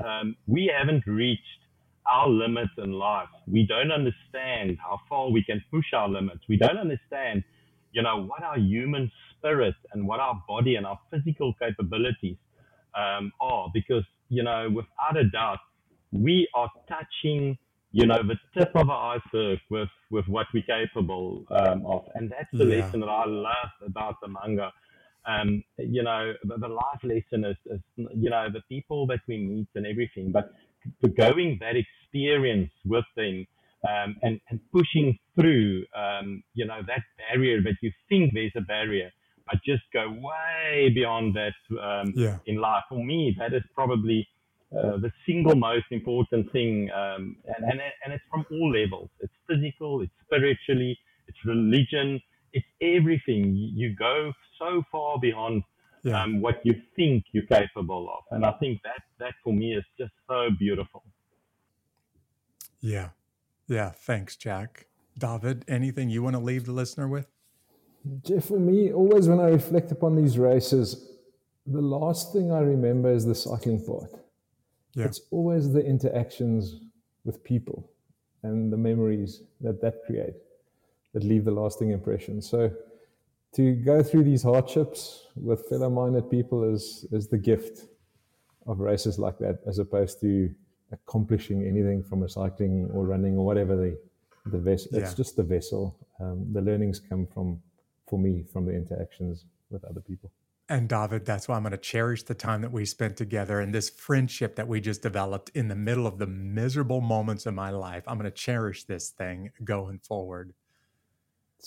um, 0.04 0.36
we 0.48 0.72
haven't 0.76 1.06
reached 1.08 1.42
our 2.08 2.30
limits 2.30 2.72
in 2.78 2.92
life. 2.92 3.30
We 3.48 3.66
don't 3.66 3.92
understand 3.92 4.78
how 4.80 5.00
far 5.10 5.30
we 5.32 5.44
can 5.44 5.64
push 5.72 5.86
our 5.94 6.08
limits. 6.08 6.42
We 6.48 6.58
don't 6.58 6.78
understand, 6.78 7.44
you 7.94 8.02
know, 8.04 8.24
what 8.24 8.44
our 8.44 8.60
human 8.60 9.12
spirit 9.32 9.76
and 9.94 10.08
what 10.08 10.20
our 10.20 10.42
body 10.48 10.76
and 10.76 10.86
our 10.86 11.00
physical 11.12 11.54
capabilities 11.54 12.38
um, 12.96 13.32
are. 13.42 13.70
Because, 13.74 14.04
you 14.30 14.44
know, 14.44 14.70
without 14.70 15.18
a 15.18 15.24
doubt, 15.30 15.60
we 16.12 16.48
are 16.54 16.70
touching, 16.88 17.58
you 17.92 18.06
know, 18.06 18.22
the 18.22 18.36
tip 18.58 18.72
of 18.76 18.90
our 18.90 19.16
iceberg 19.16 19.60
with, 19.70 19.90
with 20.12 20.28
what 20.28 20.48
we're 20.54 20.64
capable 20.64 21.46
um, 21.50 21.86
of. 21.86 22.04
And 22.14 22.30
that's 22.30 22.50
the 22.54 22.66
yeah. 22.66 22.84
lesson 22.84 23.00
that 23.00 23.10
I 23.10 23.26
love 23.26 23.72
about 23.86 24.16
the 24.22 24.28
Munga. 24.28 24.72
Um, 25.28 25.64
you 25.78 26.04
know, 26.04 26.34
the, 26.44 26.58
the 26.58 26.68
life 26.68 27.02
lesson 27.04 27.46
is, 27.46 27.58
is, 27.66 27.80
you 27.96 28.30
know, 28.30 28.48
the 28.52 28.62
people 28.70 29.08
that 29.08 29.20
we 29.28 29.38
meet 29.38 29.68
and 29.76 29.86
everything. 29.86 30.32
But 30.32 30.52
going 31.18 31.58
that 31.62 31.76
experience 31.76 32.72
with 32.86 33.06
them 33.16 33.48
um, 33.88 34.16
and, 34.22 34.40
and 34.50 34.60
pushing 34.72 35.18
through, 35.36 35.86
um, 35.96 36.44
you 36.54 36.66
know, 36.66 36.82
that 36.88 37.04
barrier 37.18 37.62
that 37.62 37.78
you 37.82 37.92
think 38.10 38.34
there's 38.34 38.52
a 38.56 38.62
barrier, 38.62 39.12
but 39.48 39.58
just 39.66 39.84
go 39.94 40.10
way 40.10 40.90
beyond 40.90 41.36
that 41.36 41.54
um, 41.82 42.14
yeah. 42.16 42.38
in 42.46 42.58
life. 42.58 42.84
For 42.90 43.04
me, 43.04 43.36
that 43.40 43.54
is 43.54 43.64
probably 43.74 44.28
uh, 44.76 44.98
the 44.98 45.12
single 45.26 45.56
most 45.56 45.86
important 45.92 46.52
thing, 46.52 46.90
um, 46.92 47.38
and, 47.46 47.64
and 47.72 47.80
and 48.04 48.14
it's 48.14 48.24
from 48.30 48.46
all 48.52 48.72
levels. 48.72 49.10
It's 49.20 49.32
physical, 49.48 50.02
it's 50.02 50.12
spiritually, 50.26 50.98
it's 51.28 51.38
religion, 51.46 52.20
everything. 52.82 53.56
You 53.56 53.96
go 53.96 54.32
so 54.60 54.84
far 54.92 55.20
beyond 55.20 55.64
yeah. 56.04 56.24
um, 56.24 56.42
what 56.42 56.62
you 56.64 56.76
think 56.96 57.26
you're 57.32 57.46
capable 57.46 58.10
of. 58.10 58.24
And 58.32 58.46
I 58.46 58.52
think 58.54 58.82
that 58.84 59.02
that 59.20 59.34
for 59.44 59.54
me 59.54 59.74
is 59.74 59.84
just 60.00 60.14
so 60.28 60.50
beautiful. 60.58 61.04
Yeah. 62.80 63.10
Yeah. 63.68 63.90
Thanks, 63.90 64.36
Jack. 64.36 64.88
David, 65.18 65.66
anything 65.68 66.10
you 66.10 66.22
want 66.22 66.36
to 66.36 66.42
leave 66.42 66.66
the 66.66 66.72
listener 66.72 67.08
with? 67.08 67.28
Jeff, 68.24 68.46
for 68.46 68.60
me, 68.60 68.94
always 68.94 69.28
when 69.28 69.40
I 69.40 69.50
reflect 69.50 69.92
upon 69.92 70.16
these 70.16 70.38
races, 70.38 71.10
the 71.66 71.82
last 71.82 72.32
thing 72.34 72.52
I 72.52 72.60
remember 72.60 73.12
is 73.12 73.26
the 73.26 73.34
cycling 73.34 73.84
part. 73.84 74.12
Yeah. 74.94 75.06
It's 75.06 75.22
always 75.32 75.72
the 75.74 75.84
interactions 75.84 76.82
with 77.24 77.44
people 77.44 77.90
and 78.44 78.72
the 78.72 78.78
memories 78.78 79.42
that 79.62 79.82
that 79.82 79.96
create 80.06 80.36
that 81.16 81.24
leave 81.24 81.46
the 81.46 81.52
lasting 81.52 81.92
impression. 81.92 82.42
So 82.42 82.72
to 83.56 83.72
go 83.72 84.04
through 84.04 84.26
these 84.26 84.44
hardships 84.44 85.28
with 85.38 85.66
fellow 85.70 85.90
minded 85.90 86.30
people 86.30 86.64
is, 86.76 87.08
is 87.14 87.30
the 87.30 87.38
gift 87.38 87.88
of 88.68 88.82
races 88.82 89.18
like 89.18 89.38
that, 89.40 89.60
as 89.66 89.80
opposed 89.80 90.20
to 90.22 90.54
accomplishing 90.92 91.66
anything 91.66 92.04
from 92.04 92.24
a 92.24 92.30
cycling 92.30 92.90
or 92.94 93.06
running 93.06 93.38
or 93.38 93.46
whatever 93.46 93.78
the, 93.78 93.98
the 94.52 94.60
vessel. 94.60 94.90
Yeah. 94.92 95.00
It's 95.00 95.14
just 95.14 95.38
the 95.38 95.44
vessel. 95.44 95.96
Um, 96.20 96.48
the 96.52 96.62
learnings 96.62 97.00
come 97.00 97.26
from, 97.26 97.62
for 98.10 98.20
me, 98.20 98.44
from 98.52 98.66
the 98.66 98.76
interactions 98.76 99.46
with 99.70 99.86
other 99.86 100.02
people. 100.02 100.32
And 100.68 100.90
David, 100.90 101.26
that's 101.26 101.48
why 101.48 101.56
I'm 101.56 101.64
going 101.64 101.72
to 101.72 101.78
cherish 101.78 102.24
the 102.24 102.34
time 102.34 102.62
that 102.62 102.72
we 102.72 102.86
spent 102.86 103.16
together 103.16 103.62
and 103.62 103.74
this 103.74 103.90
friendship 103.90 104.58
that 104.58 104.68
we 104.68 104.82
just 104.82 105.02
developed 105.02 105.50
in 105.54 105.70
the 105.70 105.76
middle 105.76 106.08
of 106.08 106.18
the 106.18 106.28
miserable 106.28 107.00
moments 107.02 107.46
of 107.46 107.54
my 107.54 107.70
life. 107.70 108.04
I'm 108.06 108.18
going 108.18 108.30
to 108.30 108.36
cherish 108.36 108.84
this 108.84 109.12
thing 109.12 109.52
going 109.64 110.00
forward. 110.00 110.54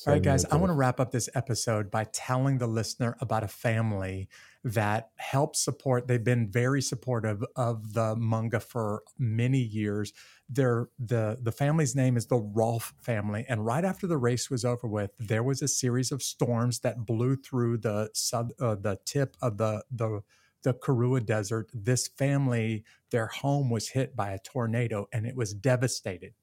All 0.07 0.13
right, 0.13 0.23
guys, 0.23 0.45
I 0.45 0.57
want 0.57 0.71
to 0.71 0.75
wrap 0.75 1.01
up 1.01 1.11
this 1.11 1.29
episode 1.35 1.91
by 1.91 2.05
telling 2.13 2.59
the 2.59 2.67
listener 2.69 3.17
about 3.21 3.43
a 3.43 3.49
family 3.49 4.29
that 4.63 5.11
helps 5.17 5.61
support. 5.61 6.07
They've 6.07 6.23
been 6.23 6.49
very 6.51 6.81
supportive 6.81 7.43
of 7.57 7.95
the 7.95 8.15
Munga 8.15 8.63
for 8.63 9.03
many 9.19 9.59
years. 9.59 10.13
Their 10.49 10.89
the 10.99 11.39
the 11.43 11.53
family's 11.53 11.97
name 11.97 12.17
is 12.17 12.27
the 12.27 12.39
Rolfe 12.39 12.95
family, 13.01 13.45
and 13.49 13.67
right 13.67 13.85
after 13.85 14.07
the 14.07 14.19
race 14.19 14.49
was 14.49 14.65
over 14.65 14.87
with, 14.87 15.11
there 15.19 15.43
was 15.43 15.63
a 15.63 15.69
series 15.69 16.13
of 16.13 16.23
storms 16.23 16.81
that 16.81 17.05
blew 17.05 17.35
through 17.35 17.79
the 17.79 18.11
sub 18.15 18.53
uh, 18.61 18.77
the 18.77 18.99
tip 19.05 19.37
of 19.43 19.57
the 19.57 19.83
the 19.91 20.23
the 20.63 20.75
Karoo 20.75 21.19
Desert. 21.21 21.71
This 21.75 22.09
family, 22.09 22.85
their 23.11 23.27
home 23.27 23.69
was 23.69 23.89
hit 23.91 24.15
by 24.15 24.31
a 24.31 24.39
tornado, 24.39 25.09
and 25.13 25.27
it 25.27 25.35
was 25.35 25.55
devastated. 25.55 26.35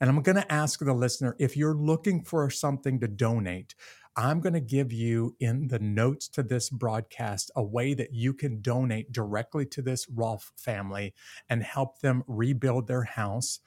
And 0.00 0.08
I'm 0.08 0.22
going 0.22 0.36
to 0.36 0.52
ask 0.52 0.78
the 0.78 0.92
listener 0.92 1.34
if 1.38 1.56
you're 1.56 1.74
looking 1.74 2.22
for 2.22 2.48
something 2.50 3.00
to 3.00 3.08
donate, 3.08 3.74
I'm 4.16 4.40
going 4.40 4.54
to 4.54 4.60
give 4.60 4.92
you 4.92 5.36
in 5.38 5.68
the 5.68 5.78
notes 5.78 6.28
to 6.30 6.42
this 6.42 6.70
broadcast 6.70 7.50
a 7.54 7.62
way 7.62 7.94
that 7.94 8.12
you 8.12 8.34
can 8.34 8.60
donate 8.60 9.12
directly 9.12 9.64
to 9.66 9.82
this 9.82 10.08
Rolf 10.08 10.52
family 10.56 11.14
and 11.48 11.62
help 11.62 12.00
them 12.00 12.24
rebuild 12.26 12.86
their 12.88 13.04
house 13.04 13.60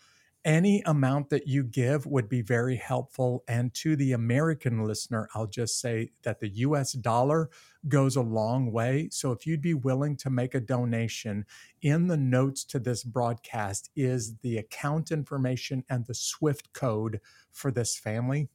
any 0.44 0.82
amount 0.86 1.30
that 1.30 1.48
you 1.48 1.64
give 1.64 2.06
would 2.06 2.28
be 2.28 2.42
very 2.42 2.76
helpful. 2.76 3.44
And 3.48 3.74
to 3.76 3.96
the 3.96 4.14
American 4.14 4.86
listener, 4.86 5.30
I'll 5.36 5.48
just 5.48 5.80
say 5.80 6.12
that 6.24 6.40
the 6.40 6.50
US 6.50 6.94
dollar 6.94 7.50
goes 7.88 8.16
a 8.16 8.22
long 8.22 8.72
way. 8.72 9.10
So 9.12 9.32
if 9.32 9.46
you'd 9.46 9.62
be 9.62 9.74
willing 9.74 10.18
to 10.18 10.30
make 10.30 10.56
a 10.56 10.60
donation, 10.60 11.46
in 11.82 12.08
the 12.08 12.18
notes 12.18 12.64
to 12.66 12.80
this 12.80 13.04
broadcast 13.04 13.90
is 13.96 14.38
the 14.38 14.58
account 14.58 15.12
information 15.12 15.84
and 15.90 16.06
the 16.06 16.16
SWIFT 16.16 16.74
code 16.74 17.20
for 17.52 17.72
this 17.72 17.98
family. 17.98 18.50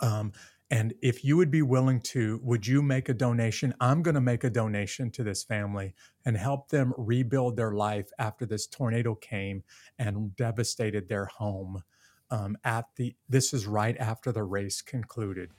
Um, 0.00 0.32
and 0.70 0.92
if 1.00 1.24
you 1.24 1.36
would 1.38 1.50
be 1.50 1.62
willing 1.62 2.00
to, 2.00 2.40
would 2.42 2.66
you 2.66 2.82
make 2.82 3.08
a 3.08 3.14
donation? 3.14 3.74
I'm 3.80 4.02
going 4.02 4.16
to 4.16 4.20
make 4.20 4.44
a 4.44 4.50
donation 4.50 5.10
to 5.12 5.22
this 5.22 5.42
family 5.42 5.94
and 6.26 6.36
help 6.36 6.68
them 6.68 6.92
rebuild 6.98 7.56
their 7.56 7.72
life 7.72 8.10
after 8.18 8.44
this 8.44 8.66
tornado 8.66 9.14
came 9.14 9.62
and 9.98 10.36
devastated 10.36 11.08
their 11.08 11.24
home. 11.24 11.82
Um, 12.30 12.58
at 12.64 12.84
the 12.96 13.16
this 13.30 13.54
is 13.54 13.66
right 13.66 13.96
after 13.96 14.30
the 14.30 14.42
race 14.42 14.82
concluded. 14.82 15.50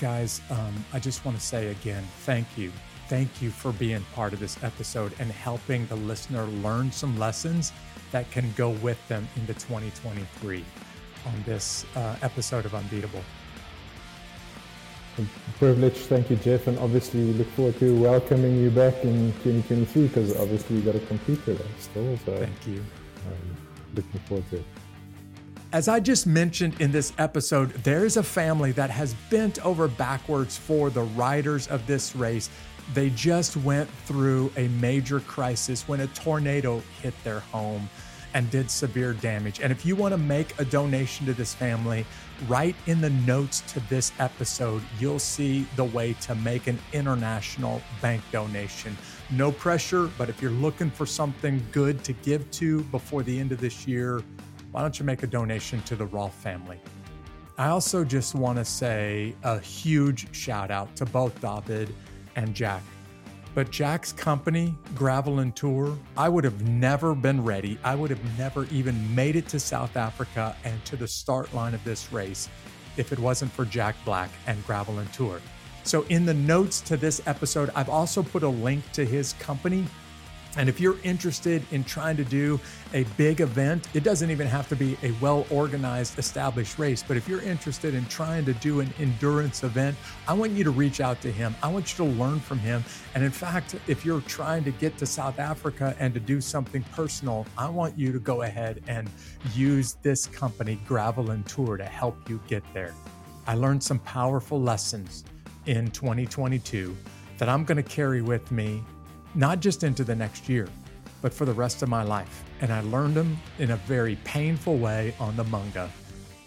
Guys, 0.00 0.40
um, 0.50 0.84
I 0.92 0.98
just 0.98 1.24
want 1.24 1.38
to 1.38 1.44
say 1.44 1.68
again, 1.68 2.02
thank 2.22 2.58
you. 2.58 2.72
thank 3.06 3.42
you 3.42 3.50
for 3.50 3.70
being 3.72 4.04
part 4.14 4.32
of 4.32 4.40
this 4.40 4.60
episode 4.64 5.12
and 5.20 5.30
helping 5.30 5.86
the 5.86 5.96
listener 5.96 6.44
learn 6.64 6.90
some 6.90 7.16
lessons 7.18 7.70
that 8.10 8.28
can 8.30 8.50
go 8.56 8.70
with 8.70 9.06
them 9.08 9.28
into 9.36 9.52
2023 9.54 10.64
on 11.26 11.42
this 11.44 11.84
uh, 11.94 12.16
episode 12.22 12.64
of 12.64 12.74
Unbeatable. 12.74 13.22
Privilege. 15.58 15.96
Thank 15.96 16.30
you, 16.30 16.36
Jeff. 16.36 16.66
And 16.66 16.78
obviously, 16.78 17.24
we 17.24 17.32
look 17.32 17.48
forward 17.50 17.78
to 17.78 18.00
welcoming 18.00 18.56
you 18.58 18.70
back 18.70 18.94
in 19.04 19.32
2023 19.44 20.08
because 20.08 20.36
obviously, 20.36 20.76
you've 20.76 20.84
got 20.84 20.92
to 20.92 21.06
compete 21.06 21.44
with 21.46 21.60
us 21.60 21.66
still. 21.78 22.16
So, 22.24 22.36
thank 22.36 22.66
you. 22.66 22.84
Um, 23.26 23.56
looking 23.94 24.20
forward 24.20 24.48
to 24.50 24.56
it. 24.56 24.64
As 25.72 25.88
I 25.88 25.98
just 25.98 26.26
mentioned 26.26 26.80
in 26.80 26.92
this 26.92 27.12
episode, 27.18 27.70
there 27.82 28.04
is 28.04 28.16
a 28.16 28.22
family 28.22 28.72
that 28.72 28.90
has 28.90 29.14
bent 29.28 29.64
over 29.64 29.88
backwards 29.88 30.56
for 30.56 30.88
the 30.90 31.02
riders 31.02 31.66
of 31.66 31.84
this 31.86 32.14
race. 32.14 32.48
They 32.92 33.10
just 33.10 33.56
went 33.56 33.88
through 34.04 34.52
a 34.56 34.68
major 34.68 35.20
crisis 35.20 35.88
when 35.88 36.00
a 36.00 36.06
tornado 36.08 36.82
hit 37.02 37.14
their 37.24 37.40
home 37.40 37.88
and 38.34 38.50
did 38.50 38.70
severe 38.70 39.14
damage. 39.14 39.60
And 39.60 39.72
if 39.72 39.86
you 39.86 39.96
want 39.96 40.12
to 40.12 40.18
make 40.18 40.58
a 40.60 40.64
donation 40.64 41.24
to 41.26 41.32
this 41.34 41.54
family, 41.54 42.04
right 42.48 42.74
in 42.86 43.00
the 43.00 43.10
notes 43.10 43.60
to 43.72 43.80
this 43.88 44.12
episode, 44.18 44.82
you'll 44.98 45.18
see 45.18 45.66
the 45.76 45.84
way 45.84 46.14
to 46.22 46.34
make 46.36 46.66
an 46.66 46.78
international 46.92 47.80
bank 48.00 48.22
donation. 48.32 48.96
No 49.30 49.52
pressure, 49.52 50.10
but 50.18 50.28
if 50.28 50.42
you're 50.42 50.50
looking 50.50 50.90
for 50.90 51.06
something 51.06 51.64
good 51.72 52.04
to 52.04 52.12
give 52.12 52.50
to 52.52 52.82
before 52.84 53.22
the 53.22 53.38
end 53.38 53.52
of 53.52 53.60
this 53.60 53.86
year, 53.86 54.22
why 54.72 54.82
don't 54.82 54.98
you 54.98 55.04
make 55.04 55.22
a 55.22 55.26
donation 55.26 55.80
to 55.82 55.96
the 55.96 56.06
Rolf 56.06 56.34
family? 56.34 56.80
I 57.56 57.68
also 57.68 58.04
just 58.04 58.34
want 58.34 58.58
to 58.58 58.64
say 58.64 59.34
a 59.44 59.60
huge 59.60 60.34
shout 60.34 60.70
out 60.70 60.94
to 60.96 61.06
both 61.06 61.40
David 61.40 61.94
and 62.34 62.54
Jack 62.54 62.82
but 63.54 63.70
Jack's 63.70 64.12
company, 64.12 64.74
Gravel 64.94 65.38
and 65.38 65.54
Tour, 65.54 65.96
I 66.16 66.28
would 66.28 66.44
have 66.44 66.68
never 66.68 67.14
been 67.14 67.44
ready. 67.44 67.78
I 67.84 67.94
would 67.94 68.10
have 68.10 68.38
never 68.38 68.64
even 68.66 69.14
made 69.14 69.36
it 69.36 69.48
to 69.48 69.60
South 69.60 69.96
Africa 69.96 70.56
and 70.64 70.84
to 70.86 70.96
the 70.96 71.06
start 71.06 71.52
line 71.54 71.74
of 71.74 71.84
this 71.84 72.12
race 72.12 72.48
if 72.96 73.12
it 73.12 73.18
wasn't 73.18 73.52
for 73.52 73.64
Jack 73.64 73.96
Black 74.04 74.30
and 74.46 74.64
Gravel 74.66 74.98
and 74.98 75.12
Tour. 75.12 75.40
So, 75.84 76.02
in 76.08 76.24
the 76.24 76.34
notes 76.34 76.80
to 76.82 76.96
this 76.96 77.20
episode, 77.26 77.70
I've 77.74 77.90
also 77.90 78.22
put 78.22 78.42
a 78.42 78.48
link 78.48 78.90
to 78.92 79.04
his 79.04 79.34
company 79.34 79.86
and 80.56 80.68
if 80.68 80.80
you're 80.80 80.98
interested 81.02 81.64
in 81.72 81.84
trying 81.84 82.16
to 82.16 82.24
do 82.24 82.60
a 82.92 83.04
big 83.16 83.40
event, 83.40 83.88
it 83.94 84.04
doesn't 84.04 84.30
even 84.30 84.46
have 84.46 84.68
to 84.68 84.76
be 84.76 84.96
a 85.02 85.10
well 85.20 85.46
organized, 85.50 86.18
established 86.18 86.78
race. 86.78 87.02
But 87.06 87.16
if 87.16 87.28
you're 87.28 87.42
interested 87.42 87.94
in 87.94 88.04
trying 88.06 88.44
to 88.44 88.52
do 88.54 88.80
an 88.80 88.92
endurance 88.98 89.64
event, 89.64 89.96
I 90.28 90.34
want 90.34 90.52
you 90.52 90.64
to 90.64 90.70
reach 90.70 91.00
out 91.00 91.20
to 91.22 91.32
him. 91.32 91.54
I 91.62 91.68
want 91.68 91.98
you 91.98 92.04
to 92.04 92.10
learn 92.12 92.40
from 92.40 92.58
him. 92.58 92.84
And 93.14 93.24
in 93.24 93.30
fact, 93.30 93.74
if 93.88 94.04
you're 94.04 94.20
trying 94.22 94.64
to 94.64 94.70
get 94.70 94.96
to 94.98 95.06
South 95.06 95.38
Africa 95.38 95.96
and 95.98 96.14
to 96.14 96.20
do 96.20 96.40
something 96.40 96.82
personal, 96.92 97.46
I 97.58 97.68
want 97.68 97.98
you 97.98 98.12
to 98.12 98.18
go 98.20 98.42
ahead 98.42 98.82
and 98.86 99.10
use 99.54 99.94
this 100.02 100.26
company, 100.26 100.78
Gravel 100.86 101.30
and 101.30 101.44
Tour, 101.46 101.76
to 101.76 101.84
help 101.84 102.28
you 102.28 102.40
get 102.46 102.62
there. 102.72 102.94
I 103.46 103.54
learned 103.54 103.82
some 103.82 103.98
powerful 103.98 104.60
lessons 104.60 105.24
in 105.66 105.90
2022 105.90 106.96
that 107.38 107.48
I'm 107.48 107.64
going 107.64 107.76
to 107.76 107.82
carry 107.82 108.22
with 108.22 108.50
me 108.52 108.82
not 109.34 109.60
just 109.60 109.82
into 109.82 110.04
the 110.04 110.14
next 110.14 110.48
year, 110.48 110.68
but 111.22 111.32
for 111.32 111.44
the 111.44 111.52
rest 111.52 111.82
of 111.82 111.88
my 111.88 112.02
life. 112.02 112.44
And 112.60 112.72
I 112.72 112.80
learned 112.82 113.14
them 113.14 113.38
in 113.58 113.70
a 113.70 113.76
very 113.76 114.16
painful 114.24 114.78
way 114.78 115.14
on 115.18 115.36
the 115.36 115.44
Munga. 115.44 115.88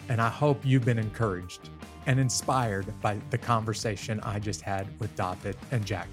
And 0.10 0.22
I 0.22 0.30
hope 0.30 0.66
you've 0.66 0.86
been 0.86 1.00
encouraged 1.00 1.70
and 2.06 2.20
inspired 2.20 2.94
by 3.02 3.20
the 3.30 3.38
conversation 3.38 4.20
I 4.22 4.40
just 4.40 4.62
had 4.62 4.88
with 5.00 5.14
David 5.16 5.58
and 5.72 5.86
Jack. 5.86 6.08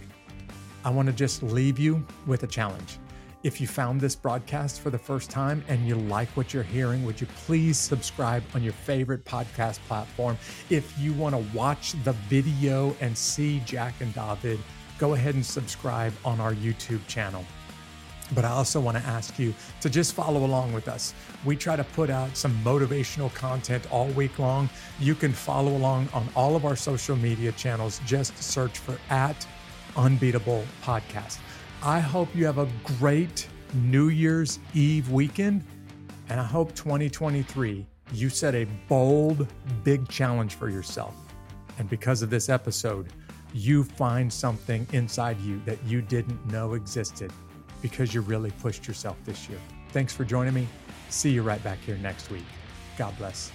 I 0.84 0.90
want 0.90 1.06
to 1.06 1.12
just 1.12 1.42
leave 1.42 1.78
you 1.78 2.04
with 2.26 2.42
a 2.42 2.46
challenge. 2.46 2.98
If 3.44 3.60
you 3.60 3.66
found 3.66 4.00
this 4.00 4.16
broadcast 4.16 4.80
for 4.80 4.88
the 4.88 4.98
first 4.98 5.30
time 5.30 5.62
and 5.68 5.86
you 5.86 5.96
like 5.96 6.28
what 6.30 6.54
you're 6.54 6.62
hearing, 6.62 7.04
would 7.04 7.20
you 7.20 7.26
please 7.44 7.78
subscribe 7.78 8.42
on 8.54 8.62
your 8.62 8.72
favorite 8.72 9.24
podcast 9.26 9.80
platform? 9.80 10.38
If 10.70 10.98
you 10.98 11.12
want 11.12 11.34
to 11.34 11.56
watch 11.56 11.92
the 12.04 12.12
video 12.12 12.96
and 13.02 13.16
see 13.16 13.60
Jack 13.66 13.94
and 14.00 14.14
David 14.14 14.58
go 14.99 15.14
ahead 15.14 15.34
and 15.34 15.45
subscribe 15.45 16.12
on 16.24 16.40
our 16.40 16.55
YouTube 16.55 17.07
channel. 17.07 17.45
But 18.34 18.45
I 18.45 18.51
also 18.51 18.80
want 18.80 18.97
to 18.97 19.03
ask 19.05 19.38
you 19.38 19.55
to 19.80 19.90
just 19.90 20.14
follow 20.14 20.45
along 20.45 20.72
with 20.72 20.88
us. 20.88 21.14
We 21.45 21.57
try 21.57 21.76
to 21.76 21.84
put 21.84 22.09
out 22.11 22.36
some 22.36 22.57
motivational 22.64 23.32
content 23.34 23.86
all 23.92 24.09
week 24.09 24.38
long. 24.38 24.70
You 24.99 25.14
can 25.14 25.32
follow 25.32 25.76
along 25.76 26.09
on 26.14 26.28
all 26.34 26.57
of 26.57 26.64
our 26.64 26.76
social 26.76 27.16
media 27.16 27.53
channels. 27.53 28.01
Just 28.07 28.36
search 28.42 28.78
for 28.78 28.99
at 29.11 29.47
Unbeatable 29.97 30.64
Podcast. 30.82 31.38
I 31.82 32.01
hope 32.01 32.34
you 32.34 32.47
have 32.47 32.59
a 32.59 32.68
great 32.99 33.47
New 33.74 34.09
Year's 34.09 34.59
Eve 34.72 35.11
weekend. 35.11 35.62
And 36.30 36.40
I 36.40 36.45
hope 36.45 36.74
2023, 36.74 37.84
you 38.12 38.28
set 38.30 38.55
a 38.55 38.64
bold, 38.88 39.47
big 39.82 40.09
challenge 40.09 40.55
for 40.55 40.70
yourself. 40.70 41.14
And 41.78 41.90
because 41.90 42.22
of 42.22 42.30
this 42.30 42.49
episode, 42.49 43.09
you 43.55 43.84
find 43.84 44.30
something 44.30 44.86
inside 44.92 45.40
you 45.40 45.61
that 45.64 45.78
you 45.86 46.02
didn't 46.02 46.44
know 46.50 46.74
existed 46.74 47.32
because 47.80 48.12
you 48.12 48.20
really 48.20 48.50
pushed 48.61 48.86
yourself 48.86 49.16
this 49.24 49.48
year. 49.48 49.59
Thanks 49.90 50.12
for 50.12 50.24
joining 50.24 50.52
me. 50.52 50.66
See 51.09 51.30
you 51.30 51.42
right 51.42 51.62
back 51.62 51.78
here 51.78 51.96
next 51.98 52.30
week. 52.30 52.44
God 52.98 53.16
bless. 53.16 53.52